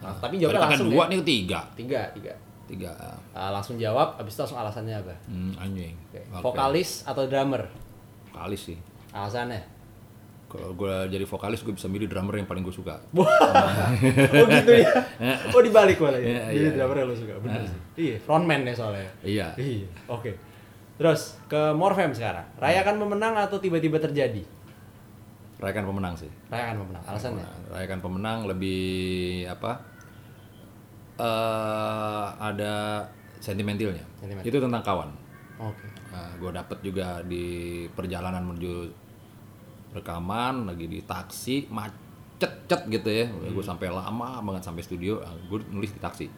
[0.07, 0.15] kan.
[0.15, 1.11] Ah, Tapi jawabnya berarti kan langsung dua ya.
[1.11, 1.61] nih tiga.
[1.75, 2.33] Tiga, tiga.
[2.67, 2.91] Tiga.
[3.31, 5.15] Ah, langsung jawab, abis itu langsung alasannya apa?
[5.27, 5.95] Hmm, anjing.
[6.11, 6.19] Oke.
[6.31, 6.43] Oke.
[6.43, 7.63] Vokalis atau drummer?
[8.31, 8.79] Vokalis sih.
[9.11, 9.63] Alasannya?
[10.47, 13.03] Kalau gue jadi vokalis gue bisa milih drummer yang paling gue suka.
[13.19, 14.91] oh gitu ya?
[15.55, 16.27] Oh dibalik malah ya?
[16.27, 16.75] Iya, Jadi iya.
[16.79, 17.81] drummer yang lo suka, bener sih.
[17.99, 19.11] Iya, frontman ya soalnya.
[19.27, 19.47] Iya.
[19.59, 20.31] Iya, oke.
[20.97, 22.47] Terus ke Morfem sekarang.
[22.57, 24.43] Rayakan pemenang atau tiba-tiba terjadi?
[25.59, 26.31] Rayakan pemenang sih.
[26.49, 27.03] Rayakan pemenang.
[27.05, 27.45] Alasannya?
[27.73, 28.81] Rayakan pemenang lebih
[29.51, 29.83] apa?
[31.17, 33.05] Eh ada
[33.39, 34.05] sentimentalnya.
[34.15, 34.47] Sentimental.
[34.47, 35.11] Itu tentang kawan.
[35.59, 35.89] Oke.
[36.37, 37.45] gue dapet juga di
[37.91, 38.89] perjalanan menuju
[39.93, 41.97] rekaman lagi di taksi macet
[42.65, 43.61] cet gitu ya gue Hmm.
[43.63, 46.29] sampai lama banget sampai studio gue nulis di taksi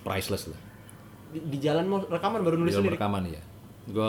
[0.00, 0.60] priceless lah
[1.28, 2.94] Di, di jalan mau rekaman baru nulis di sendiri.
[2.94, 3.42] rekaman ya
[3.88, 4.08] gue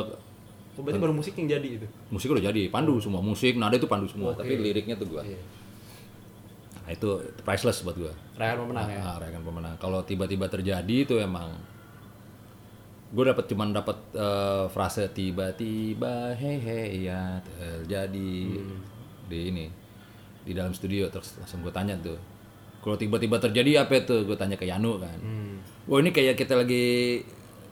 [0.72, 1.88] Oh, berarti baru musik yang jadi itu.
[2.08, 4.42] musik udah jadi pandu semua musik nada itu pandu semua Oke.
[4.42, 5.38] tapi liriknya tuh gue Iya.
[6.92, 7.10] Nah, itu
[7.42, 9.00] priceless buat gue Rayakan pemenang ya.
[9.00, 9.76] Ah, rayakan pemenang.
[9.78, 11.56] Kalau tiba-tiba terjadi itu emang
[13.12, 16.60] gue dapat cuman dapat eh, frase tiba-tiba hei
[17.02, 18.80] ya terjadi Hmm.
[19.26, 19.66] di ini
[20.42, 21.08] di dalam studio.
[21.08, 22.20] Terus langsung gue tanya tuh.
[22.82, 24.26] Kalau tiba-tiba terjadi apa itu?
[24.26, 25.16] Gue tanya ke Yanu kan.
[25.16, 25.56] Hmm.
[25.86, 27.22] wah ini kayak kita lagi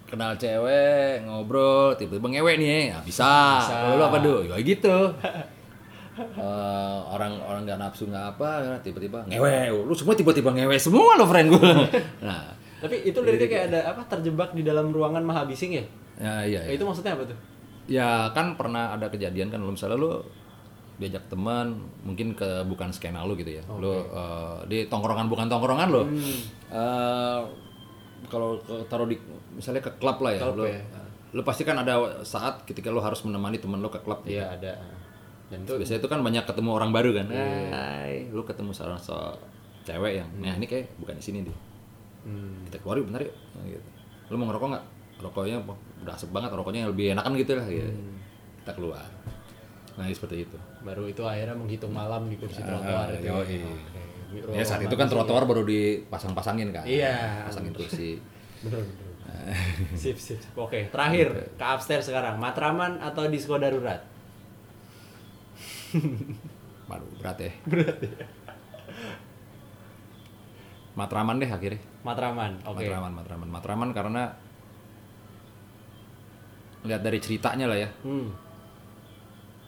[0.05, 5.13] kenal cewek ngobrol tiba-tiba ngewe nih ya bisa, kalau lu apa do ya gitu
[6.19, 8.49] Eh, orang orang nggak nafsu nggak apa
[8.79, 11.71] tiba-tiba ngewe lu semua tiba-tiba ngewe semua lo friend gue
[12.21, 15.83] nah Tapi itu liriknya kayak ada apa terjebak di dalam ruangan mahabising ya?
[16.17, 16.71] ya iya, Ya, iya.
[16.71, 17.37] itu maksudnya apa tuh?
[17.85, 20.19] ya kan pernah ada kejadian kan lu misalnya lu
[20.95, 25.87] diajak teman mungkin ke bukan skena lu gitu ya lu eh, di tongkrongan bukan tongkrongan
[25.89, 26.03] lo
[26.69, 27.41] Eh,
[28.27, 29.15] kalau ke- taruh di
[29.51, 31.41] misalnya ke klub lah ya Klub lu ya.
[31.41, 34.35] pasti kan ada saat ketika lu harus menemani teman lu ke klub gitu.
[34.35, 34.73] Iya ada.
[35.49, 39.17] Dan itu biasanya itu kan banyak ketemu orang baru kan Hai, lu ketemu seorang so
[39.81, 41.57] cewek yang nah ini kayak bukan di sini deh
[42.23, 43.89] hmm, kita keluar yuk bentar yuk Nah, gitu.
[44.29, 44.85] lu mau ngerokok nggak
[45.19, 45.57] rokoknya
[45.99, 47.89] udah asep banget rokoknya yang lebih enakan gitu lah gitu.
[48.61, 49.03] kita keluar
[49.97, 53.25] nah seperti itu baru itu akhirnya menghitung malam di kursi trotoar Ah, itu.
[53.25, 53.57] yoi.
[54.29, 54.53] Oke.
[54.53, 57.49] ya saat itu kan trotoar baru dipasang-pasangin kan Iya.
[57.49, 58.21] pasangin kursi
[58.63, 59.07] Bener bener.
[59.95, 60.37] sip sip.
[60.37, 60.51] sip.
[60.53, 62.35] Oke, terakhir ke upstairs sekarang.
[62.35, 64.03] Matraman atau disco darurat?
[66.89, 67.51] Waduh, berat ya.
[67.65, 68.09] Berat ya.
[70.97, 71.81] Matraman deh akhirnya.
[72.03, 72.51] Matraman.
[72.65, 72.83] Oke.
[72.83, 73.49] Matraman Matraman.
[73.49, 74.23] Matraman karena
[76.83, 77.89] lihat dari ceritanya lah ya.
[78.03, 78.31] Hmm.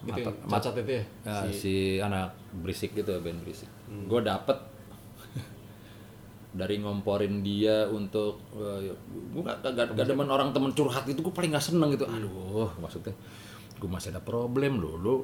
[0.01, 1.03] Gitu Mata- cacat itu ya?
[1.23, 3.69] Ya, Si- si anak berisik gitu band berisik.
[4.09, 4.57] Gue dapet.
[6.51, 11.31] Dari ngomporin dia untuk eh, gue gak, gak, gak demen orang temen curhat itu gue
[11.31, 12.03] paling gak seneng gitu.
[12.03, 13.15] Aduh maksudnya
[13.79, 15.15] gue masih ada problem loh lo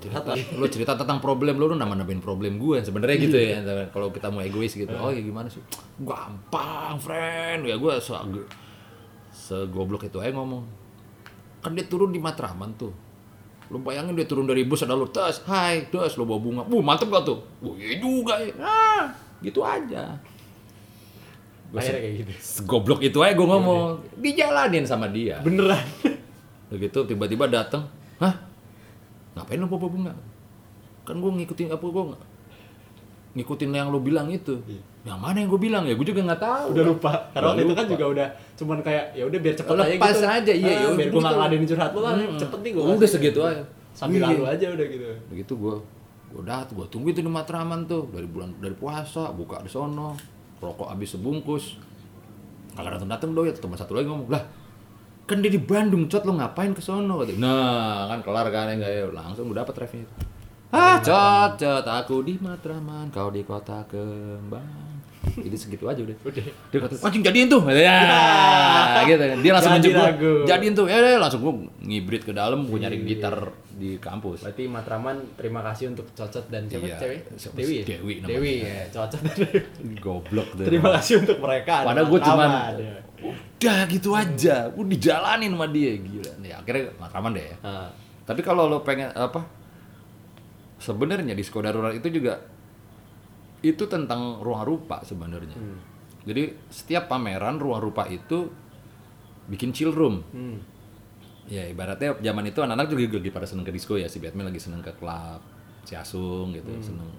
[0.00, 3.62] cerita lo cerita tentang problem lo lo nama namain problem gue sebenarnya gitu ya
[3.94, 4.90] kalau kita mau egois gitu.
[4.98, 5.62] Oh ya gimana sih?
[6.02, 7.66] Gampang friend.
[7.66, 8.14] Ya gue se
[9.34, 10.64] segoblok itu aja ngomong.
[11.62, 12.92] Kan dia turun di Matraman tuh.
[13.72, 16.14] Lu bayangin dia turun dari bus ada lu tes hai tes.
[16.18, 16.62] Lu bawa bunga.
[16.66, 17.38] Bu mantep gak tuh?
[17.58, 18.54] Bu iya juga ya.
[18.60, 19.04] Ah.
[19.42, 20.14] Gitu aja.
[21.74, 22.30] Gua Akhirnya kayak gitu.
[22.70, 23.98] goblok itu aja gue ngomong.
[24.22, 25.42] dijalanin sama dia.
[25.42, 25.82] Beneran.
[26.74, 27.86] begitu tiba-tiba datang
[28.18, 28.34] hah
[29.34, 30.12] ngapain lu bawa bunga
[31.02, 32.04] kan gue ngikutin apa gue
[33.34, 34.54] ngikutin yang lu bilang itu
[35.02, 37.12] yang mana yang gue bilang ya gue juga nggak tahu Udah lupa.
[37.28, 40.14] Karena Udah waktu itu kan juga udah cuman kayak ya udah biar cepet aja Lepas
[40.14, 40.24] gitu.
[40.24, 41.34] aja, iya, Ah, ya biar udah gue nggak gitu.
[41.34, 42.12] ngeladenin curhat lu lah.
[42.14, 42.38] Hmm.
[42.38, 42.82] Cepet nih gue.
[42.86, 43.62] udah segitu aja
[43.92, 44.26] Sambil Iya.
[44.28, 45.04] lalu aja udah gitu.
[45.28, 45.76] begitu gue
[46.30, 50.14] gue dat gue tunggu itu di Matraman tuh dari bulan dari puasa buka di sono
[50.58, 51.76] rokok habis sebungkus
[52.72, 54.42] kalau datang datang doi teman satu lagi ngomong lah
[55.24, 57.24] kan dia di Bandung cot lo ngapain ke sono?
[57.40, 59.08] Nah kan kelar kan enggak ya?
[59.08, 60.04] Langsung gue dapet refnya
[60.74, 64.92] ah cot cot aku di Matraman kau di kota kembang.
[65.24, 66.16] Ini segitu aja udah.
[66.20, 66.44] Udah.
[66.44, 67.62] dia kata anjing jadiin tuh.
[67.72, 67.96] Ya
[69.08, 69.24] gitu.
[69.24, 70.32] Kan dia langsung Jadi nunjuk lagu.
[70.44, 70.86] jadiin tuh.
[70.90, 75.90] Ya langsung gue ngibrit ke dalam gue nyari gitar di kampus Berarti Matraman terima kasih
[75.90, 77.20] untuk Cocot dan siapa Iya, cewek?
[77.52, 77.74] Dewi.
[77.74, 77.84] ya?
[77.84, 78.30] Dewi namanya.
[78.30, 79.94] Dewi ya, Cocot dan Dewi.
[79.98, 81.72] goblok tuh Terima kasih untuk mereka.
[81.76, 82.96] ada Padahal gue cuman ya.
[83.24, 86.32] udah gitu aja, gue dijalanin sama dia gila.
[86.38, 87.42] Nih akhirnya matraman deh.
[87.42, 87.56] ya.
[87.62, 87.88] Ah,
[88.22, 89.40] Tapi kalau lo pengen apa?
[90.76, 92.36] Sebenarnya di Skoda darurat itu juga
[93.60, 95.56] itu tentang ruang rupa sebenarnya.
[95.56, 95.80] Hmm.
[96.24, 98.52] Jadi setiap pameran ruang rupa itu
[99.46, 100.20] bikin chill room.
[100.26, 100.73] hmm.
[101.46, 104.56] Ya ibaratnya zaman itu anak-anak juga lagi pada seneng ke disco ya si Batman lagi
[104.56, 105.40] seneng ke klub,
[105.82, 106.80] si Asung gitu Hmm.
[106.82, 107.10] seneng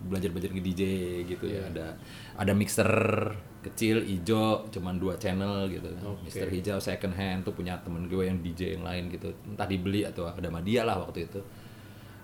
[0.00, 0.82] belajar-belajar ke DJ
[1.26, 1.58] gitu Iya.
[1.58, 1.86] ya ada
[2.38, 2.86] ada mixer
[3.60, 5.90] kecil hijau cuman dua channel gitu.
[6.00, 6.22] Oke.
[6.24, 10.04] mixer hijau second hand tuh punya temen gue yang DJ yang lain gitu entah dibeli
[10.04, 11.42] atau ada sama dia lah waktu itu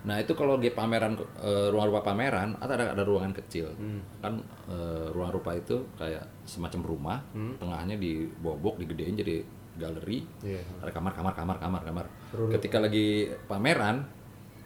[0.01, 3.99] nah itu kalau di pameran eh, ruang rupa pameran atau ada ada ruangan kecil Hmm.
[4.21, 4.33] kan
[4.69, 7.57] eh, ruang rupa itu kayak semacam rumah Hmm.
[7.57, 9.41] tengahnya dibobok digedein jadi
[9.75, 10.61] galeri Iya.
[10.79, 12.05] ada kamar kamar kamar kamar kamar
[12.49, 14.07] ketika lagi pameran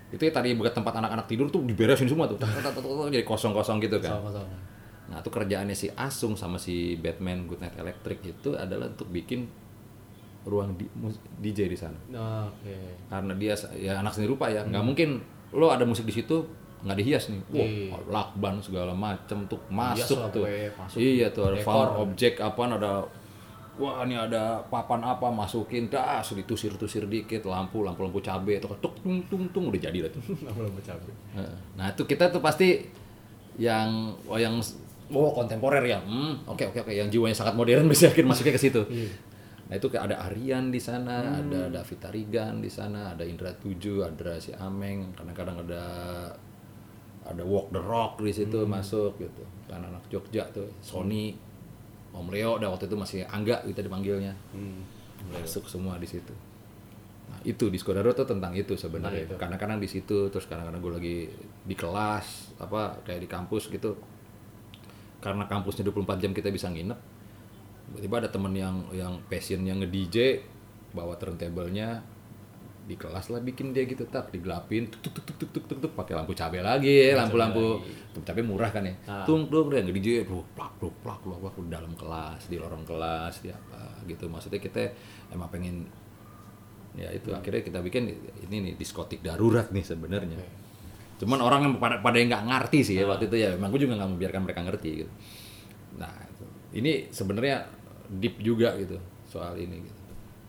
[0.10, 2.50] itu ya tadi buat tempat anak-anak tidur tuh diberesin semua tuh tak,
[3.08, 4.58] jadi kosong kosong gitu kan Sama-sama.
[5.06, 9.46] nah itu kerjaannya si Asung sama si Batman Goodnight Electric itu adalah untuk bikin
[10.42, 10.88] ruang di,
[11.38, 12.74] DJ di sana Nah, Oke.
[13.06, 16.42] karena dia ya anak seni rupa ya nggak mungkin lo ada musik di situ
[16.80, 17.66] nggak dihias nih Iya.
[17.92, 20.46] wah lakban segala macem tuh Hias masuk lah tuh
[20.96, 21.88] iya tuh ada Dekor.
[22.00, 23.04] objek apa ada
[23.80, 29.00] wah ini ada papan apa masukin das ditusir-tusir dikit lampu lampu lampu cabe tuh tuk
[29.00, 30.22] tung tung tung udah jadi lah tuh.
[30.28, 31.14] Nggak belum bercapai.
[31.80, 32.84] nah itu kita tuh pasti
[33.56, 34.60] yang oh yang
[35.16, 36.04] oh kontemporer ya?
[36.04, 38.84] Hmm, oke oke oke yang jiwanya sangat modern bisa yakin masuknya ke situ.
[38.92, 39.10] Iya.
[39.70, 44.02] Nah itu kayak ada Aryan di sana, ada David Tarigan di sana, ada Indra Tuju,
[44.02, 45.84] ada si Ameng, kadang-kadang ada
[47.22, 49.46] ada Walk the Rock di situ masuk gitu.
[49.70, 51.38] Anak-anak Jogja tuh, Sony,
[52.20, 54.36] Om Leo, dah waktu itu masih Angga kita dipanggilnya.
[54.52, 54.84] Hmm.
[55.32, 56.32] Masuk semua di situ.
[57.30, 59.30] Nah, itu di Skodaro tuh tentang itu sebenarnya.
[59.30, 59.36] Itu.
[59.40, 61.18] Kadang-kadang di situ, terus kadang-kadang gue lagi
[61.64, 63.96] di kelas, apa kayak di kampus gitu.
[65.20, 67.00] Karena kampusnya 24 jam kita bisa nginep,
[67.92, 70.44] tiba-tiba ada temen yang yang passionnya nge-DJ
[70.96, 72.02] bawa turntable-nya
[72.90, 75.92] di kelas lah bikin dia gitu tak digelapin tuk tuk tuk tuk tuk tuk tuk,
[75.94, 77.86] pakai lampu cabai lagi lampu-lampu
[78.26, 78.98] cabai murah kan ya.
[79.06, 79.22] Ah.
[79.30, 82.82] tung tung dia nge-DJ tuh plak plak plak plak plak di dalam kelas di lorong
[82.90, 84.26] kelas di apa gitu.
[84.26, 84.90] Maksudnya kita
[85.30, 85.86] emang pengen
[86.98, 88.10] ya itu akhirnya kita bikin
[88.50, 90.42] ini nih diskotik darurat nih sebenarnya.
[91.22, 93.86] Cuman orang yang pada pada yang nggak ngerti sih ya waktu itu ya emang gue
[93.86, 95.12] juga nggak membiarkan mereka ngerti gitu.
[96.02, 96.46] Nah itu.
[96.82, 97.70] ini sebenarnya
[98.10, 98.98] deep juga gitu
[99.30, 99.99] soal ini gitu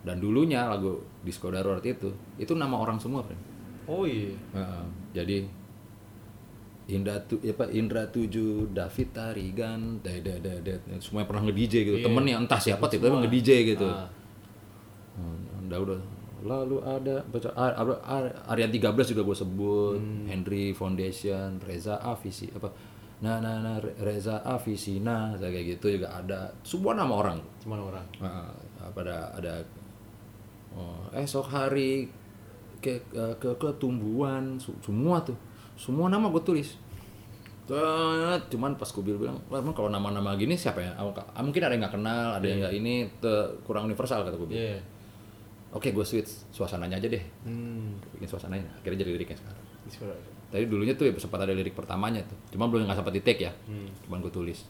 [0.01, 3.41] dan dulunya lagu disco darurat itu itu nama orang semua friend
[3.85, 4.31] Oh iya.
[4.55, 4.85] Heeh.
[5.13, 5.37] jadi
[6.91, 11.47] Indra tu, ya apa Indra Tuju, David Tarigan, da, da, da, da, semua yang pernah
[11.47, 11.99] nge-DJ gitu.
[12.03, 12.07] Iya.
[12.11, 13.87] Temennya entah siapa tiba-tiba nge-DJ gitu.
[13.87, 14.11] Ah.
[15.15, 15.99] Hmm, udah udah
[16.41, 22.49] lalu ada baca Ar- Ar- Ar- Aryan 13 juga gue sebut Henry Foundation Reza Avisi
[22.49, 22.73] apa
[23.21, 28.07] nah nah nah Re- Reza Avisina kayak gitu juga ada semua nama orang Cuman orang.
[28.25, 28.49] Nah,
[28.97, 29.61] pada ada
[30.73, 32.07] oh, esok hari
[32.81, 35.37] ke ke, ke ketumbuhan su- semua tuh.
[35.77, 36.77] Semua nama gue tulis.
[37.65, 40.91] Tet, cuman pas gue bilang "Wah, emang kalau nama-nama gini siapa ya?
[40.99, 41.07] Ah,
[41.39, 42.95] mungkin ada yang nggak kenal ada yang nggak ini
[43.63, 44.67] kurang universal kata gue bilang.
[44.75, 44.81] Iya.
[45.71, 47.23] oke gue switch suasananya aja deh.
[47.47, 47.95] Hmm.
[48.11, 49.59] bikin suasananya akhirnya jadi liriknya sekarang.
[50.51, 52.35] Tadi dulunya tuh ya sempat ada lirik pertamanya tuh.
[52.51, 53.53] Cuma belum nggak sempat di take ya.
[53.71, 53.87] Hmm.
[54.03, 54.67] cuman gue tulis.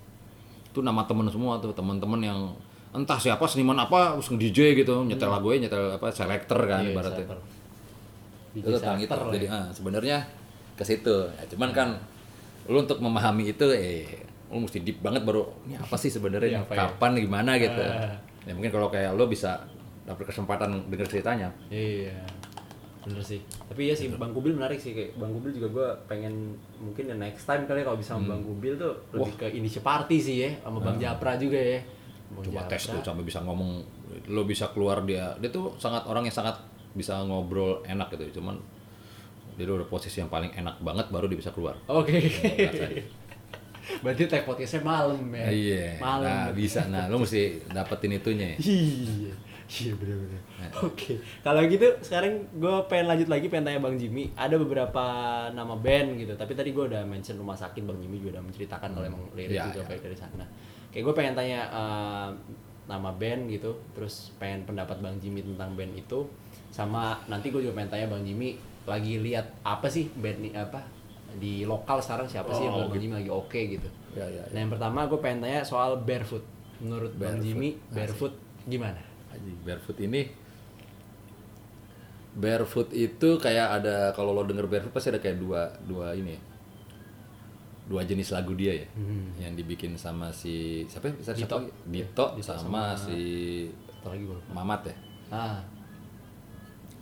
[0.68, 2.52] Itu nama temen semua tuh teman-teman yang
[2.92, 7.26] entah siapa seniman apa terus DJ gitu nyetel lagu nyetel apa selector kan Iya, ibaratnya
[8.50, 9.54] itu tentang itu lah jadi ya.
[9.54, 10.18] ah, sebenarnya
[10.74, 11.88] ke situ ya, cuman kan
[12.66, 16.60] lu untuk memahami itu eh lu mesti deep banget baru ini apa sih sebenarnya Iya,
[16.60, 16.74] ya?
[16.90, 18.18] kapan gimana gitu Ah.
[18.42, 19.62] ya mungkin kalau kayak lu bisa
[20.02, 22.18] dapet kesempatan denger ceritanya Iya.
[23.00, 23.40] Bener sih.
[23.64, 27.16] Tapi ya sih Bang Kubil menarik sih kayak Bang Kubil juga gua pengen mungkin ya
[27.16, 28.20] next time kali ya kalau bisa Hmm.
[28.20, 31.80] sama Bang Kubil tuh lebih ke Indonesia Party sih ya sama Bang Japra juga ya.
[32.30, 33.82] Coba tes tuh sampai bisa ngomong
[34.30, 36.54] lo bisa keluar dia dia tuh sangat orang yang sangat
[36.90, 38.58] bisa ngobrol enak gitu cuman
[39.54, 42.16] dia udah posisi yang paling enak banget baru dia bisa keluar Oke.
[42.16, 43.02] rasanya.
[44.02, 45.50] Berarti tag podcastnya malam ya.
[45.50, 46.22] iya Malam.
[46.22, 48.58] nah bisa nah lo mesti dapetin itunya ya.
[49.70, 50.42] Iya, iya bener-bener.
[50.58, 50.70] Nah.
[50.82, 51.14] Oke,
[51.46, 54.26] kalau gitu sekarang gue pengen lanjut lagi pengen tanya Bang Jimmy.
[54.34, 55.02] Ada beberapa
[55.54, 58.90] nama band gitu, tapi tadi gue udah mention rumah sakit Bang Jimmy juga udah menceritakan
[58.90, 59.90] kalau emang lirik Iya, juga iya.
[59.94, 60.42] baik dari sana.
[60.90, 62.28] Kayak gue pengen tanya eh,
[62.90, 66.26] nama band gitu, terus pengen pendapat Bang Jimmy tentang band itu,
[66.74, 68.58] sama nanti gue juga pengen tanya Bang Jimmy
[68.88, 70.82] lagi lihat apa sih band nih apa
[71.38, 73.88] di lokal sekarang siapa sih yang Oh, menurut Bang Jimmy lagi oke gitu.
[74.18, 76.42] Ya, ya, Nah yang pertama gue pengen tanya soal barefoot.
[76.82, 77.46] Menurut Bang Barefoot.
[77.46, 78.34] Jimmy, barefoot
[78.66, 78.98] gimana?
[79.30, 80.22] Anjing, barefoot ini
[82.30, 86.40] barefoot itu kayak ada kalau lo denger barefoot pasti ada kayak dua dua ini ya.
[87.90, 88.86] Dua jenis lagu dia ya
[89.40, 90.54] yang dibikin sama si
[90.86, 91.14] siapa ya?
[91.20, 91.56] siapa Dito.
[91.58, 91.70] lagi?
[91.84, 93.18] Dito, Dito sama, sama- si
[94.00, 94.24] lagi.
[94.48, 94.94] Mamat ya
[95.28, 95.58] Ah,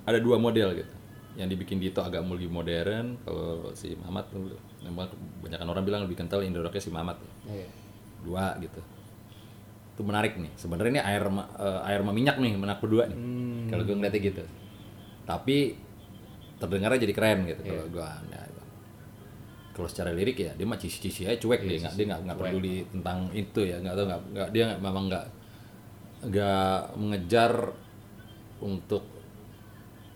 [0.05, 0.93] ada dua model gitu
[1.35, 4.49] yang dibikin Dito agak lebih modern kalau si Mamat tuh
[4.81, 5.07] memang
[5.39, 7.69] kebanyakan orang bilang lebih kental Indo rocknya si Mamat iya.
[8.21, 8.81] dua gitu
[9.93, 13.69] itu menarik nih sebenarnya ini air eh, air sama minyak nih menak berdua nih Hmm.
[13.69, 14.43] kalau gue ngeliatnya gitu
[15.25, 15.77] tapi
[16.57, 17.71] terdengarnya jadi keren gitu Iya.
[17.71, 18.48] kalau gue nah,
[19.79, 22.37] kalau secara lirik ya dia mah cici-cici aja cuek Iya, dia nggak dia nggak nggak
[22.37, 22.51] cuek.
[22.51, 25.25] peduli tentang itu ya nggak tahu nggak dia memang nggak
[26.21, 27.53] nggak mengejar
[28.59, 29.07] untuk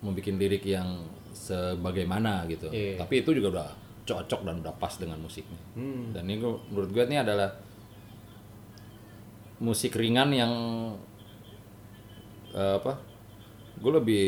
[0.01, 0.89] membuat lirik yang
[1.33, 2.99] sebagaimana gitu Iya.
[2.99, 3.69] tapi itu juga udah
[4.03, 6.11] cocok dan udah pas dengan musiknya Hmm.
[6.11, 7.55] dan ini gua- menurut gue ini adalah
[9.59, 10.53] musik ringan yang
[12.51, 12.99] eh, apa
[13.79, 14.25] gue lebih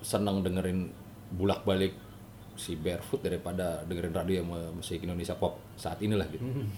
[0.00, 0.88] senang dengerin
[1.30, 1.92] bulak balik
[2.56, 6.68] si barefoot daripada dengerin radio yang mu- musik Indonesia pop saat inilah gitu Hmm.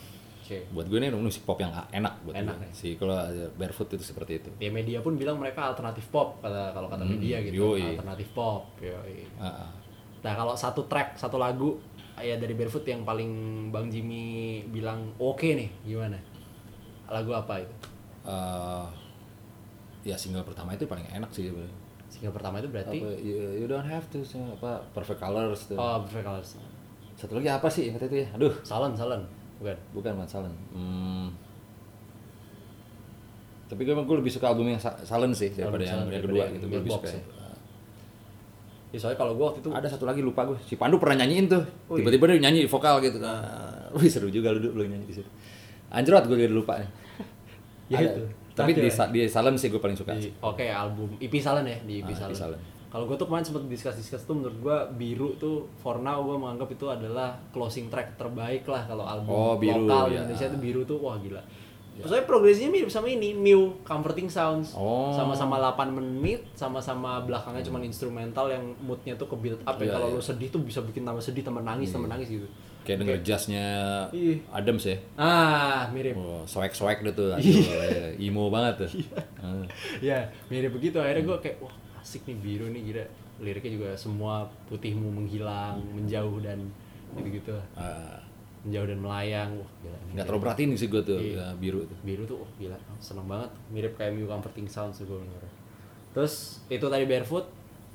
[0.40, 0.64] Oke.
[0.70, 2.72] buat gue ini musik pop yang enak buat Enak, gue ya.
[2.72, 3.20] si kalau
[3.54, 7.36] barefoot itu seperti itu Ya media pun bilang mereka alternatif pop kata kalau kata media
[7.40, 7.76] gitu.
[7.76, 7.94] yoi.
[7.94, 8.64] Alternatif pop.
[8.78, 9.28] Yoi.
[9.36, 9.68] Ah.
[10.18, 11.78] Nah, kalau satu track, satu lagu
[12.18, 13.30] ya dari Barefoot yang paling
[13.68, 14.26] Bang Jimmy
[14.66, 16.18] bilang oke nih, gimana?
[17.06, 17.74] Lagu apa itu?
[18.24, 18.86] Eh,
[20.04, 21.52] ya single pertama itu paling enak sih.
[22.18, 26.02] Single pertama itu berarti apa you, you don't have to apa perfect colors tuh Oh,
[26.02, 26.50] Perfect Colors.
[27.14, 29.22] satu lagi apa sih kata itu ya aduh Salon, Salon.
[29.58, 29.74] Bukan.
[29.90, 31.26] bukan Van Salen hmm.
[33.68, 36.26] tapi gue gue lebih suka album yang Sa- Salen sih daripada yang, Salen yang daripada
[36.30, 37.14] kedua yang gitu gue lebih suka ya.
[37.14, 37.22] ya.
[38.88, 41.44] Ya, soalnya kalau gue waktu itu ada satu lagi lupa gue si Pandu pernah nyanyiin
[41.44, 41.60] tuh
[41.92, 42.00] Wih.
[42.00, 43.44] tiba-tiba dia nyanyi vokal gitu nah,
[43.98, 45.28] wih seru juga lu lu nyanyi di situ
[45.92, 46.90] anjrot gue udah lupa nih
[47.92, 48.10] Ya Ada.
[48.16, 48.24] itu.
[48.58, 50.12] Tapi di, Sa- di Salem sih gue paling suka
[50.42, 52.58] Oke, album EP Salon ya, di EP Ah, Salon.
[52.88, 56.72] Kalau gue tuh kemarin sempat discuss-discuss tuh menurut gue Biru tuh for now gue menganggap
[56.72, 60.24] itu adalah closing track terbaik lah kalau album Oh, Biru, lokal ya.
[60.24, 61.42] Indonesia tuh Biru tuh wah gila.
[61.98, 64.70] Soalnya progresinya mirip sama ini, Mew, Comforting Sounds.
[64.72, 65.10] Oh.
[65.10, 69.82] Sama-sama 8 menit, sama-sama belakangnya cuman instrumental yang moodnya tuh ke build up ya.
[69.82, 70.14] Iya, Kalau iya.
[70.14, 72.46] lu sedih tuh bisa bikin tambah sedih, tambah nangis, tambah nangis gitu.
[72.88, 73.66] Kayak denger jazznya
[74.08, 74.40] Iya.
[74.48, 74.96] Adams ya?
[75.14, 76.16] Ah, mirip.
[76.16, 77.30] oh, swag swag deh tuh.
[77.30, 77.76] Aduh, Iya.
[77.84, 78.90] ya, emo banget tuh.
[79.38, 79.60] Ah.
[80.00, 80.96] ya mirip begitu.
[80.96, 83.04] Akhirnya gue kayak wah asik nih biru nih gila.
[83.38, 86.64] Liriknya juga semua putihmu menghilang menjauh dan
[87.14, 88.18] gitu gitu Ah,
[88.64, 89.50] menjauh dan melayang.
[89.54, 91.36] Wah gila nggak terlalu perhatiin sih gue tuh Iya.
[91.36, 91.98] ya, biru tuh.
[92.00, 92.78] Biru tuh wah gila.
[92.98, 93.52] Seneng banget.
[93.68, 95.44] Mirip kayak Mew Comforting Sounds tuh gue denger.
[96.10, 96.34] Terus
[96.66, 97.44] itu tadi barefoot.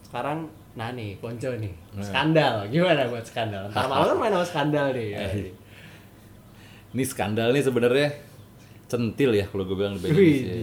[0.03, 1.69] Sekarang nah nih konco nih.
[1.93, 2.01] Nah.
[2.01, 2.53] skandal.
[2.67, 3.69] Gimana buat skandal?
[3.69, 5.07] Ntar malam kan main sama skandal nih.
[5.13, 5.53] Eh,
[6.91, 8.09] ini skandal nih sebenarnya.
[8.83, 10.13] Centil ya kalau gue bilang lebih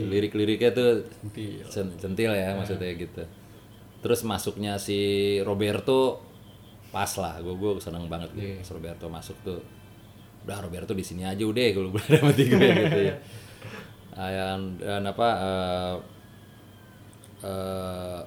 [0.06, 1.66] lirik-liriknya tuh Centil.
[1.66, 3.22] cen- centil ya maksudnya gitu.
[4.00, 4.98] Terus masuknya si
[5.40, 6.22] Roberto
[6.90, 7.38] pas lah.
[7.38, 8.46] Gue gue seneng banget gitu.
[8.46, 8.62] Iya.
[8.62, 9.58] Pas Roberto masuk tuh.
[10.42, 13.16] Udah Roberto di sini aja udah kalau gue sama tiga gitu ya.
[14.20, 15.94] Yang dan apa eh,
[17.42, 18.20] eh,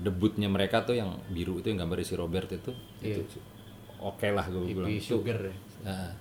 [0.00, 3.20] debutnya mereka tuh yang biru itu yang gambar si Robert itu Iya.
[3.20, 3.38] itu
[3.98, 6.12] oke lah gue bilang sugar ya Nah,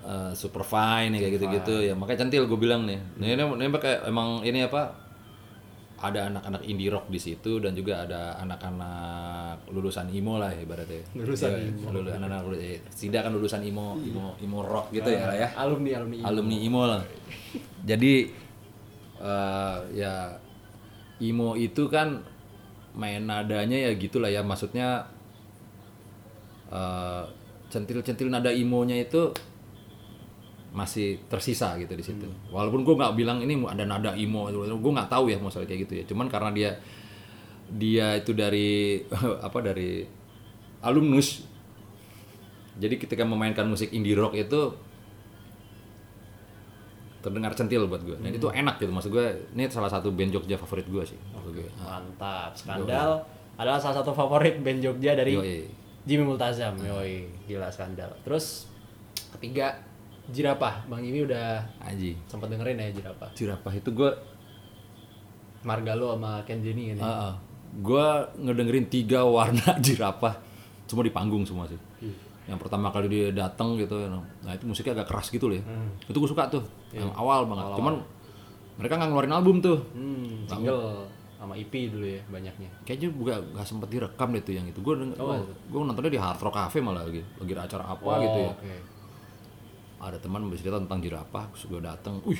[0.00, 3.70] eh, super fine ya, kayak gitu-gitu ya makanya centil gue bilang nih Nah, ini ini
[3.72, 5.06] kayak emang ini apa
[5.98, 11.02] ada anak-anak indie rock di situ dan juga ada anak-anak lulusan IMO lah ibaratnya.
[11.12, 11.90] Lulusan Iya, IMO.
[11.90, 15.48] anak-anak lulu- eh, Sida kan lulusan IMO, IMO, IMO rock gitu ya lah ya.
[15.58, 16.22] Alumni alumni.
[16.22, 17.02] Alumni IMO lah.
[17.82, 18.30] Jadi
[19.18, 20.38] eh, ya
[21.18, 22.22] IMO itu kan
[22.98, 25.06] main nadanya ya gitulah ya maksudnya
[26.74, 27.24] eh,
[27.70, 29.30] centil-centil nada imonya itu
[30.72, 32.28] masih tersisa gitu di situ.
[32.52, 35.94] Walaupun gue nggak bilang ini ada nada imo, gue nggak tahu ya masalah kayak gitu
[36.02, 36.04] ya.
[36.04, 36.70] Cuman karena dia
[37.68, 39.00] dia itu dari
[39.46, 40.04] apa dari
[40.84, 41.44] alumnus.
[42.78, 44.76] Jadi ketika memainkan musik indie rock itu
[47.28, 48.16] terdengar centil buat gue.
[48.16, 49.26] Dan itu enak gitu maksud gue.
[49.52, 51.18] Ini salah satu band Jogja favorit gue sih.
[51.36, 51.68] Maksud gue.
[51.84, 52.56] Mantap.
[52.56, 53.20] Skandal
[53.60, 55.60] adalah salah satu favorit band Jogja dari Yoi.
[56.08, 56.80] Jimmy Multazam.
[56.80, 58.08] Yoi, gila skandal.
[58.24, 58.64] Terus
[59.36, 59.76] ketiga
[60.32, 60.88] Jirapah.
[60.88, 62.16] Bang Jimmy udah Aji.
[62.24, 63.28] sempat dengerin ya Jirapah.
[63.36, 64.10] Jirapah itu gue
[65.68, 67.02] Margalo sama Ken Jenny ini.
[67.02, 67.36] Uh,
[67.76, 68.06] gue
[68.40, 70.40] ngedengerin tiga warna jirapah
[70.88, 71.76] cuma di panggung semua sih
[72.48, 75.64] yang pertama kali dia datang gitu nah itu musiknya agak keras gitu loh ya.
[76.08, 76.64] Itu gue suka tuh
[76.96, 77.76] yang awal banget.
[77.76, 77.94] Cuman
[78.80, 79.78] mereka nggak ngeluarin album tuh.
[79.92, 81.04] Hmm, single
[81.38, 82.66] sama EP dulu ya banyaknya.
[82.82, 84.80] kayaknya juga nggak sempet direkam deh tuh yang itu.
[84.80, 88.52] Gue gue nontonnya di Hard Rock Cafe malah lagi lagi ada acara apa gitu ya.
[88.56, 88.74] Oke.
[89.98, 92.38] ada teman bercerita tentang jirapah terus gue datang wih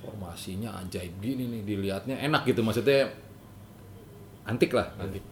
[0.00, 3.12] formasinya ajaib gini nih dilihatnya enak gitu maksudnya
[4.44, 4.92] antik lah.
[4.98, 5.24] Antik.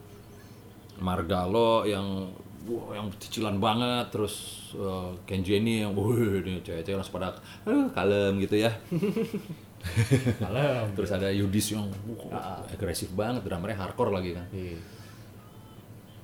[1.01, 2.29] Margalo yang
[2.69, 4.35] wah, yang cicilan banget terus
[4.77, 7.35] uh, Ken Jenny yang wah ini cewek-cewek langsung pada
[7.67, 8.71] "Eh, kalem gitu ya.
[10.45, 10.95] Malam.
[10.95, 11.91] terus ada Yudis yang
[12.31, 14.47] wah, agresif banget drummernya hardcore lagi kan.
[14.55, 14.79] Iya.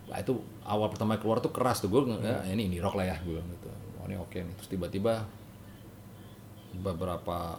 [0.08, 0.32] Nah, itu
[0.64, 3.68] awal pertama keluar tuh keras tuh gue ya, ini ini rock lah ya gue gitu.
[4.00, 4.54] Oh ini oke nih.
[4.62, 5.26] Terus tiba-tiba
[6.78, 7.58] beberapa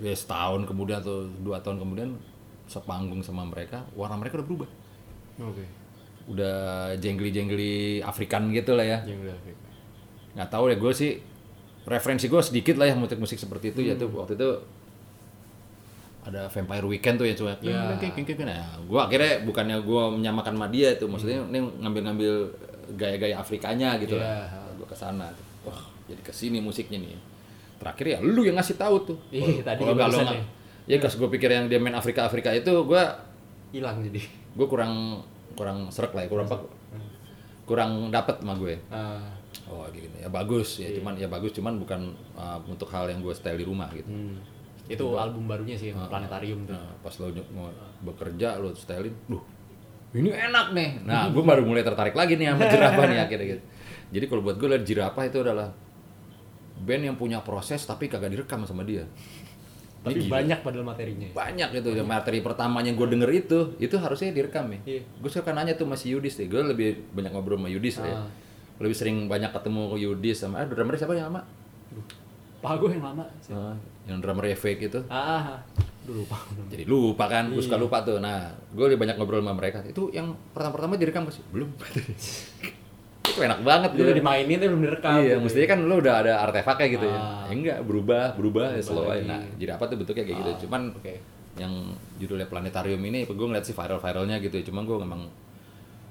[0.00, 2.10] ya setahun kemudian atau dua tahun kemudian
[2.70, 4.70] sepanggung sama mereka warna mereka udah berubah.
[5.40, 5.64] Oke.
[6.28, 6.56] Udah
[6.96, 8.98] jengli-jengli Afrikan gitu lah ya.
[9.02, 9.60] Jangan Afrika.
[10.30, 11.12] nggak tahu ya gue sih
[11.84, 13.80] referensi gue sedikit lah ya musik-musik seperti itu.
[13.82, 14.50] Ya tuh waktu itu
[16.20, 17.96] ada Vampire Weekend tuh ya cuma Ya.
[18.44, 22.32] nah gue akhirnya bukannya gue menyamakan sama dia tuh maksudnya ini ngambil-ngambil
[22.94, 24.44] gaya-gaya Afrikanya gitu Iya.
[24.44, 24.44] lah
[24.76, 25.46] gue ke sana tuh.
[25.72, 27.16] Wah jadi ke sini musiknya nih.
[27.80, 29.18] Terakhir ya lu yang ngasih tahu tuh.
[29.32, 30.44] Ih, tadi kalau nggak ya.
[30.84, 33.02] ya pas gue pikir yang dia main Afrika Afrika itu gue
[33.72, 34.20] Hilang jadi.
[34.50, 35.24] gue kurang
[35.60, 36.56] kurang serak lah ya kurang apa
[37.68, 39.20] kurang dapet sama gue Ah,
[39.68, 43.34] Oh gitu ya bagus ya cuman ya bagus cuman bukan uh, untuk hal yang gue
[43.34, 44.08] style di rumah gitu.
[44.08, 44.38] hmm.
[44.90, 46.74] Itu album barunya sih, Planetarium tuh.
[46.74, 47.70] Nah, pas lo mau
[48.02, 49.42] bekerja lo stylein, duh
[50.10, 50.90] ini enak nih.
[51.06, 53.62] Nah gue baru mulai tertarik lagi nih sama jirapah nih akhirnya gitu.
[54.10, 55.70] Jadi kalau buat gue lihat jirapah itu adalah
[56.80, 59.06] band yang punya proses tapi kagak direkam sama dia.
[60.00, 61.28] Tapi banyak padahal materinya.
[61.36, 64.78] Banyak gitu ya materi pertamanya gue denger itu itu harusnya direkam ya.
[64.96, 65.02] Iya.
[65.20, 66.48] Gue suka nanya tuh masih Yudis deh.
[66.48, 68.24] Gue lebih banyak ngobrol sama Yudis ya.
[68.24, 68.28] Ah.
[68.80, 71.44] Lebih sering banyak ketemu ke Yudis sama ah drummer siapa yang lama?
[72.60, 73.24] Pak gue yang lama.
[73.44, 73.52] sih.
[73.52, 73.76] Ah,
[74.08, 75.00] yang drummer fake itu.
[75.12, 75.60] Ah, ah.
[76.00, 76.38] Dulu lupa.
[76.72, 77.66] jadi lupa kan gue Iya.
[77.68, 81.36] suka lupa tuh nah gue lebih banyak ngobrol sama mereka itu yang pertama-pertama direkam gak
[81.38, 81.68] sih belum
[83.30, 85.12] itu enak banget gitu dimainin tapi belum direkam.
[85.16, 85.40] iya gitu.
[85.40, 87.46] mestinya kan lu udah ada artefaknya gitu ya Ah.
[87.46, 90.58] ya enggak berubah berubah ya slow aja nah jadi apa tuh bentuknya kayak gitu Ah,
[90.60, 91.14] cuman Oke.
[91.56, 91.72] yang
[92.16, 95.20] judulnya planetarium ini gue ngeliat sih viral viralnya gitu ya cuman gue memang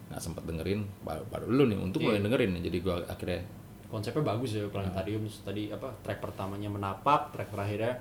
[0.10, 2.24] nggak sempet dengerin baru, baru lu nih untuk gue Iya.
[2.24, 3.42] dengerin jadi gue akhirnya
[3.86, 5.26] Konsepnya bagus ya Planetarium.
[5.26, 7.98] Terus tadi apa track pertamanya menapak, track terakhirnya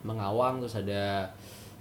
[0.00, 1.28] mengawang, terus ada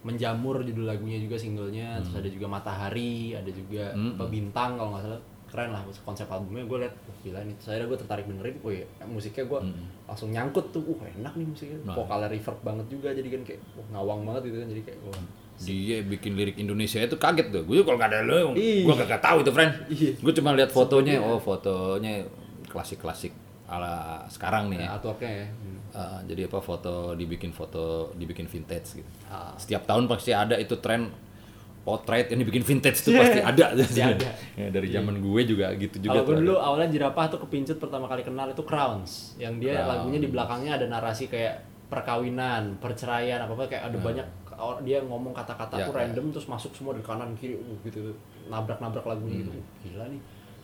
[0.04, 4.14] menjamur judul lagunya juga singlenya, terus ada juga matahari, ada juga Hmm.
[4.14, 7.68] apa, bintang kalau nggak salah keren lah konsep albumnya gue liat wah gila nih terus
[7.70, 9.86] akhirnya gue tertarik dengerin oh iya musiknya gue Hmm.
[10.06, 11.96] langsung nyangkut tuh wah enak nih musiknya Nah.
[11.96, 15.24] vokalnya reverb banget juga jadi kan kayak wah ngawang banget gitu kan jadi kayak wah
[15.58, 18.84] dia bikin lirik Indonesia itu kaget tuh gue kalau nggak ada lo Ih.
[18.84, 20.12] gue gak tahu itu friend Iya.
[20.18, 22.28] gue cuma lihat fotonya oh fotonya
[22.66, 23.32] klasik klasik
[23.66, 24.84] ala sekarang nih ya.
[24.84, 25.74] ya, artworknya ya Hmm.
[25.96, 29.56] Uh, jadi apa foto dibikin foto dibikin vintage gitu Ah.
[29.56, 31.08] setiap tahun pasti ada itu tren
[31.86, 34.30] potret yang dibikin vintage tuh pasti ada Pasti ada.
[34.58, 36.66] Ya, dari zaman gue juga gitu juga Kalau gue dulu ada.
[36.66, 39.90] awalnya jerapah tuh kepincut pertama kali kenal itu Crowns, yang dia Crowns.
[39.92, 44.98] lagunya di belakangnya ada narasi kayak perkawinan, perceraian apa apa kayak ada banyak or- dia
[45.00, 46.00] ngomong kata-kata Ya, tuh ya.
[46.02, 48.10] random terus masuk semua dari kanan kiri uh, gitu
[48.46, 49.54] nabrak-nabrak lagunya gitu.
[49.54, 50.22] Uh, gila nih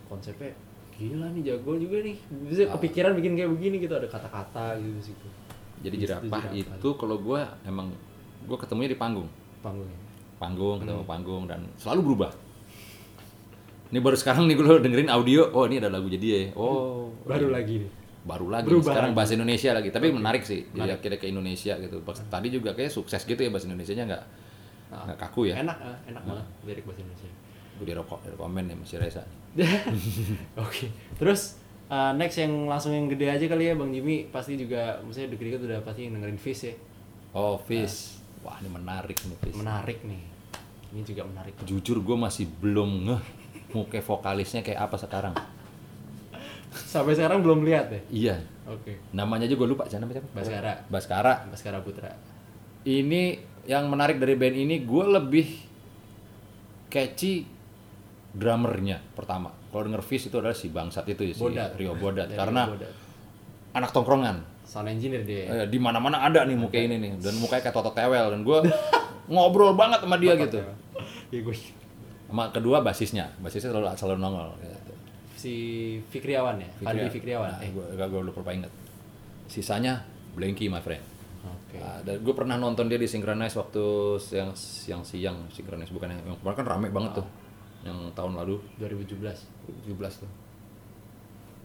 [0.08, 0.52] konsepnya
[0.92, 2.74] gila nih jago juga nih bisa Ah.
[2.74, 5.28] kepikiran bikin kayak begini gitu ada kata-kata gitu situ
[5.80, 6.74] jadi Itu jerapah jerapah.
[6.74, 7.94] itu kalau gue emang
[8.42, 9.30] gue ketemunya di panggung
[9.60, 9.98] panggungnya
[10.42, 10.90] panggung Hmm.
[10.90, 12.32] ketemu panggung dan selalu berubah.
[13.92, 15.54] Ini baru sekarang nih gue dengerin audio.
[15.54, 16.42] Oh ini ada lagu jadi ya.
[16.58, 17.14] Oh.
[17.24, 17.92] Baru lagi nih.
[18.22, 18.94] Baru lagi Berubah.
[18.94, 19.18] Sekarang lagi.
[19.18, 20.66] bahasa Indonesia lagi tapi menarik sih.
[20.68, 21.98] Jadi akhirnya ke Indonesia gitu.
[22.06, 24.24] Tadi juga kayak sukses gitu ya bahasa Indonesia nya nggak
[24.92, 25.08] Ah.
[25.08, 25.56] nggak kaku ya?
[25.58, 27.30] Enak ah, enak banget lirik bahasa Indonesia.
[27.80, 29.24] Gue di rokok komen nih masih Reza
[30.64, 30.88] Oke.
[31.16, 31.56] Terus
[31.88, 34.28] uh, next yang langsung yang gede aja kali ya Bang Jimmy.
[34.28, 36.76] Pasti juga maksudnya deket-deket udah pasti dengerin Fish ya.
[37.32, 40.22] oh Fis wah ini menarik nih Fis Menarik nih.
[40.92, 41.56] Ini juga menarik.
[41.64, 43.24] jujur gue masih belum ngeh
[43.72, 45.32] mau kayak vokalisnya kayak apa sekarang
[46.72, 48.02] Sampai sekarang belum lihat ya.
[48.10, 49.00] iya Oke.
[49.12, 50.74] namanya aja gue lupa siapa namanya siapa Baskara.
[50.88, 52.12] Baskara Baskara Putra.
[52.84, 55.48] ini yang menarik dari band ini gue lebih
[56.88, 57.48] catchy
[58.32, 61.72] drummernya pertama kalau denger Fish itu adalah si bangsat itu ya si Bodat.
[61.76, 62.92] Rio Bodat Dari karena Bodat.
[63.72, 65.44] anak tongkrongan sound engineer dia.
[65.54, 68.40] Eh, di mana mana ada nih muka ini nih dan mukanya kayak Toto Tewel dan
[68.42, 68.58] gue
[69.28, 70.60] ngobrol banget sama dia gitu
[71.32, 71.56] Ya gue
[72.32, 74.94] sama kedua basisnya basisnya selalu selalu nongol gitu.
[75.36, 75.54] si
[76.08, 76.70] Fikriawan ya.
[76.80, 77.52] Fadli Fikriawan.
[77.52, 77.72] nah, Eh.
[77.72, 78.72] gue gue lupa inget
[79.48, 80.00] sisanya
[80.32, 81.04] Blanky my friend
[81.42, 81.82] Oke.
[81.82, 83.84] Nah, dan gue pernah nonton dia di Synchronize waktu
[84.22, 87.28] siang siang siang Synchronize bukan yang yang kemarin kan rame banget tuh
[87.82, 89.18] yang tahun lalu 2017.
[89.90, 90.30] 17 tuh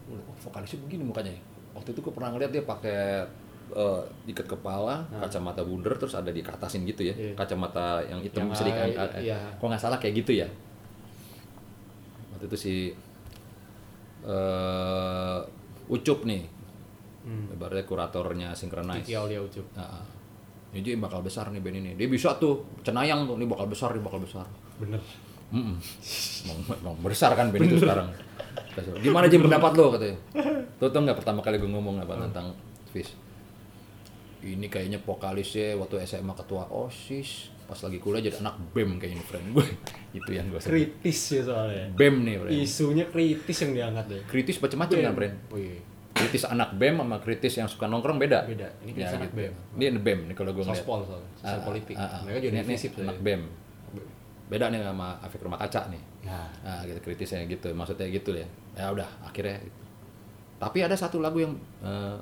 [0.09, 1.43] oh, vokalisnya begini mukanya ya.
[1.77, 3.29] waktu itu gue pernah ngeliat dia pakai
[3.69, 7.33] eh, ikat kepala kacamata bundar terus ada dikatasin gitu ya Iya.
[7.35, 9.39] kacamata yang hitam Yang, ah, iya.
[9.55, 10.49] kok nggak salah kayak gitu ya
[12.31, 12.75] waktu itu si
[14.25, 15.39] eh
[15.87, 16.43] Ucup nih
[17.27, 17.51] Hmm.
[17.51, 19.67] ibaratnya kuratornya Synchronize Kiki Aulia Ucup.
[19.75, 19.99] Nah,
[20.71, 21.99] ini dia bakal besar nih band ini.
[21.99, 24.47] Dia bisa tuh cenayang tuh, ini bakal besar, ini bakal besar.
[24.79, 25.03] Bener.
[25.51, 25.75] Mm
[26.47, 28.15] Emang, emang besar kan band itu sekarang.
[29.03, 30.17] Gimana aja pendapat lo katanya?
[30.79, 32.55] Tuh tau nggak pertama kali gue ngomong apa tentang
[32.95, 33.11] Fish?
[34.43, 39.47] Ini kayaknya vokalisnya waktu SMA ketua OSIS, pas lagi kuliah jadi anak BEM kayaknya friend
[39.53, 39.67] gue.
[40.13, 40.61] Itu yang gue.
[40.61, 41.89] Kritis ya soalnya.
[41.93, 42.53] BEM nih, friend.
[42.55, 44.21] Isunya kritis yang diangkat deh.
[44.29, 45.35] Kritis macam-macam kan, friend?
[45.51, 45.81] Oh iya.
[46.17, 48.45] Kritis anak BEM sama kritis yang suka nongkrong beda.
[48.45, 48.69] Beda.
[48.81, 49.53] Ini kritis anak BEM.
[49.77, 50.81] Ini BEM nih kalau gue ngeliat.
[50.81, 51.31] Sospol soalnya.
[51.37, 51.95] Sosial Ah, politik.
[51.97, 52.21] ah, ah.
[52.25, 52.57] Mereka jadi
[52.89, 53.03] tuh.
[53.05, 53.25] anak ya.
[53.25, 53.43] BEM.
[54.47, 56.03] Beda nih sama efek rumah kaca nih.
[56.23, 58.47] Nah, Nah, gitu kritisnya gitu, maksudnya gitu ya.
[58.79, 59.59] Ya udah, akhirnya.
[60.57, 62.17] Tapi ada satu lagu yang eh,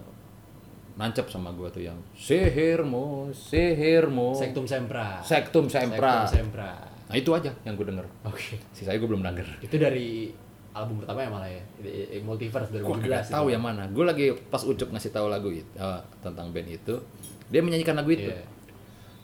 [0.95, 5.19] nancep sama gua tuh yang sihirmu, sihirmu, Sektum Sempra.
[5.23, 6.27] Sektum Sempra.
[6.27, 6.71] Sektum Sempra.
[7.05, 8.07] Nah itu aja yang gue denger.
[8.25, 8.57] Oke.
[8.73, 9.47] Sisanya gue belum denger.
[9.61, 10.33] Itu dari
[10.75, 11.63] album pertama ya malah ya.
[12.25, 13.87] Multiverse dari Gue nggak tahu yang mana.
[13.93, 16.95] Gue lagi pas Ucup ngasih tahu lagu itu eh, tentang band itu,
[17.53, 18.33] dia menyanyikan lagu itu.
[18.33, 18.43] Iya.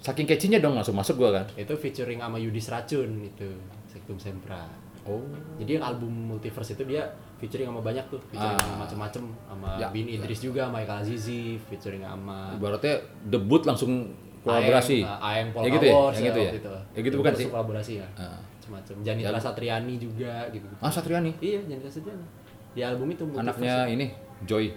[0.01, 1.47] Saking catchy-nya dong langsung masuk gua kan.
[1.60, 3.48] Itu featuring sama Yudis Racun itu.
[3.84, 4.64] Sektum Sempra.
[5.05, 5.20] Oh.
[5.60, 7.05] Jadi yang album Multiverse itu dia
[7.41, 8.61] featuring sama banyak tuh, featuring Ah.
[8.61, 12.95] sama macem-macem sama Ya, Bin Idris juga, Michael Azizi, featuring sama Ibaratnya
[13.25, 15.01] debut langsung kolaborasi.
[15.01, 15.95] Aeng, uh, Aeng Ya gitu ya?
[15.95, 16.45] Powers Yang gitu ya?
[16.47, 16.71] waktu itu.
[16.71, 17.47] Ya gitu bukan sih?
[17.49, 18.07] kolaborasi ya.
[18.15, 18.39] Ah.
[18.61, 18.95] Macam-macam.
[19.03, 19.43] Janitra Ya.
[19.43, 20.67] Satriani juga gitu.
[20.79, 22.25] Ah Satriani, Iya, Janitra Satriani.
[22.71, 24.07] Di album itu anaknya ini
[24.43, 24.71] Joy.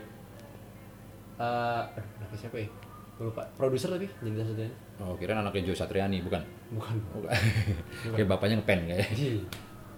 [1.34, 2.68] Eh, aduh, anaknya siapa ya?
[3.14, 3.42] Gue lupa.
[3.54, 4.74] Produser tapi Janitra Satriani.
[5.00, 6.42] Oh, kira anaknya Joy Satriani, bukan?
[6.72, 6.96] Bukan.
[7.12, 7.30] Bukan.
[8.16, 9.08] kayak bapaknya ngepen kayak.
[9.12, 9.42] Iya.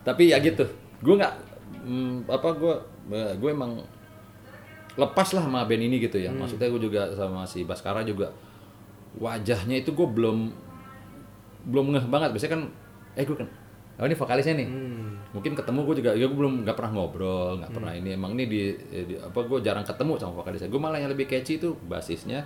[0.04, 0.64] Tapi ya gitu.
[1.00, 1.34] Gue nggak
[1.86, 2.76] mm, apa gue
[3.38, 3.86] gue emang
[4.95, 6.34] lepas lah sama band ini gitu ya.
[6.34, 6.41] Hmm.
[6.41, 8.34] Maksudnya gue juga sama si Baskara juga
[9.22, 10.49] wajahnya itu gue belum
[11.70, 12.34] belum ngeh banget.
[12.34, 12.64] Biasanya kan
[13.16, 13.49] eh gue kan
[13.95, 14.68] Oh ini vokalisnya nih.
[14.68, 15.16] Hmm.
[15.32, 18.10] Mungkin ketemu gue juga, ya gue belum nggak pernah ngobrol, nggak pernah ini.
[18.12, 20.68] Emang ini di, di- apa gue jarang ketemu sama vokalisnya.
[20.68, 22.44] Gue malah yang lebih catchy itu basisnya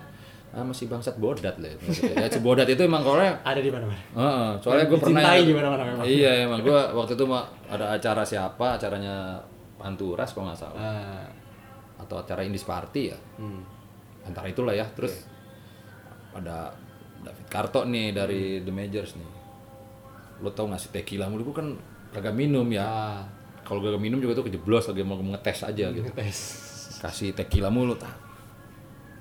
[0.50, 1.70] ah, masih bangsat bodat lah.
[1.70, 4.02] Ya, bodat itu emang kalau Ada di mana-mana.
[4.18, 6.04] Heeh, soalnya gue pernah di mana-mana memang.
[6.06, 7.24] Iya, emang gue waktu itu
[7.70, 9.38] ada acara siapa, acaranya
[9.80, 11.24] Panturas kalau nggak salah, Ah,
[12.02, 13.62] atau acara Indis Party ya, hmm.
[14.28, 14.84] antara itulah ya.
[14.92, 15.24] Terus
[16.36, 16.68] ada
[17.24, 19.30] David Karto nih dari The Majors nih.
[20.44, 21.68] Lo tau nggak sih tequila mulu gue kan
[22.12, 22.84] kagak minum ya.
[22.84, 23.20] Ah,
[23.60, 26.02] Kalau gak minum juga tuh kejeblos lagi mau ngetes aja gitu.
[26.02, 26.38] ngetes.
[26.98, 28.10] Kasih tequila mulu tak.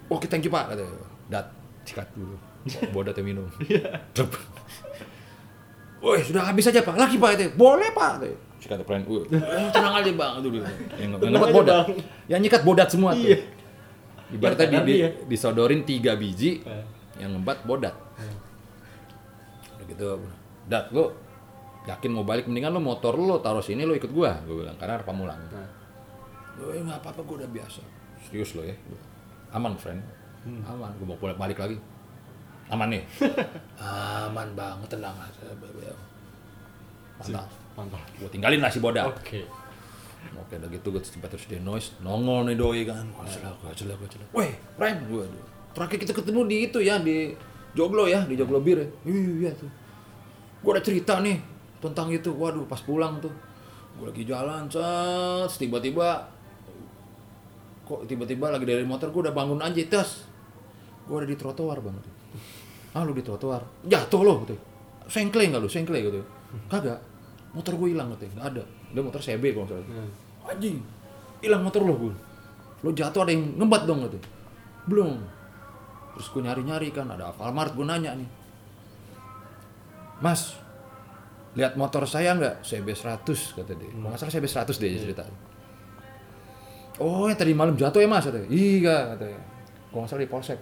[0.09, 1.08] Oke, thank you Pak katanya.
[1.29, 1.45] Dat,
[1.85, 2.35] sikat dulu.
[2.89, 3.45] Bodat yang minum.
[4.17, 4.29] Drep.
[5.99, 6.95] Woi, sudah habis aja Pak.
[6.95, 7.45] Lagi Pak itu.
[7.53, 8.11] Boleh Pak.
[8.19, 8.37] katanya.
[8.59, 9.03] Sikat friend.
[9.05, 10.33] Woi, eh, tenang aja Bang.
[10.41, 10.65] Itu dulu.
[10.97, 11.85] Yang aja, bodat.
[12.25, 13.25] Yang nyikat bodat semua tuh.
[13.25, 13.37] Iya.
[14.29, 15.09] Ibaratnya Ya, di, di, iya.
[15.25, 16.85] disodorin tiga biji Eh.
[17.17, 17.95] yang ngebat bodat.
[18.17, 18.33] Eh.
[19.75, 20.07] Udah gitu.
[20.69, 21.17] Dat, lo
[21.85, 25.01] yakin mau balik mendingan lo motor lo taruh sini lo ikut gua gue bilang karena
[25.01, 25.65] pamulang Nah,
[26.59, 27.79] Oh, eh, nggak apa-apa, gue udah biasa.
[28.27, 28.75] Serius lo ya.
[29.49, 30.03] Aman, friend.
[30.65, 30.91] Aman.
[30.97, 31.77] Gue mau balik lagi.
[32.69, 33.03] Aman nih.
[34.29, 35.41] Aman banget, tenang aja.
[37.19, 37.49] Mantap.
[37.75, 38.01] mantap.
[38.15, 39.09] Gue tinggalin lah si bodak.
[39.09, 39.43] Oke.
[40.35, 43.07] Oke, udah gitu gue tiba terus dia noise, nongol nih doi kan.
[43.09, 44.29] Gue celak, gue celak, gue celak.
[44.35, 45.23] Weh, friend, gue.
[45.73, 47.33] Terakhir kita ketemu di itu ya, di
[47.73, 48.87] Joglo ya, di Joglo Bir ya.
[49.07, 49.71] Iya tuh.
[50.61, 51.39] Gue udah cerita nih
[51.79, 52.29] tentang itu.
[52.35, 53.31] Waduh, pas pulang tuh.
[53.95, 56.39] Gue lagi jalan, cet, tiba-tiba
[57.89, 60.28] kok tiba-tiba lagi dari motor gue udah bangun aja tas
[61.09, 62.09] gue ada di trotoar bang gitu.
[62.93, 63.65] ah lu di trotoar.
[63.81, 64.55] Jatuh lo gitu.
[65.09, 65.69] Sengkleng nggak lu?
[65.69, 66.21] Sengkleng gitu.
[66.69, 67.01] Kagak.
[67.57, 68.63] Motor gue hilang katanya nggak ada.
[68.93, 69.87] Dia motor CB kalau nggak salah.
[69.89, 70.11] Hmm.
[70.53, 70.77] anjing.
[71.41, 72.13] Hilang motor lo gue
[72.79, 74.23] lo jatuh ada yang ngembat dong katanya
[74.87, 75.19] belum
[76.15, 77.09] terus gue nyari nyari kan.
[77.09, 78.29] Ada Alfamart gue nanya nih.
[80.21, 80.53] Mas
[81.57, 82.61] lihat motor saya nggak?
[82.61, 83.89] CB 100 kata dia.
[83.89, 85.23] Kalau nggak salah CB 100 dia cerita.
[86.99, 89.39] Oh yang tadi malam jatuh ya mas katanya iya katanya
[89.89, 90.59] kalau nggak salah di polsek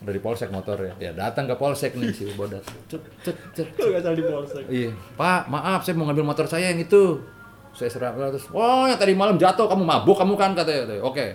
[0.00, 4.00] dari polsek motornya ya datang ke polsek nih si bodas cet cet cet Lu gak
[4.00, 4.62] salah di polsek.
[4.66, 7.20] Iya, Pak, maaf saya mau ngambil motor saya yang itu.
[7.70, 10.84] Saya serap terus, "Oh, yang tadi malam jatuh kamu mabuk kamu kan?" katanya.
[10.84, 11.02] katanya.
[11.02, 11.26] Oke.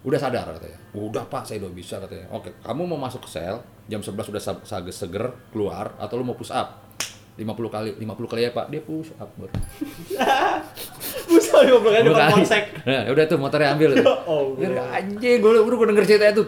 [0.00, 0.78] Udah sadar katanya.
[0.92, 2.26] Udah, Pak, saya udah bisa katanya.
[2.30, 6.24] Oke, kamu mau masuk ke sel, jam 11 udah sa- sa- seger keluar atau lu
[6.24, 6.88] mau push up?
[7.32, 8.68] 50 kali, 50 kali ya, Pak.
[8.68, 9.48] Dia push up, Bro.
[11.26, 12.32] Busa di goblok aja depan kali.
[12.34, 12.62] polsek.
[12.82, 13.88] Nah, udah tuh motornya ambil.
[13.94, 14.04] tuh.
[14.30, 16.44] Oh, Ya, anjing, gue udah gue denger cerita itu.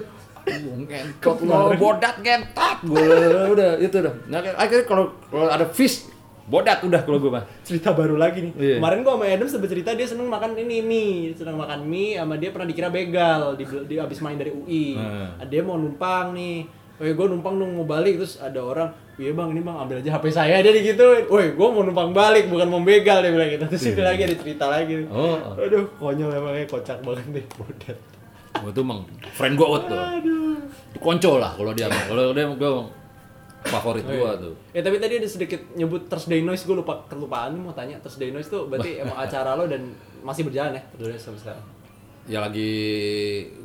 [0.46, 2.78] Ngentot lo, bodat ngentot.
[2.86, 4.14] Gue udah itu dah.
[4.26, 6.10] Nah, akhirnya kalau kalau ada fish
[6.42, 7.44] bodat udah kalau gue mah.
[7.62, 8.52] cerita baru lagi nih.
[8.58, 8.76] Iya.
[8.82, 12.34] Kemarin gua sama Adam sempat cerita dia seneng makan ini mie, seneng makan mie sama
[12.36, 14.98] dia pernah dikira begal di, di abis main dari UI.
[14.98, 15.38] Hmm.
[15.46, 16.82] Dia mau numpang nih.
[17.02, 20.22] Woi, gue numpang dong mau balik terus ada orang, iya bang ini bang ambil aja
[20.22, 21.26] HP saya dia digituin.
[21.26, 23.64] Woi, gue mau numpang balik bukan mau begal dia bilang gitu.
[23.66, 24.92] Terus itu lagi ada cerita lagi.
[25.02, 25.10] Iya.
[25.10, 25.56] Oh.
[25.56, 27.98] Aduh, konyol emangnya kocak banget deh bodat.
[28.60, 29.00] Gue tuh emang
[29.32, 29.96] friend gue tuh.
[29.96, 30.56] Aduh.
[31.00, 31.88] Konco lah kalau dia.
[31.88, 32.72] Kalau dia gue
[33.66, 34.54] favorit gue tuh.
[34.74, 38.50] Ya tapi tadi ada sedikit nyebut Thursday Noise, gue lupa kelupaan mau tanya Thursday Noise
[38.50, 41.64] tuh berarti emang acara lo dan masih berjalan ya Thursday Noise sampai sekarang.
[42.22, 42.72] Ya lagi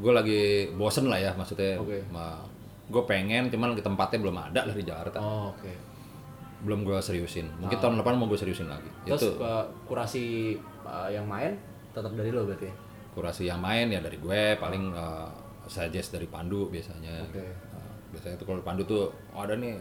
[0.01, 0.41] gue lagi
[0.73, 1.77] bosen lah ya maksudnya.
[1.81, 2.05] Oke.
[2.87, 5.19] gue pengen cuman di tempatnya belum ada lah di Jakarta.
[5.19, 5.71] Oh, oke.
[6.63, 7.51] Belum gue seriusin.
[7.59, 8.87] Mungkin tahun depan mau gue seriusin lagi.
[9.03, 10.55] Terus itu uh, kurasi
[10.87, 11.59] uh, yang main
[11.91, 12.86] tetap dari lo berarti.
[13.17, 15.25] Kurasi yang main ya dari gue paling uh,
[15.65, 17.25] suggest dari Pandu biasanya.
[17.25, 17.41] Oke.
[17.73, 19.73] Nah, biasanya tuh kalau Pandu tuh oh, ada nih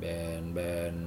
[0.00, 1.00] band-band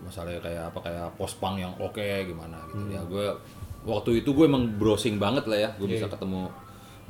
[0.00, 2.88] misalnya kayak apa kayak post punk yang oke gimana gitu.
[2.88, 3.36] Ya gue
[3.84, 5.70] waktu itu gue emang browsing banget lah ya.
[5.76, 6.48] Gue bisa ketemu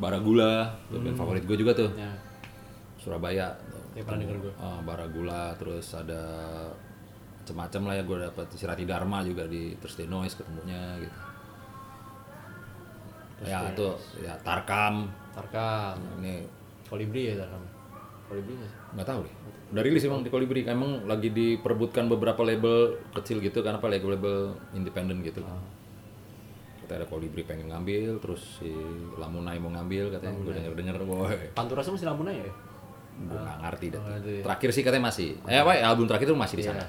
[0.02, 1.94] Baragula band favorit gue juga tuh.
[1.94, 2.18] Ya,
[2.98, 3.55] Surabaya.
[3.94, 4.52] Ya pernah denger gue.
[4.59, 6.18] Ah, Baragula terus ada
[7.40, 11.30] macam-macam lah ya gue dapet Sirati Dharma juga di Thursday Noise ketemunya gitu
[13.45, 13.87] ya itu
[14.21, 15.09] ya Tarkam.
[15.31, 16.45] Tarkam, ini
[16.87, 17.62] Kolibri ya Tarkam.
[18.31, 18.79] Kolibri nggak sih?
[18.95, 19.35] nggak tahu deh.
[19.71, 20.61] Udah rilis emang di Kolibri.
[20.67, 25.41] Emang lagi diperebutkan beberapa label kecil gitu kan apa label-label independen gitu.
[26.85, 28.71] Kita ada Kolibri pengen ngambil terus si
[29.19, 30.37] Lamunai mau ngambil katanya.
[30.43, 31.39] Gue denger denger boy.
[31.55, 32.53] Pantura semua masih Lamunai ya?
[33.21, 35.37] gue nggak ngerti dah itu terakhir sih katanya masih.
[35.45, 36.81] Eh apa album terakhir tuh masih di sana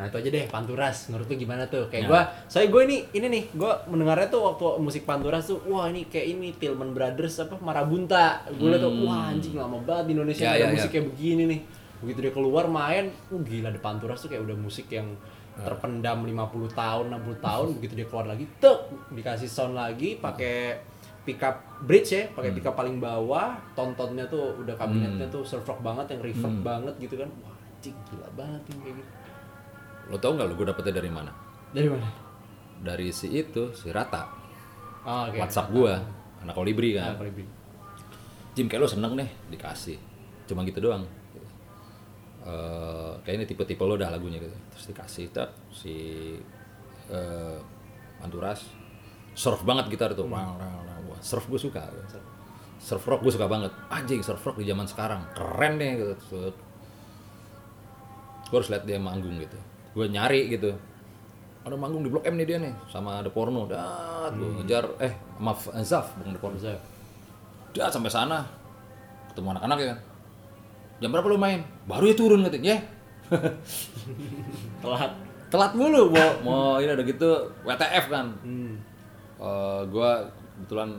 [0.00, 1.84] Nah itu aja deh Panturas, menurut lu gimana tuh?
[1.86, 2.08] Kayak Ya.
[2.08, 6.08] gua, saya gue ini ini nih, gua mendengarnya tuh waktu musik Panturas tuh, wah ini
[6.08, 8.40] kayak ini Tillman Brothers apa Marabunta.
[8.48, 10.50] Gue liat tuh, wah anjing lama banget di Indonesia Hmm.
[10.50, 10.94] Ya, ada ya, musik ya.
[10.96, 11.60] kayak begini nih.
[12.00, 15.04] Begitu dia keluar main, uh gila di Panturas tuh kayak udah musik yang
[15.52, 15.68] Ya.
[15.68, 18.78] terpendam 50 tahun, 60 tahun, begitu dia keluar lagi, tek
[19.10, 20.80] dikasih sound lagi pakai
[21.20, 22.32] pickup bridge ya, Hmm.
[22.32, 26.64] pakai pickup paling bawah, tontonnya tuh udah kabinetnya tuh surf rock banget yang reverb Hmm.
[26.64, 27.28] banget gitu kan.
[27.44, 29.10] Wah, anjing gila banget nih kayak gitu.
[30.10, 31.32] Lo tau nggak lo gue dapetnya dari mana?
[31.70, 32.08] Dari mana?
[32.80, 34.24] dari si itu si Rata.
[35.04, 35.36] Oh, oke.
[35.36, 36.00] WhatsApp gua
[36.40, 37.16] anak Kolibri kan.
[37.16, 37.44] Kolibri.
[38.56, 40.00] Jim kayak lo seneng deh dikasih.
[40.48, 41.04] Cuma gitu doang.
[42.40, 44.56] Eh kayak ini tipe-tipe lo dah lagunya gitu.
[44.76, 45.94] Terus dikasih tak si
[47.12, 47.58] eh
[48.20, 48.64] Anturas.
[49.36, 50.28] Surf banget gitar tuh.
[50.28, 51.00] Rang, rang, rang.
[51.08, 51.88] Wah, surf gue suka.
[52.80, 53.04] Surf.
[53.04, 53.72] Rock gue suka banget.
[53.92, 55.24] Anjing surf rock di zaman sekarang.
[55.36, 56.52] Keren deh gitu.
[58.50, 60.70] Gue harus lihat dia manggung gitu gue nyari gitu
[61.60, 65.12] ada manggung di blok M nih dia nih sama ada porno dah gue ngejar eh
[65.40, 66.78] maaf Zaf bukan porno Bisa.
[67.70, 68.42] Udah sampai sana
[69.30, 69.98] ketemu anak-anak ya kan.
[71.00, 71.62] Jam berapa lu main?
[71.86, 72.76] Baru ya turun katanya.
[72.76, 72.78] Ya.
[74.82, 75.12] Telat.
[75.50, 78.26] Telat mulu mau mau ini ada gitu WTF kan.
[78.42, 78.74] Hmm.
[79.38, 80.26] Eh, gua
[80.58, 80.98] kebetulan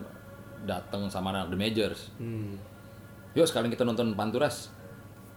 [0.63, 2.07] datang sama anak The Majors.
[2.18, 2.55] Hmm.
[3.35, 4.72] Yuk sekalian kita nonton Panturas.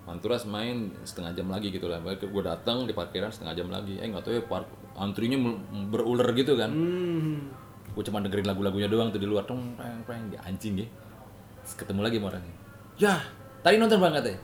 [0.05, 1.99] Panturas main setengah jam lagi gitu lah.
[2.05, 3.97] Gue datang di parkiran setengah jam lagi.
[3.97, 4.69] Eh nggak tahu ya park
[5.01, 5.41] antrinya
[5.89, 6.69] berular gitu kan.
[6.69, 7.49] Hmm.
[7.97, 9.49] Gue cuma dengerin lagu-lagunya doang tuh di luar.
[9.49, 10.89] Tong, preng, preng, dia anjing ya.
[11.65, 12.57] Terus ketemu lagi sama orangnya.
[13.01, 13.15] Ya,
[13.65, 14.37] tadi nonton banget ya.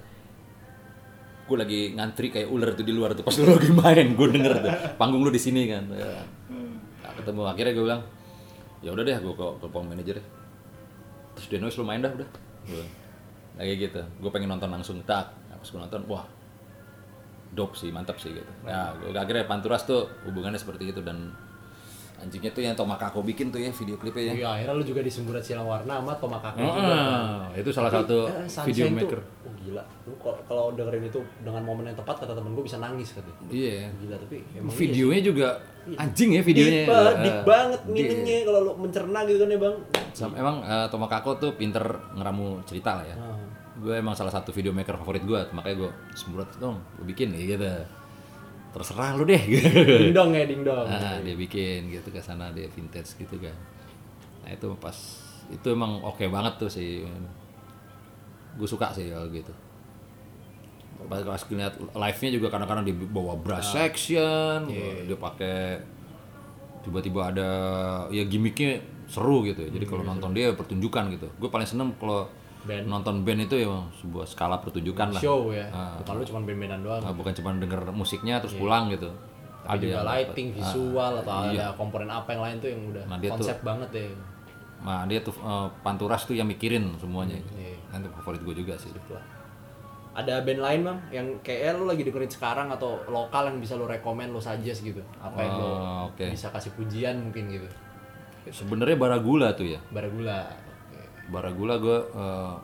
[1.45, 4.53] Gue lagi ngantri kayak ular tuh di luar tuh pas lu lagi main, gue denger
[4.65, 4.73] tuh.
[4.95, 5.83] Panggung lu di sini kan.
[5.91, 6.23] Ya.
[7.03, 8.03] Nah, ketemu akhirnya gue bilang,
[8.87, 10.27] ya udah deh, gue ke telepon manajer deh.
[11.35, 12.29] Terus dia noise lu main dah udah.
[13.59, 14.01] Kayak gitu.
[14.23, 15.40] Gue pengen nonton langsung tak.
[15.61, 16.25] Nah, pas gue nonton, wah
[17.51, 18.49] dope sih, mantap sih gitu.
[18.65, 21.37] Ya, gua, akhirnya Panturas tuh hubungannya seperti itu dan
[22.17, 24.33] Anjingnya tuh yang Tomakako bikin tuh ya video klipnya ya.
[24.37, 26.93] Iya, akhirnya lu juga disemburat silang warna sama Tomakako juga.
[26.93, 29.21] Ah, itu salah satu Eh, video tuh, maker.
[29.41, 29.85] oh gila.
[30.05, 33.41] Lu kalau- dengerin itu dengan momen yang tepat kata temen gue bisa nangis katanya.
[33.49, 33.89] Iya.
[33.99, 35.49] Gila tapi emang Videonya juga
[35.91, 36.43] anjing ya iya.
[36.45, 36.77] videonya.
[36.77, 39.77] Deep, banget, Eh, deep banget dia- meaningnya kalau lu mencerna gitu kan ya bang.
[40.13, 41.85] Sam- emang eh, Tomakako tuh pinter
[42.15, 43.17] ngeramu cerita lah ya.
[43.17, 43.37] Ah.
[43.81, 47.57] Gue emang salah satu video maker favorit gue, makanya gue semburat dong, gue bikin ya
[47.57, 47.67] gitu.
[48.71, 49.41] Terserah lu deh.
[49.41, 50.87] Ding dong ya ding dong.
[50.87, 53.57] Nah, dia bikin gitu ke sana dia vintage gitu kan.
[54.45, 54.95] Nah itu pas
[55.51, 57.03] itu emang oke banget tuh sih.
[58.55, 59.51] Gue suka sih kalau gitu.
[61.09, 64.69] Pas pas ngeliat live-nya juga kadang-kadang dia bawa brass section,
[65.09, 65.81] dia pakai
[66.85, 67.49] tiba-tiba ada
[68.13, 69.67] ya gimmicknya seru gitu.
[69.67, 71.27] Jadi kalau nonton dia pertunjukan gitu.
[71.41, 72.29] Gue paling seneng kalau
[72.61, 72.85] Band.
[72.85, 73.73] nonton band itu ya
[74.05, 75.21] sebuah skala pertunjukan lah.
[75.21, 75.67] Show ya.
[75.73, 75.97] Ah.
[76.01, 77.01] Bukan lu cuma band-bandan doang.
[77.01, 79.09] Nah, bukan cuma denger musiknya terus pulang gitu.
[79.65, 80.59] Tapi juga yang lighting, dapet.
[80.65, 81.53] visual atau iya.
[81.53, 84.09] ada komponen apa yang lain tuh yang udah Nah, konsep banget deh.
[84.81, 87.37] Nah, dia tuh eh, Panturas tuh yang mikirin semuanya.
[87.57, 87.77] Iya.
[87.93, 88.89] Kan itu favorit gue juga sih.
[88.89, 89.25] Gitu lah.
[90.11, 93.87] Ada band lain bang yang kayak lu lagi dengerin sekarang atau lokal yang bisa lu
[93.87, 95.01] rekomen lu suggest gitu?
[95.23, 96.25] Apa yang lu Oh, oke.
[96.29, 97.69] bisa kasih pujian mungkin gitu?
[98.51, 99.81] Sebenarnya Baragula tuh ya.
[99.95, 100.70] Baragula.
[101.31, 102.55] Baragula gue eh,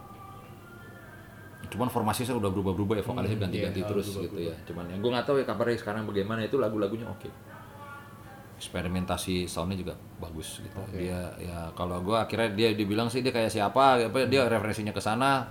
[1.66, 4.54] cuman formasinya udah berubah-berubah ya vokalisnya ganti-ganti iya, terus gitu ya.
[4.66, 7.26] Cuman yang gue nggak tahu ya kabarnya sekarang bagaimana itu lagu-lagunya oke.
[8.56, 10.78] Eksperimentasi soundnya juga bagus gitu.
[10.94, 15.02] Dia ya kalau gue akhirnya dia dibilang sih dia kayak siapa, apa dia referensinya ke
[15.02, 15.44] sana.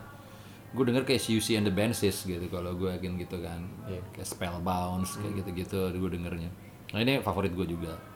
[0.75, 3.61] Gue denger kayak CUC and the Banshees gitu kalau gue yakin gitu kan.
[3.87, 4.01] Iya.
[4.15, 6.49] Kayak Spellbound kayak gitu-gitu gue dengernya.
[6.95, 8.14] Nah ini favorit gue juga.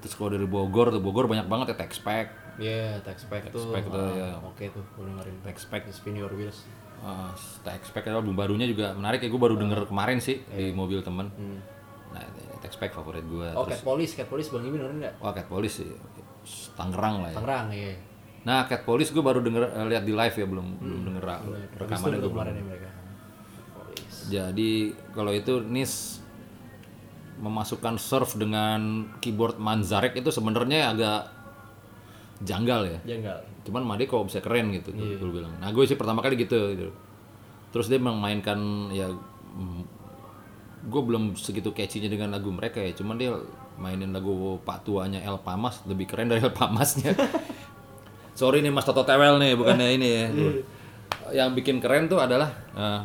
[0.00, 3.68] Terus kalau dari Bogor tuh Bogor banyak banget ya Tex Pack, Iya, Tex Pack tuh.
[3.70, 4.28] Pack tuh, ah, ya.
[4.42, 5.36] Oke tuh, gue dengerin.
[5.42, 6.64] Tex Pack Spin Your Wheels.
[7.00, 7.32] Uh,
[7.64, 11.32] Texpack album barunya juga menarik ya gue baru denger kemarin sih di mobil temen
[12.12, 12.20] nah
[12.60, 15.14] Texpack favorit gue Oh, terus Cat Police, Cat Police Bang Ibi dengerin nggak?
[15.16, 15.88] wah Cat Police sih
[16.76, 17.96] Tangerang lah ya Tangerang, iya.
[18.44, 21.40] nah Cat Police gue baru denger eh, lihat di live ya belum belum denger ra-
[21.40, 22.88] Habis itu rekamannya gue kemarin belum ya mereka.
[24.28, 24.70] Jadi
[25.10, 26.19] kalau itu Nis
[27.40, 31.20] memasukkan surf dengan keyboard Manzarek itu sebenarnya agak
[32.44, 32.98] janggal ya.
[33.16, 33.38] Janggal.
[33.60, 35.52] cuman Made kok bisa keren gitu gue bilang.
[35.60, 36.88] Nah gue sih pertama kali gitu, gitu.
[37.70, 39.06] terus dia memainkan ya
[40.80, 42.96] gue belum segitu catchy-nya dengan lagu mereka ya.
[42.96, 43.36] Cuman dia
[43.76, 47.12] mainin lagu Pak Tuanya El Pamas lebih keren dari El Pamasnya.
[48.40, 50.24] Sorry nih Mas Toto Tewel nih bukannya ini ya.
[51.44, 53.00] Yang bikin keren tuh adalah eh,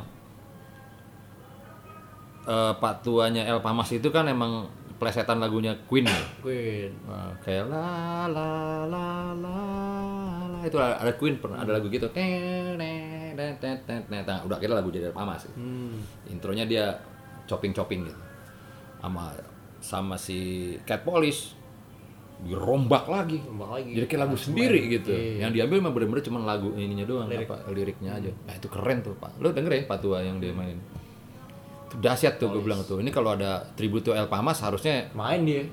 [2.46, 6.24] eh, Pak Tuanya El Pamas itu kan emang plesetan lagunya Queen ya?
[6.40, 6.92] Queen.
[7.04, 8.50] Nah, kayak la la
[8.88, 9.60] la la
[10.56, 10.64] la.
[10.64, 12.08] Itu ada, Queen pernah ada lagu gitu.
[14.08, 15.52] Nah, udah kira lagu jadi Pama sih.
[15.54, 16.00] Hmm.
[16.32, 16.96] intronya dia
[17.46, 18.22] chopping chopping gitu.
[19.04, 19.36] Sama
[19.84, 21.54] sama si Cat Police
[22.42, 23.40] dirombak lagi.
[23.44, 23.92] Tambah lagi.
[23.96, 25.12] jadi kayak lagu sendiri gitu.
[25.12, 25.48] Iya.
[25.48, 28.32] yang diambil mah bener-bener cuma lagu ininya doang apa liriknya aja.
[28.48, 29.40] Nah itu keren tuh pak.
[29.44, 30.95] Lo denger ya Pak Tua yang dia itu
[31.98, 35.64] dahsyat tuh gue bilang tuh ini kalau ada tributo El Pamas harusnya Main dia.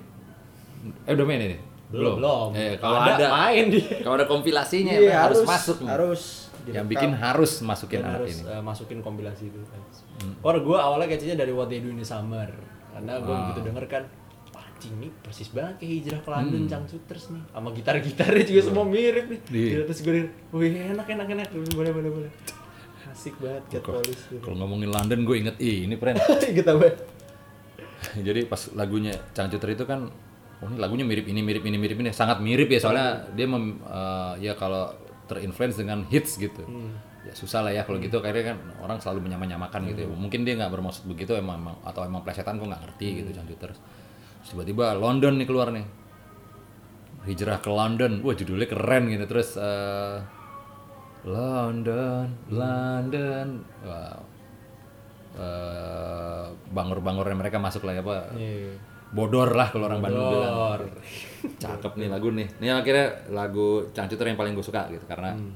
[1.02, 1.58] eh udah main ini
[1.88, 2.48] Belum, belum.
[2.52, 4.00] eh kalau ada, main dia.
[4.00, 5.88] kalau ada kompilasinya Iya, emang harus, masuk nih.
[5.88, 6.22] Harus.
[6.64, 9.58] yang bikin harus masukin Dan anak harus ini eh, masukin kompilasi itu.
[10.40, 12.46] Or gue awalnya kayaknya dari What They Do in the Summer.
[12.88, 13.40] Karena gue Ah.
[13.44, 14.02] begitu denger kan,
[14.50, 16.36] "Wah, anjing nih persis banget kayak hijrah ke Hmm.
[16.38, 17.42] London Changcuters nih.
[17.46, 19.40] Sama gitar-gitarnya juga semua mirip nih.
[19.44, 20.12] Gila, Terus gue
[20.52, 21.46] wih enak enak enak.
[21.72, 22.30] Boleh boleh boleh.
[23.12, 24.24] Asik banget Cat Police.
[24.26, 24.40] gitu.
[24.40, 26.96] kalau ngomongin London gue inget ih ini keren Gitu banget.
[28.18, 30.08] jadi pas lagunya Cangcuter itu kan
[30.58, 32.10] oh ini lagunya mirip ini mirip ini mirip ini.
[32.10, 34.90] Sangat mirip ya soalnya dia mem, eh, ya kalau
[35.26, 36.62] terinfluence dengan hits gitu.
[37.22, 38.18] Ya susah lah ya kalau gitu.
[38.18, 40.02] Akhirnya kan orang selalu menyamakan gitu.
[40.02, 40.08] Ya.
[40.10, 43.70] mungkin dia nggak bermaksud begitu emang, emang atau emang plesetan gue nggak ngerti gitu Cangcuter
[44.42, 45.86] Terus tiba-tiba London nih keluar nih.
[47.22, 48.18] Hijrah ke London.
[48.26, 49.24] Wah judulnya keren gitu.
[49.30, 50.16] Terus eh,
[51.24, 53.46] London London.
[53.82, 54.18] Wow.
[55.32, 58.76] Eh bangor-bangornya mereka masuk lah ya pak Iya.
[59.12, 60.80] bodor lah kalau orang Bandung bilang.
[61.62, 62.48] Cakep nih lagu nih.
[62.58, 65.52] Ini akhirnya lagu Cangcuter yang paling gue suka gitu karena Hmm.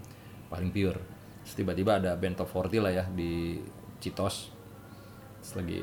[0.49, 1.01] paling pure.
[1.45, 3.57] Terus tiba-tiba ada band top 40 lah ya di
[3.97, 4.53] Citos.
[5.41, 5.81] Terus lagi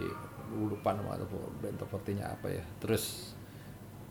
[0.53, 1.26] lupa nama tuh
[1.60, 2.61] band top 40 nya apa ya.
[2.77, 3.32] Terus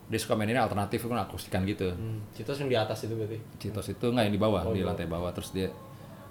[0.03, 3.39] dia suka mainin alternatif kan akustikan gitu Hmm, Citos yang di atas itu berarti.
[3.57, 5.71] Citos itu enggak yang di bawah di lantai bawah terus dia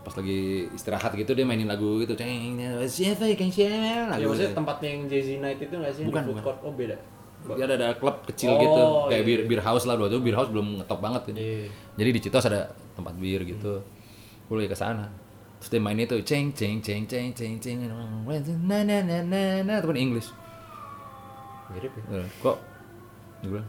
[0.03, 4.89] pas lagi istirahat gitu dia mainin lagu gitu ceng siapa ikan siapa Ya maksudnya tempatnya
[4.91, 6.03] yang Jay-Z Night itu nggak sih?
[6.05, 6.59] Bukan, food court?
[6.67, 6.99] Oh beda.
[7.55, 10.19] dia ada, ada klub kecil Oh, gitu kayak iya, beer, beer house lah dua itu
[10.19, 11.67] beer house belum ngetop banget ini Iya.
[11.99, 13.83] jadi di Citos ada tempat bir gitu
[14.47, 15.07] gue lagi ke sana
[15.59, 17.79] terus dia main itu ceng ceng ceng ceng ceng ceng
[18.63, 20.31] na na na na na tapi English
[21.71, 22.23] Mirip ya.
[22.23, 22.59] Eh, kok
[23.43, 23.69] gue bilang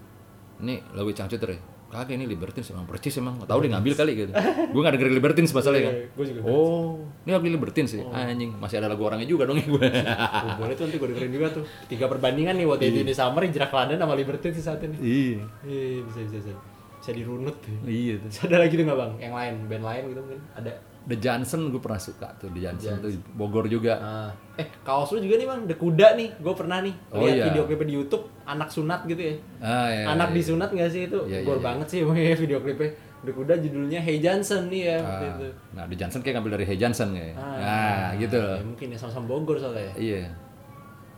[0.61, 1.59] ini lagu Cangcuter ya
[1.89, 5.53] kagak ini Libertines emang percis emang tahu dia ngambil kali gitu gue nggak dengerin Libertines
[5.53, 9.29] masalahnya kan Iya, gua juga oh ini lagu Libertines sih anjing masih ada lagu orangnya
[9.29, 11.63] juga dong ya gue Oh, boleh tuh nanti gue dengerin juga tuh.
[11.85, 14.95] Tiga perbandingan nih waktu ini Summer, Jerak London sama Liberty sih saat ini.
[14.99, 16.51] iya Iya, bisa bisa bisa.
[16.97, 17.77] Bisa dirunut tuh.
[17.85, 19.11] iya tuh ada lagi tuh nggak bang?
[19.21, 20.71] Yang lain, band lain gitu mungkin ada.
[21.03, 25.19] The Johnson gue pernah suka tuh The Johnson tuh Bogor juga Nah, eh kaos lu
[25.19, 26.29] juga nih bang, The Kuda nih.
[26.37, 27.45] Gue pernah nih Oh, lihat iya.
[27.45, 29.35] video klipnya di YouTube, anak sunat gitu ya.
[29.59, 30.35] ah, iya, anak iya.
[30.35, 31.19] disunat nggak sih itu?
[31.21, 31.63] Iya, iya, Gor iya.
[31.65, 32.91] banget sih emang ya video klipnya.
[33.19, 35.47] The Kuda judulnya Hey Johnson nih ya Ah, itu.
[35.71, 38.87] nah The Johnson kayak ngambil dari Hey Johnson kayak Ah, nah gitu loh Ya, mungkin
[38.89, 39.83] ya sama-sama Bogor soalnya.
[39.85, 39.93] ya.
[39.97, 40.23] iya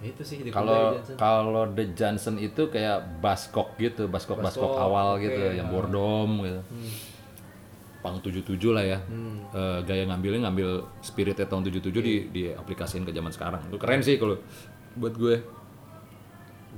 [0.04, 1.16] Itu sih The Kuda kalau Johnson.
[1.16, 5.54] kalau The Johnson itu kayak baskok gitu baskok baskok Baskok, awal gitu oke.
[5.56, 6.62] yang bordom gitu
[8.06, 9.02] pang 77 lah ya.
[9.02, 9.42] Hmm.
[9.50, 13.66] Eh, gaya ngambilnya ngambil spiritnya tahun 77 di di aplikasiin ke zaman sekarang.
[13.66, 14.38] Itu keren sih kalau
[14.94, 15.36] buat gue.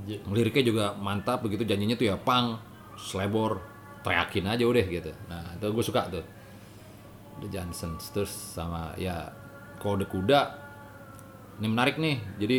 [0.07, 2.55] J- liriknya juga mantap begitu janjinya tuh ya pang
[2.95, 3.59] slebor
[4.07, 5.11] teriakin aja udah gitu.
[5.27, 6.23] Nah itu gue suka tuh.
[7.43, 9.27] The Johnson terus sama ya
[9.83, 10.63] kode kuda.
[11.59, 12.57] Ini menarik nih jadi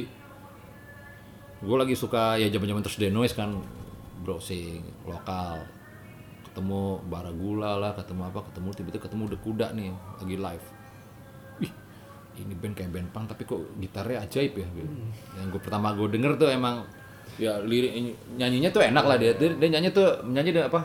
[1.59, 3.51] gue lagi suka ya zaman zaman terus Denoise kan
[4.23, 5.63] browsing lokal
[6.59, 10.67] ketemu Baragula lah ketemu apa ketemu tiba-tiba ketemu The Kuda nih lagi live
[11.63, 11.73] Wih,
[12.43, 14.91] ini band kayak band punk tapi kok gitarnya ajaib ya gitu.
[15.39, 16.83] yang gue pertama gue denger tuh emang
[17.39, 17.95] ya lirik
[18.35, 20.83] nyanyinya tuh enak lah dia dia, dia nyanyi tuh nyanyi dia apa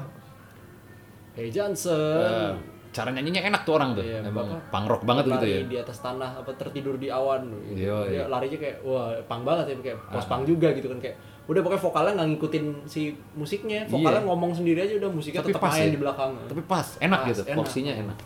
[1.33, 2.21] Hey Johnson.
[2.21, 2.53] eh,
[2.93, 5.97] cara nyanyinya enak tuh orang tuh Iya, emang punk rock banget gitu ya di atas
[6.05, 7.89] tanah apa tertidur di awan gitu.
[7.89, 8.23] Iya, Dia iya.
[8.29, 11.81] larinya kayak wah pang banget ya kayak pos pang juga gitu kan kayak udah pokoknya
[11.81, 13.01] vokalnya nggak ngikutin si
[13.33, 13.83] musiknya.
[13.85, 14.27] Vokalnya Iya.
[14.27, 15.91] ngomong sendiri aja udah musiknya Tapi tetap pas main ya.
[15.91, 16.31] di belakang.
[16.45, 17.57] Tapi pas enak Pas, gitu enak.
[17.57, 18.17] porsinya enak.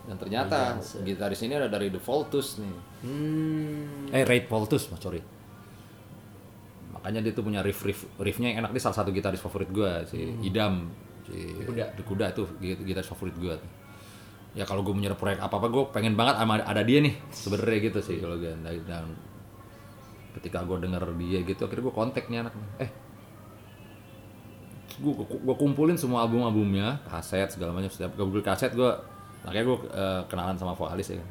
[0.00, 0.58] Dan ternyata
[1.00, 2.74] gitaris ini ada dari The Voltus nih.
[3.00, 4.10] Hmm.
[4.10, 5.18] Eh Ray Voltus mas sorry.
[6.90, 8.70] Makanya dia tuh punya riff riff riffnya yang enak.
[8.72, 10.90] Dia salah satu gitaris favorit gue si Idam
[11.24, 11.94] si Kuda.
[11.94, 13.54] The Kuda tuh git- gitaris favorit gue
[14.50, 18.02] ya kalau gue menyerap proyek apa apa gue pengen banget ada dia nih sebenarnya gitu
[18.02, 18.50] sih kalau gue
[18.82, 19.06] dan
[20.38, 22.54] ketika gue denger dia gitu akhirnya gue kontak nih anak.
[22.78, 22.90] Eh
[25.00, 27.88] gue gue kumpulin semua album albumnya kaset segala macam.
[27.88, 28.90] Setiap gue beli kaset gue
[29.40, 31.28] makanya gue eh, kenalan sama vokalis ya kan.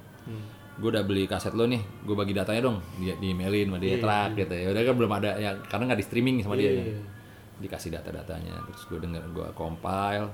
[0.79, 3.99] Gue udah beli kaset lo nih gue bagi datanya dong di, di emailin sama dia
[4.01, 4.67] track gitu ya.
[4.73, 6.85] Udah kan belum ada ya karena nggak di streaming sama dia kan.
[6.87, 7.01] Iya.
[7.59, 10.31] dikasih data-datanya terus gue denger gue compile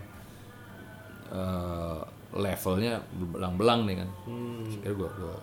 [1.33, 2.01] eh,
[2.37, 4.09] levelnya belang-belang nih kan.
[4.63, 5.35] Terus akhirnya gue gue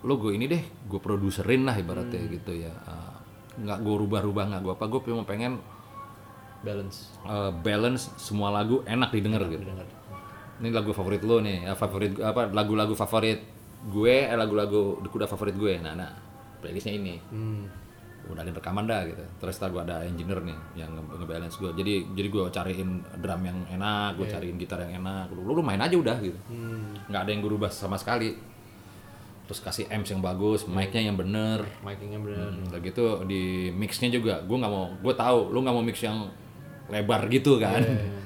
[0.00, 2.72] lo gue ini deh gue produserin lah ibaratnya gitu ya.
[2.84, 3.20] Ah,
[3.56, 5.60] nggak gue rubah-rubah nggak gue apa gue cuma pengen
[6.60, 7.12] balance.
[7.24, 9.64] Eh, balance semua lagu enak didengar gitu.
[9.64, 9.88] Dengar.
[10.60, 13.40] ini lagu favorit lo nih ya, favorit apa lagu-lagu favorit
[13.88, 15.80] gue eh lagu-lagu kuda favorit gue.
[15.80, 16.12] Nah nah
[16.60, 17.16] playlistnya ini.
[17.32, 17.64] Hmm.
[18.28, 19.24] Udah ada rekaman dah gitu.
[19.40, 23.40] Terus ntar gue ada engineer nih yang nge- nge-balance gue jadi jadi gue cariin drum
[23.40, 25.32] yang enak gue cariin gitar yang enak.
[25.32, 26.36] Lu, lu main aja udah gitu.
[26.52, 26.92] Hmm.
[27.08, 28.36] Nggak ada yang gue rubah sama sekali
[29.50, 31.66] terus kasih amps yang bagus mic-nya yang bener.
[31.82, 32.54] Micingnya bener.
[32.54, 34.38] Hmm, udah gitu di mixnya juga.
[34.46, 36.30] Gue nggak mau gue tahu lu nggak mau mix yang
[36.86, 37.82] lebar gitu kan.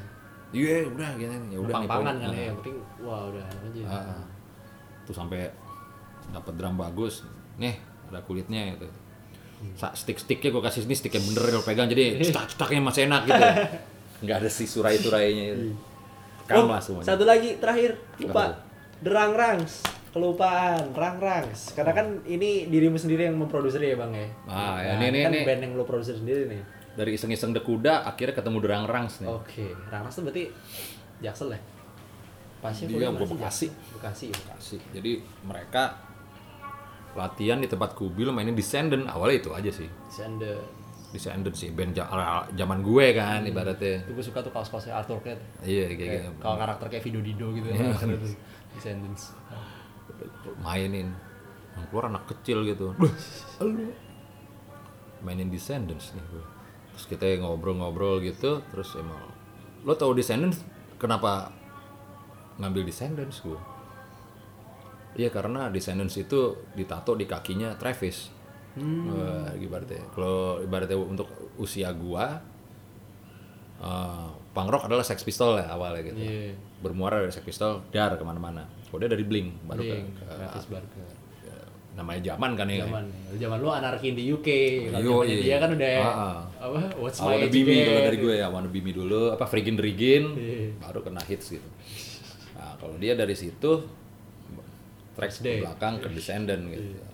[0.52, 1.32] iya udah gitu.
[1.48, 3.80] Ya udah pang-pangan kan ya yang penting wah udah aja.
[3.88, 4.20] Ah,
[5.08, 5.48] tuh sampai
[6.28, 7.24] dapat drum bagus.
[7.56, 7.72] Nih
[8.12, 8.84] ada kulitnya gitu.
[9.80, 13.22] Sa- stick-sticknya gue kasih ini stick yang bener yang lo pegang jadi cetak-cetaknya masih enak
[13.24, 13.42] gitu.
[14.28, 15.44] Nggak ada si surai-surainya.
[15.56, 15.72] Itu
[16.44, 17.08] Oh, Rekam lah semuanya.
[17.08, 17.96] satu lagi terakhir.
[18.20, 18.60] Lupa.
[19.00, 19.80] derang rangs
[20.14, 24.28] kelupaan rang rangs karena kan ini dirimu sendiri yang memproduksi ya bang ya?
[24.46, 25.42] Ah, ya, Nah, ini- ini ini- kan ini.
[25.42, 26.62] band yang lo produser sendiri nih.
[26.94, 29.26] Dari iseng-iseng the kuda akhirnya ketemu derang rangs nih.
[29.26, 30.54] Oke rang rangs tuh berarti
[31.18, 31.60] jaksel ya?
[32.62, 33.34] Pasnya Dia kuliah mana sih?
[33.34, 33.66] Bekasi.
[33.92, 34.38] Bekasi ya?
[34.48, 35.12] Kasih jadi
[35.42, 35.82] mereka
[37.12, 39.90] latihan di tempat kubil mainin Descendant awalnya itu aja sih.
[40.06, 40.62] Sende
[41.10, 41.94] Descendant sih band
[42.50, 44.02] zaman gue kan ibaratnya.
[44.02, 46.30] Itu gue suka tuh kaos-kaosnya Arthur Cat iya kayak kayak gitu.
[46.38, 47.66] kalau karakter kayak Vido Dido gitu.
[47.68, 47.90] Iya.
[47.92, 48.08] kan
[48.70, 49.34] Descendants
[50.62, 51.12] mainin.
[51.74, 52.94] Yang keluar anak kecil gitu.
[55.24, 56.44] Mainin Descendants nih gue.
[56.94, 59.18] Terus kita ngobrol-ngobrol gitu terus emang
[59.82, 60.62] lo tau Descendants?
[61.00, 61.50] Kenapa
[62.60, 63.58] ngambil Descendants gue?
[65.14, 68.30] Iya karena Descendants itu ditato di kakinya Travis.
[68.74, 71.30] Wah, ibaratnya kalau ibaratnya untuk
[71.62, 72.42] usia gua
[73.78, 76.18] eh, punk rock adalah Sex Pistol ya awalnya gitu.
[76.18, 76.58] Iya.
[76.82, 78.66] bermuara dari Sex Pistol dar ke mana-mana
[78.96, 81.06] dia dari Blink baru Blink, ke- Travis Barker.
[81.42, 81.58] Ya,
[81.94, 82.84] namanya zaman kan ya.
[82.84, 83.04] Zaman
[83.34, 84.48] zaman lu anarki di UK
[84.90, 85.38] kalau iya.
[85.40, 86.36] dia kan udah Ah, ah.
[86.60, 87.86] apa What's My wanna Age be me Again?
[87.86, 90.78] kalau dari gue ya wanna be me dulu apa Frigin Rigin Iya.
[90.80, 91.68] baru kena hits gitu.
[92.54, 93.72] Nah kalau dia dari situ
[95.14, 96.82] track ke belakang ke Descendant gitu.
[96.92, 97.04] Iya,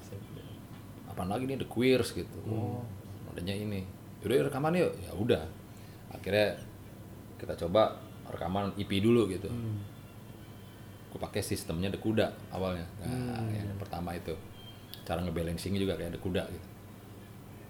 [1.06, 2.38] apa lagi nih The Queers gitu.
[2.46, 2.80] Oh
[3.30, 3.84] adanya ini.
[4.20, 4.92] Yaudah rekaman yuk.
[4.98, 5.44] Ya udah.
[6.10, 6.56] Akhirnya
[7.36, 7.96] kita coba
[8.26, 9.48] rekaman EP dulu gitu.
[9.48, 9.80] Hmm.
[11.10, 13.50] Gue pakai sistemnya The Kuda awalnya nah Hmm.
[13.50, 14.30] yang pertama itu
[15.02, 16.68] cara ngebalancingnya juga kayak The Kuda gitu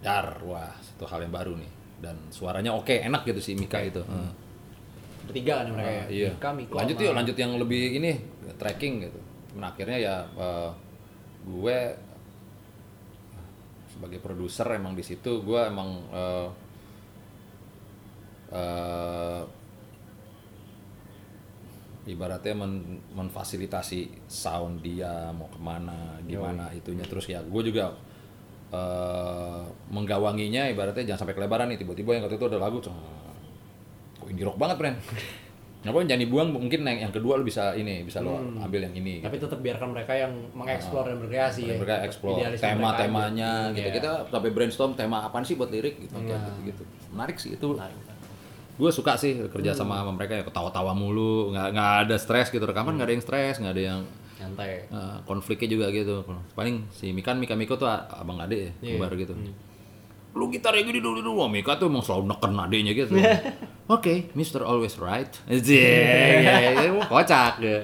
[0.01, 4.01] dar wah satu hal yang baru nih dan suaranya oke enak gitu si Mika itu
[4.01, 4.33] Heeh.
[5.21, 5.91] Bertiga kan mereka.
[5.93, 6.33] Ah, iya.
[6.33, 8.19] Mika, Miko, lanjut yuk, lanjut yang lebih ini
[8.57, 9.21] tracking gitu.
[9.61, 10.71] Nah, akhirnya ya eh,
[11.45, 11.77] gue
[13.87, 16.49] sebagai produser emang di situ gue emang eh,
[18.51, 19.41] eh,
[22.11, 27.07] ibaratnya men- memfasilitasi sound dia mau ke mana gimana itunya.
[27.07, 27.95] Terus ya gue juga
[28.71, 32.95] eh, menggawanginya ibaratnya jangan sampai kelebaran nih tiba-tiba yang waktu itu ada lagu ceng,
[34.17, 34.97] kok indie rock banget Bren
[35.81, 39.25] Ngapain jangan dibuang mungkin yang, yang kedua lu bisa ini bisa lo ambil yang ini
[39.25, 41.77] Tapi tetap biarkan mereka yang mengeksplor dan berkreasi ya.
[41.81, 43.89] mereka mereka tema-temanya gitu.
[43.89, 43.93] Iya.
[43.97, 46.83] kita sampai brainstorm tema apaan sih buat lirik gitu kayak gitu, gitu.
[47.17, 47.69] Menarik sih itu.
[47.81, 47.97] Menarik.
[48.73, 52.63] Gue suka sih kerja sama sama mereka ya ketawa-tawa mulu nggak nggak ada stres gitu
[52.63, 54.01] rekaman nggak ada yang stres nggak ada yang
[54.37, 54.73] Nyantai.
[54.87, 58.97] eh, konfliknya juga gitu paling si Mikan Mika Miko tuh a- abang ade ya Iya.
[58.97, 59.35] kembar gitu
[60.31, 63.13] lu gitar ya gini dulu dulu Mika tuh emang selalu neken adenya gitu
[63.91, 64.63] oke Mr.
[64.63, 65.61] Always Right Iya,
[66.73, 67.81] iya, kocak ya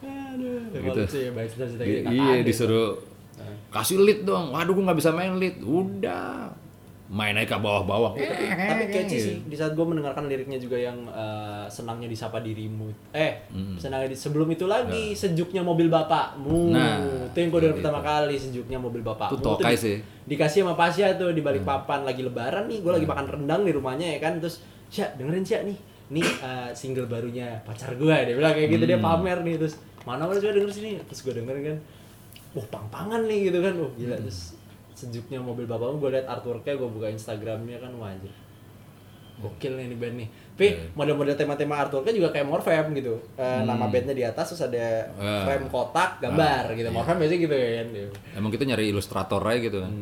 [0.00, 1.02] Aduh, Gitu.
[1.02, 1.18] gitu.
[1.18, 1.30] ya
[1.74, 2.08] gitu.
[2.08, 2.88] iya disuruh
[3.70, 6.50] kasih lead dong waduh gue nggak bisa main lead udah
[7.10, 11.66] main aja ke bawah-bawah Tapi catchy sih di saat gue mendengarkan liriknya juga yang eh,
[11.66, 12.86] senangnya disapa dirimu.
[13.10, 16.70] Eh, senangnya di, sebelum itu lagi sejuknya mobil bapakmu.
[16.70, 17.78] Nah, itu yang gue dengar gitu.
[17.82, 19.34] pertama kali sejuknya mobil bapakmu.
[19.34, 19.96] Itu tokai di- sih.
[20.22, 23.72] Dikasih sama Pasya tuh di balik papan lagi lebaran nih, gue lagi makan rendang di
[23.74, 24.38] rumahnya ya kan.
[24.38, 25.78] Terus, "Sya, dengerin Sya nih.
[26.10, 29.74] Nih eh, single barunya pacar gue." Dia bilang kayak gitu dia pamer nih terus,
[30.06, 31.78] "Mana boleh juga denger sini?" Terus gue dengerin kan.
[32.54, 33.74] Wah, pang-pangan nih gitu kan.
[33.74, 34.54] Wah, gila terus
[35.00, 38.32] sejuknya mobil bapakmu gue liat artworknya gue buka instagramnya kan wajib
[39.40, 40.28] gokil nih ini band nih.
[40.28, 43.16] Tapi model-model tema-tema artworknya juga kayak Morfem gitu.
[43.40, 45.48] Eh, nama bandnya di atas terus ada Ah.
[45.48, 46.88] frame kotak gambar gitu.
[46.92, 47.88] Morfem biasanya gitu ya kan
[48.36, 49.92] emang kita nyari ilustrator aja gitu kan.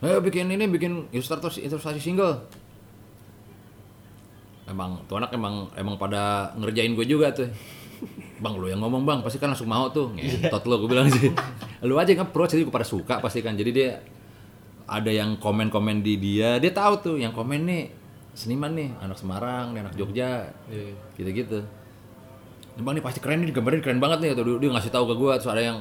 [0.00, 2.48] Ayo bikin ini bikin ilustrator ilustrasi single.
[4.64, 7.52] Emang tuh anak emang emang pada ngerjain gue juga tuh
[8.38, 9.18] bang lu yang ngomong bang.
[9.22, 10.10] Pasti kan langsung mau tuh.
[10.14, 11.30] Ngentot lo gue bilang sih.
[11.88, 13.54] Lu aja yang approach jadi gue pada suka pasti kan.
[13.54, 14.00] Jadi dia
[14.88, 16.58] ada yang komen-komen di dia.
[16.58, 17.82] Dia tahu tuh yang komen nih
[18.34, 20.50] seniman nih anak Semarang nih anak Jogja.
[20.66, 20.94] Iya.
[21.14, 21.60] gitu-gitu.
[22.82, 24.30] Bang nih pasti keren nih gambarnya keren banget nih.
[24.34, 25.78] Tuh dia ngasih tahu ke gue terus ada yang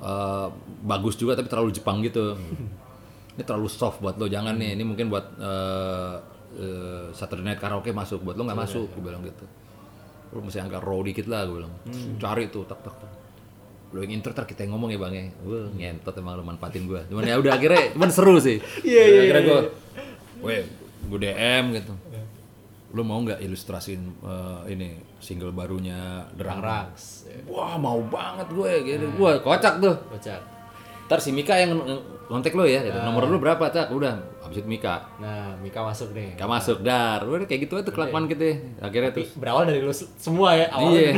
[0.00, 0.48] eh,
[0.86, 2.38] bagus juga tapi terlalu Jepang gitu.
[3.38, 4.74] Ini terlalu soft buat lo jangan nih.
[4.74, 6.14] Ini mungkin buat eh,
[6.56, 8.24] eh, Saturday Night Karaoke masuk.
[8.24, 9.67] Buat lo nggak masuk gue bilang gitu
[10.32, 11.74] lo mesti angkat raw dikit lah gue bilang.
[12.20, 13.10] Cari tuh tak tak tak.
[13.96, 15.24] Lo yang intro kita yang ngomong ya bang ya?
[15.40, 18.60] Gue ngentot emang lo manfaatin gue cuman ya udah akhirnya cuman seru sih.
[18.84, 19.60] Iya, iya, akhirnya iya, gue
[20.44, 20.62] weh
[21.08, 21.92] gue DM gitu.
[22.92, 24.88] Lo mau nggak ilustrasiin eh, ini
[25.20, 27.40] single barunya Derang Rax ya.
[27.48, 29.06] Wah mau banget gue gitu.
[29.16, 29.96] Wah kocak tuh.
[30.08, 30.57] Bocah.
[31.08, 32.80] Ntar si Mika yang ng- ngontek lo ya.
[32.80, 32.94] gitu.
[32.94, 33.88] Nomor lu berapa tak?
[33.88, 34.20] Udah.
[34.40, 35.08] Abis itu Mika.
[35.16, 37.20] nah Mika masuk nih Gak masuk dar.
[37.22, 38.60] Udah kayak gitu aja tuh kelakuan kita.
[38.78, 39.36] Akhirnya Tapi tuh.
[39.36, 41.12] berawal dari lu semua ya awalnya Iya.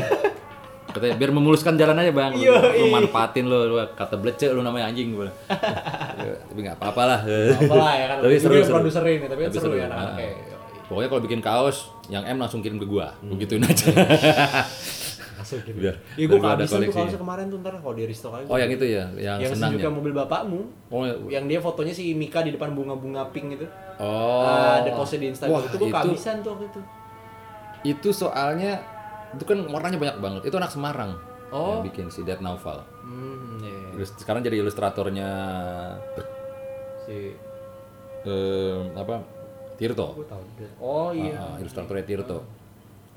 [0.90, 2.32] Katanya biar memuluskan jalan aja bang.
[2.32, 2.90] Lu, Iya, lu iya.
[2.92, 3.58] manfaatin lo.
[3.64, 5.26] Lu kata blece lu namanya anjing gue.
[6.20, 7.20] Ya, Tapi nggak apa-apa lah.
[7.56, 8.74] apa lah ya kan Tapi Lu seru, seru.
[8.76, 9.80] produser ini tapi kan Tapi seru seru.
[9.80, 10.12] ya Ah.
[10.12, 10.34] kayak
[10.84, 11.76] Pokoknya kalau bikin kaos,
[12.10, 13.14] yang M langsung kirim ke gua.
[13.16, 13.30] Hmm.
[13.32, 13.86] Begituin aja.
[15.50, 15.78] masuk gitu.
[15.82, 18.70] Biar- Iya gue kehabisan tuh kaosnya kemarin tuh ntar kalau di restock aja oh yang
[18.70, 19.96] itu ya, yang, yang senang sejuknya ya.
[19.98, 21.14] mobil bapakmu Oh, ya.
[21.28, 23.66] yang dia fotonya si Mika di depan bunga-bunga pink gitu
[23.98, 24.46] oh.
[24.46, 25.50] Ah, ada pose di Instagram.
[25.52, 26.80] Wah, itu gue kehabisan tuh waktu itu.
[27.82, 28.78] Itu soalnya
[29.30, 30.42] itu kan warnanya banyak banget.
[30.44, 31.18] Itu anak Semarang
[31.50, 31.74] Oh.
[31.74, 33.90] yang bikin si Dead Novel hmm iya, iya.
[33.92, 35.28] Terus sekarang jadi ilustratornya
[37.02, 37.34] si
[38.22, 39.18] eh, apa?
[39.74, 40.12] Tirto.
[40.78, 41.34] Oh iya.
[41.34, 42.59] Ah, ilustratornya Tirto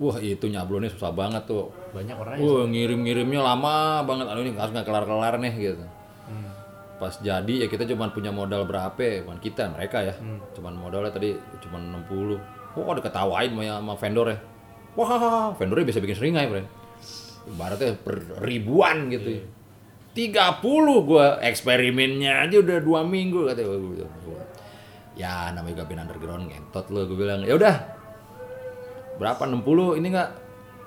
[0.03, 1.71] wah itu nyablonnya susah banget tuh.
[1.95, 4.27] Banyak orang wah ngirim-ngirimnya lama banget.
[4.27, 5.85] Aduh ini harus nggak kelar-kelar nih gitu.
[6.23, 6.51] Hmm.
[6.95, 8.95] pas jadi ya kita cuma punya modal berapa?
[8.99, 9.27] Ya?
[9.27, 10.15] bukan kita mereka ya.
[10.15, 10.39] Hmm.
[10.55, 12.39] cuman modalnya tadi cuma 60
[12.79, 14.37] wah udah ketawain sama, sama vendor ya.
[14.95, 16.67] Wah vendornya bisa bikin seringai friend
[17.47, 19.43] ibaratnya per ribuan gitu ya.
[20.13, 23.67] 30 gua eksperimennya aja udah dua minggu katanya.
[24.23, 24.41] Gua
[25.13, 27.41] ya namanya juga band underground ngentot lo gue bilang.
[27.45, 27.75] Ya udah
[29.15, 29.41] berapa?
[29.41, 30.29] 60 ini enggak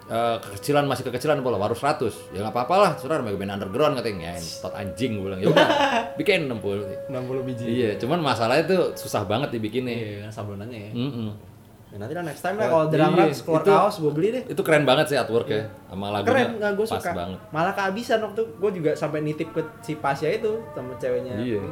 [0.07, 1.99] eh, kekecilan masih kekecilan pola baru 100
[2.31, 5.41] ya nggak apa-apa lah surah namanya band underground katanya ngentot anjing gue bilang.
[5.41, 5.69] Ya udah
[6.19, 7.65] bikin 60 60 biji.
[7.67, 9.93] Iya cuman masalahnya tuh susah banget dibikinnya.
[9.93, 10.93] Iya kan sablonannya ya.
[10.93, 11.31] Mm-mm.
[11.87, 14.43] Ya, nanti lah next time lah kalau Iya, Rax keluar itu- kaos gue beli deh.
[14.49, 15.71] Itu keren banget sih artworknya.
[15.87, 17.13] Sama lagunya keren nggak gue pas suka.
[17.13, 17.39] banget.
[17.49, 21.35] Malah kehabisan waktu gue juga sampai nitip ke si Pasya itu sama ceweknya.
[21.37, 21.63] Iya.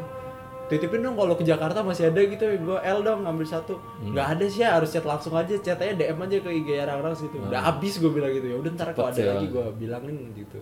[0.67, 3.77] Titipin dong kalau ke Jakarta masih ada gitu gue L dong ngambil satu.
[4.01, 4.77] Nggak ada sih ya.
[4.81, 5.55] Harus chat langsung aja.
[5.61, 7.37] Chat aja DM aja ke IG Rang-Rang situ.
[7.37, 8.47] Udah habis gue bilang gitu.
[8.49, 9.37] Ya udah ntar kalau ada ya.
[9.37, 10.59] lagi gue bilangin gitu.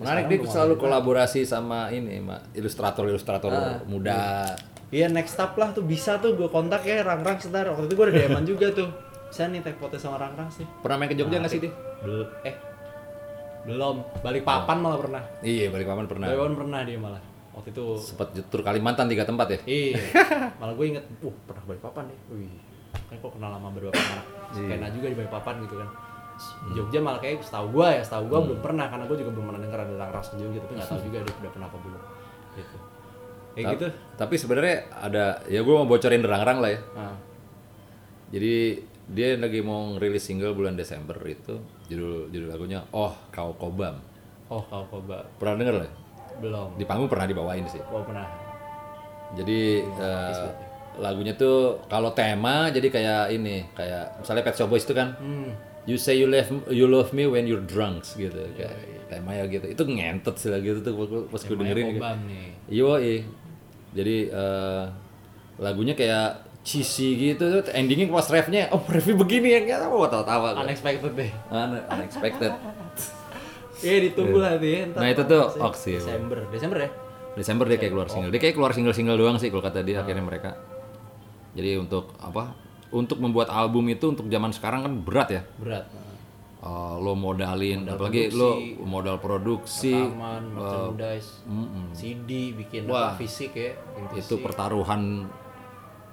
[0.00, 0.82] Menarik dia selalu ada.
[0.82, 2.56] kolaborasi sama ini, Mak.
[2.56, 4.48] Ilustrator-ilustrator Ah, muda.
[4.88, 5.12] Iya.
[5.12, 5.84] Next step lah tuh.
[5.84, 7.68] Bisa tuh gue kontak ya Rang-Rang sebentar.
[7.68, 8.88] Waktu itu gue udah DM-an juga tuh.
[9.28, 10.66] Bisa nih tag foto sama Rang-Rang sih.
[10.80, 11.72] Pernah main ke Jogja nggak sih dia?
[12.42, 12.54] Eh
[13.68, 14.24] belum.
[14.24, 15.22] Balik papan malah pernah.
[15.44, 16.26] Iya, Balikpapan pernah.
[16.32, 17.29] balik papan pernah dia malah
[17.60, 19.58] waktu itu Sempat tur Kalimantan tiga tempat ya?
[19.64, 20.00] Iya,
[20.60, 22.18] malah gue inget, uh pernah balik papan deh.
[22.32, 22.56] Wih,
[22.90, 25.88] kan kok kenal lama beberapa anak skena juga di balik papan gitu kan.
[26.72, 29.60] Jogja malah kayak setahu gue ya, setahu gue belum pernah karena gue juga belum pernah
[29.60, 32.02] denger ada ras Jogja tapi nggak tahu juga dia udah pernah apa belum.
[32.56, 32.76] Gitu.
[33.50, 33.86] Kayak Ta- gitu.
[34.16, 36.80] Tapi sebenarnya ada, ya gue mau bocorin derang-rang lah ya.
[36.96, 37.16] Nah,
[38.30, 38.78] Jadi
[39.10, 41.58] dia lagi mau ngerilis single bulan Desember itu
[41.90, 43.98] judul judul lagunya Oh Kau Kobam.
[44.46, 45.90] oh kau coba Pernah denger lah?
[46.40, 46.68] Belum.
[46.74, 47.80] Di panggung pernah dibawain sih.
[47.92, 48.26] Oh pernah.
[49.36, 50.48] Jadi eh,
[50.98, 55.52] lagunya tuh kalau tema jadi kayak ini, kayak misalnya Pet Shop Boys itu kan Hmm.
[55.88, 58.74] You say you love you love me when you're drunk gitu kayak
[59.08, 59.64] tema ya gitu.
[59.64, 60.92] Itu ngentot sih lah gitu tuh
[61.32, 61.96] pas- gue dengerin.
[61.96, 62.46] Kobam nih.
[62.68, 62.96] Yo
[63.90, 64.84] Jadi eh,
[65.58, 70.48] lagunya kayak cheesy gitu tuh endingnya pas refnya oh refnya begini ya nggak tahu tawa-tawa
[70.52, 70.62] gua.
[70.68, 71.30] Unexpected deh.
[71.48, 72.52] Un- unexpected
[73.80, 74.82] Iya ditunggu lah tuh ya.
[74.92, 75.94] Nah, itu tuh masih Ox sih.
[75.96, 76.90] Desember, Desember ya.
[77.38, 80.02] Desember dia kayak keluar single dia kayak keluar single single doang sih kalau kata dia
[80.02, 80.58] akhirnya mereka
[81.54, 82.54] jadi untuk apa
[82.90, 85.86] untuk membuat album itu untuk zaman sekarang kan berat ya Berat.
[86.60, 91.88] Eh, lo modalin apalagi lo modal produksi Rekaman, merchandise, mm-mm.
[91.96, 93.16] CD, bikin Wah.
[93.16, 93.72] apa fisik ya.
[94.12, 95.24] itu pertaruhan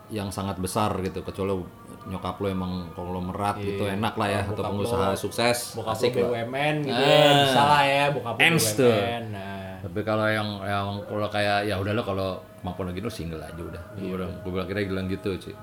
[0.08, 1.60] yang sangat besar gitu kecuali
[2.08, 6.12] nyokap lo emang konglomerat gitu enak lah ya atau bokap pengusaha lo- sukses bokap asik
[6.16, 6.32] lo.
[6.32, 7.36] BUMN gitu ya Ah.
[7.44, 8.88] bisa lah ya bokap lo Ends tuh.
[8.88, 9.76] BUMN nah.
[9.78, 13.60] Tapi kalau yang yang kalau kayak ya udah lo kalau kemampuan lagi lo single aja
[13.60, 13.84] udah.
[13.94, 15.56] Gue bilang gue bilang kira bilang gitu sih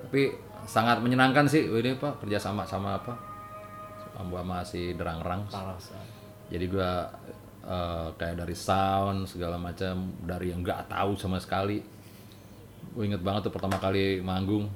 [0.00, 0.34] tapi
[0.66, 3.14] sangat menyenangkan sih ini pak kerja sama sama apa?
[4.12, 5.46] Sama sama si derang-rang.
[6.46, 7.06] Jadi gua
[7.62, 11.78] eh, kayak dari sound segala macam dari yang nggak tahu sama sekali.
[12.90, 14.66] Gue inget banget tuh pertama kali manggung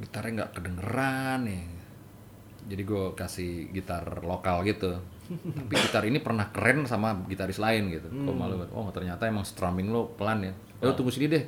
[0.00, 1.62] gitarnya nggak kedengeran ya.
[2.70, 4.96] Jadi gue kasih gitar lokal gitu.
[5.30, 8.08] Tapi gitar ini pernah keren sama gitaris lain gitu.
[8.10, 8.70] Kok malu banget.
[8.74, 10.52] oh ternyata emang strumming lo pelan ya.
[10.82, 11.44] Eh lo tunggu sini deh.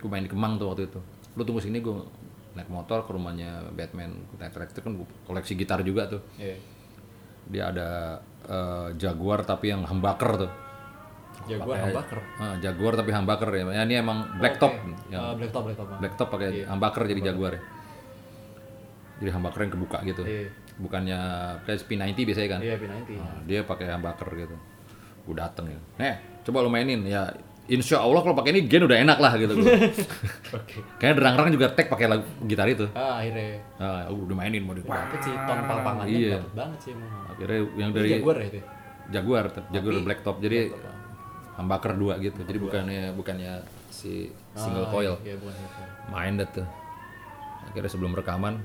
[0.00, 1.00] Gue main di Kemang tuh waktu itu.
[1.34, 1.94] Lo tunggu sini gue
[2.54, 4.92] naik motor ke rumahnya Batman naik itu kan
[5.26, 6.22] koleksi gitar juga tuh.
[6.36, 6.56] Iya.
[7.50, 10.69] dia ada eh, Jaguar tapi yang humbucker tuh
[11.50, 12.18] Jaguar Pakai- humbucker.
[12.36, 13.64] Ah, Jaguar tapi humbucker ya.
[13.68, 14.72] Ya, ini emang blacktop
[15.08, 15.98] yang Ah, black top black top ah.
[15.98, 17.62] blacktop pakai humbucker jadi Jaguar ya.
[19.18, 20.22] Jadi humbucker yang kebuka gitu.
[20.22, 20.48] Iya.
[20.76, 21.18] Bukannya
[21.62, 22.60] kayak P90 biasanya kan.
[22.60, 24.56] iya P90 Nah, dia pakai humbucker gitu.
[25.22, 25.78] Gue dateng ya.
[25.98, 27.28] Nih, coba lo mainin ya.
[27.66, 29.54] Insya Allah kalau pakai ini gen udah enak lah gitu.
[30.50, 32.82] oke Kayaknya derang-derang juga tag pakai lagu gitar itu.
[32.92, 36.38] ah akhirnya Nah, aku udah mainin mau di dapet sih ton palpangannya Iya.
[36.40, 38.60] dapet banget sih emang Akhirnya yang dari Jaguar ya itu
[39.10, 40.36] Jaguar, Jaguar blacktop.
[40.40, 40.56] Jadi
[41.56, 42.40] humbucker dua gitu.
[42.42, 43.52] Jadi bukannya bukannya
[43.90, 45.14] si single Ah, coil.
[45.22, 46.66] iya bukan itu Main dah tuh.
[47.70, 48.58] Akhirnya sebelum rekaman,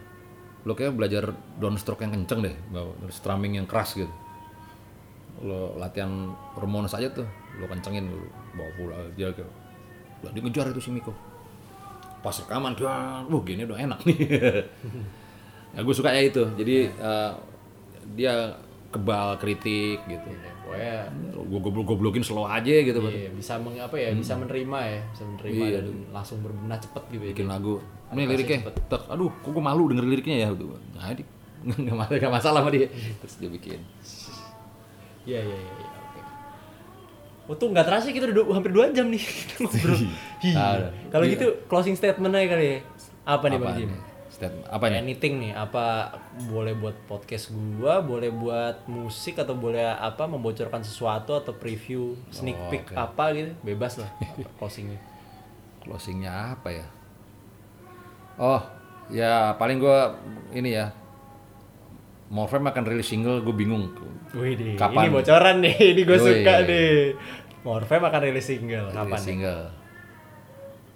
[0.66, 1.30] lo kayak belajar
[1.60, 4.10] downstroke yang kenceng deh, bawa strumming yang keras gitu.
[5.44, 7.28] Lo latihan Ramones aja tuh,
[7.60, 8.26] lo kencengin lo
[8.56, 9.52] bawa pulang dia kayak
[10.24, 11.12] lah dia ngejar itu si Miko.
[12.24, 12.90] Pas rekaman dia,
[13.22, 14.18] wah gini udah enak nih.
[15.76, 16.42] ya gue suka ya itu.
[16.58, 17.32] Jadi eh,
[18.16, 18.56] dia
[18.96, 20.28] kebal kritik gitu.
[20.28, 20.96] Iya, pokoknya
[21.46, 22.98] Gue goblok-goblokin slow aja gitu.
[23.06, 25.78] iya, bisa meng, apa ya bisa menerima ya bisa menerima Iya.
[25.78, 27.74] dan langsung berbenah cepet gitu ya bikin lagu
[28.08, 31.24] ini liriknya tek, aduh kok gue malu denger liriknya ya gitu nah ini
[31.66, 32.88] nggak masalah nggak masalah sama dia
[33.20, 33.80] terus dia bikin
[35.26, 36.20] Iya iya iya iya, oke.
[37.46, 39.98] Oh tuh nggak terasa kita udah hampir dua jam nih kita ngobrol.
[40.40, 40.94] Iya.
[41.10, 42.78] Kalau gitu closing statement aja kali ya.
[43.24, 43.90] Apa nih Bang Jim?
[44.36, 46.12] Nih statement apa nih Anything nih, apa
[46.46, 52.56] boleh buat podcast gua, boleh buat musik atau boleh apa membocorkan sesuatu atau preview sneak
[52.58, 52.96] Oh, peek oke.
[52.96, 54.12] apa gitu, bebas lah
[54.60, 55.00] closingnya.
[55.80, 56.88] closingnya apa ya
[58.36, 58.60] oh
[59.08, 60.00] ya paling gue
[60.52, 60.90] ini ya
[62.26, 63.94] Morfem akan rilis single gue bingung
[64.34, 65.08] Wih deh, Kapan?
[65.08, 67.14] ini bocoran nih, ini gue suka deh.
[67.62, 69.28] Morfem akan rilis single, rilis kapan nih?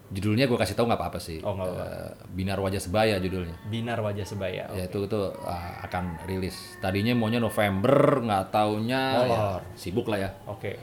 [0.10, 1.86] Judulnya gue kasih tahu nggak apa-apa sih Oh, nggak apa-apa.
[1.86, 4.66] Eh, Binar Wajah Sebaya judulnya Binar wajah sebaya.
[4.72, 9.40] ya itu itu uh, akan rilis tadinya maunya November nggak taunya ya,
[9.74, 10.74] sibuk lah ya Oke.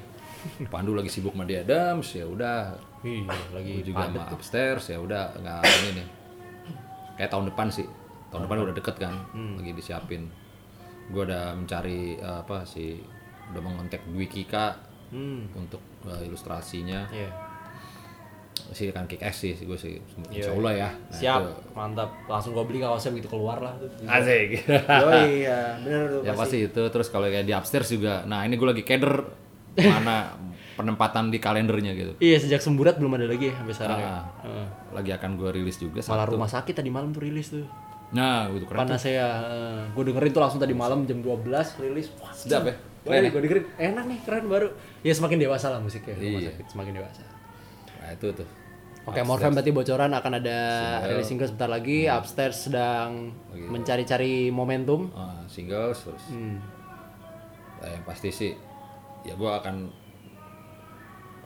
[0.66, 5.35] Pandu lagi sibuk sama dia Adams ya udah Iya, lagi juga sama upstairs ya udah
[5.36, 6.07] nggak ini nih
[7.16, 7.86] kayak tahun depan sih
[8.28, 9.59] tahun depan udah deket kan Hmm.
[9.59, 10.31] lagi disiapin
[11.07, 12.98] gue udah mencari uh, apa sih
[13.48, 14.66] udah mengontak Dwi Kika
[15.07, 15.47] Hmm.
[15.53, 17.31] untuk uh, ilustrasinya Iya.
[18.68, 20.40] Sih kan kick ass sih gue sih Iya.
[20.40, 21.52] insya Allah ya Nah, Siap, itu.
[21.72, 22.09] mantap.
[22.24, 23.74] Langsung gue beli kaosnya begitu keluar lah.
[23.76, 23.88] tuh.
[24.02, 24.66] asik
[25.05, 28.55] Oh iya, bener tuh ya pasti itu terus kalau kayak di upstairs juga nah ini
[28.55, 29.26] gue lagi keder
[29.76, 30.34] mana
[30.76, 34.09] penempatan di kalendernya gitu Iya, sejak semburat belum ada lagi ya sampai sekarang ya.
[34.09, 34.22] Ah.
[34.43, 34.66] Heeh.
[34.93, 36.32] lagi akan gue rilis juga Malah satu.
[36.32, 37.64] rumah sakit tadi malam tuh rilis tuh.
[38.06, 38.82] nah itu keren.
[38.82, 39.26] Panas saya.
[39.88, 41.43] gue dengerin tuh langsung tadi malam jam 12
[41.80, 42.06] rilis.
[42.16, 44.68] Wah, sedap ya keren ya gue dengerin enak nih, keren baru.
[45.01, 46.51] Ya semakin dewasa lah musiknya rumah Iya.
[46.52, 47.22] sakit, semakin dewasa.
[48.07, 48.47] Nah itu tuh
[49.07, 50.59] Oke, Morfem berarti bocoran akan ada
[51.07, 52.11] rilis single sebentar lagi.
[52.11, 55.15] Upstairs sedang mencari-cari momentum.
[55.15, 56.59] Ah, singles terus Hmm.
[57.78, 58.51] Nah, yang pasti sih
[59.23, 59.87] ya gue akan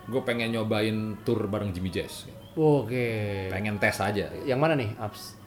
[0.08, 3.48] gue pengen nyobain tour bareng Jimmy Jazz Oke.
[3.52, 4.96] pengen tes aja Yang mana nih?
[4.96, 5.39] Ups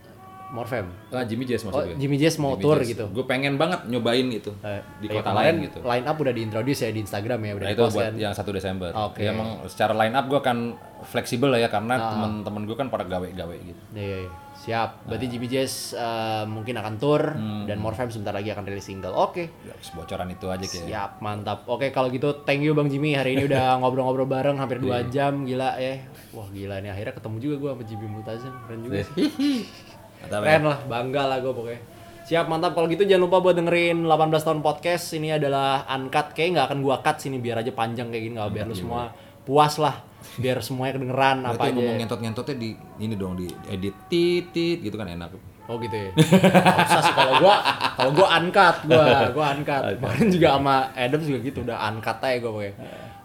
[0.54, 0.86] Morfem.
[1.10, 3.10] ah Jimmy Jazz Oh, maksudnya Jimmy Jazz mau tour gitu.
[3.10, 6.80] gue pengen banget nyobain itu Eh, di ya kota lain gitu Line up udah diintroduce
[6.80, 8.14] ya di Instagram ya, udah nah itu buat kan.
[8.16, 9.20] yang 1 Desember Oke.
[9.20, 10.58] ya emang secara line up gue akan
[11.04, 12.10] fleksibel lah ya karena Ah.
[12.14, 14.32] teman-teman gue kan pada gawe-gawe gitu Iya, iya, iya.
[14.54, 14.90] Siap.
[15.06, 17.20] Berarti Jimmy Jazz eh, mungkin akan tour
[17.66, 19.12] dan Morfem sebentar lagi akan rilis single.
[19.12, 19.52] Oke.
[19.60, 21.68] ya, bocoran itu aja kayak Siap, mantap.
[21.68, 23.12] Oke, kalau gitu thank you Bang Jimmy.
[23.12, 26.00] Hari ini udah ngobrol-ngobrol bareng hampir 2 jam, gila ya.
[26.32, 28.54] Wah, gila nih akhirnya ketemu juga gua sama Jimmy Multazam.
[28.64, 28.96] Keren juga.
[30.24, 30.48] Mantap ya.
[30.48, 31.82] Keren lah, bangga lah gue pokoknya.
[32.24, 32.72] Siap, mantap.
[32.72, 35.12] Kalau gitu jangan lupa buat dengerin 18 tahun podcast.
[35.20, 36.32] Ini adalah uncut.
[36.32, 38.34] Kayaknya nggak akan gua cut sini biar aja panjang kayak gini.
[38.40, 39.12] Nggak biar lu semua
[39.44, 40.00] puas lah.
[40.40, 41.76] Biar semuanya kedengeran apa aja.
[41.76, 42.70] ngomong ngentot-ngentotnya di
[43.04, 45.36] ini dong di edit titit gitu kan enak
[45.68, 46.16] Oh gitu ya.
[46.16, 47.56] Nggak usah sih kalau gua
[48.00, 49.84] kalau gua uncut gua, gua uncut.
[49.84, 52.74] Kemarin juga sama Adam juga gitu udah uncut aja gua pokoknya.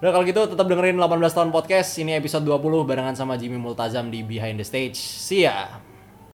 [0.03, 1.91] Udah kalau gitu tetap dengerin 18 tahun podcast.
[2.03, 4.99] Ini episode 20 barengan sama Jimmy Multazam di Behind the Stage.
[4.99, 5.71] See ya.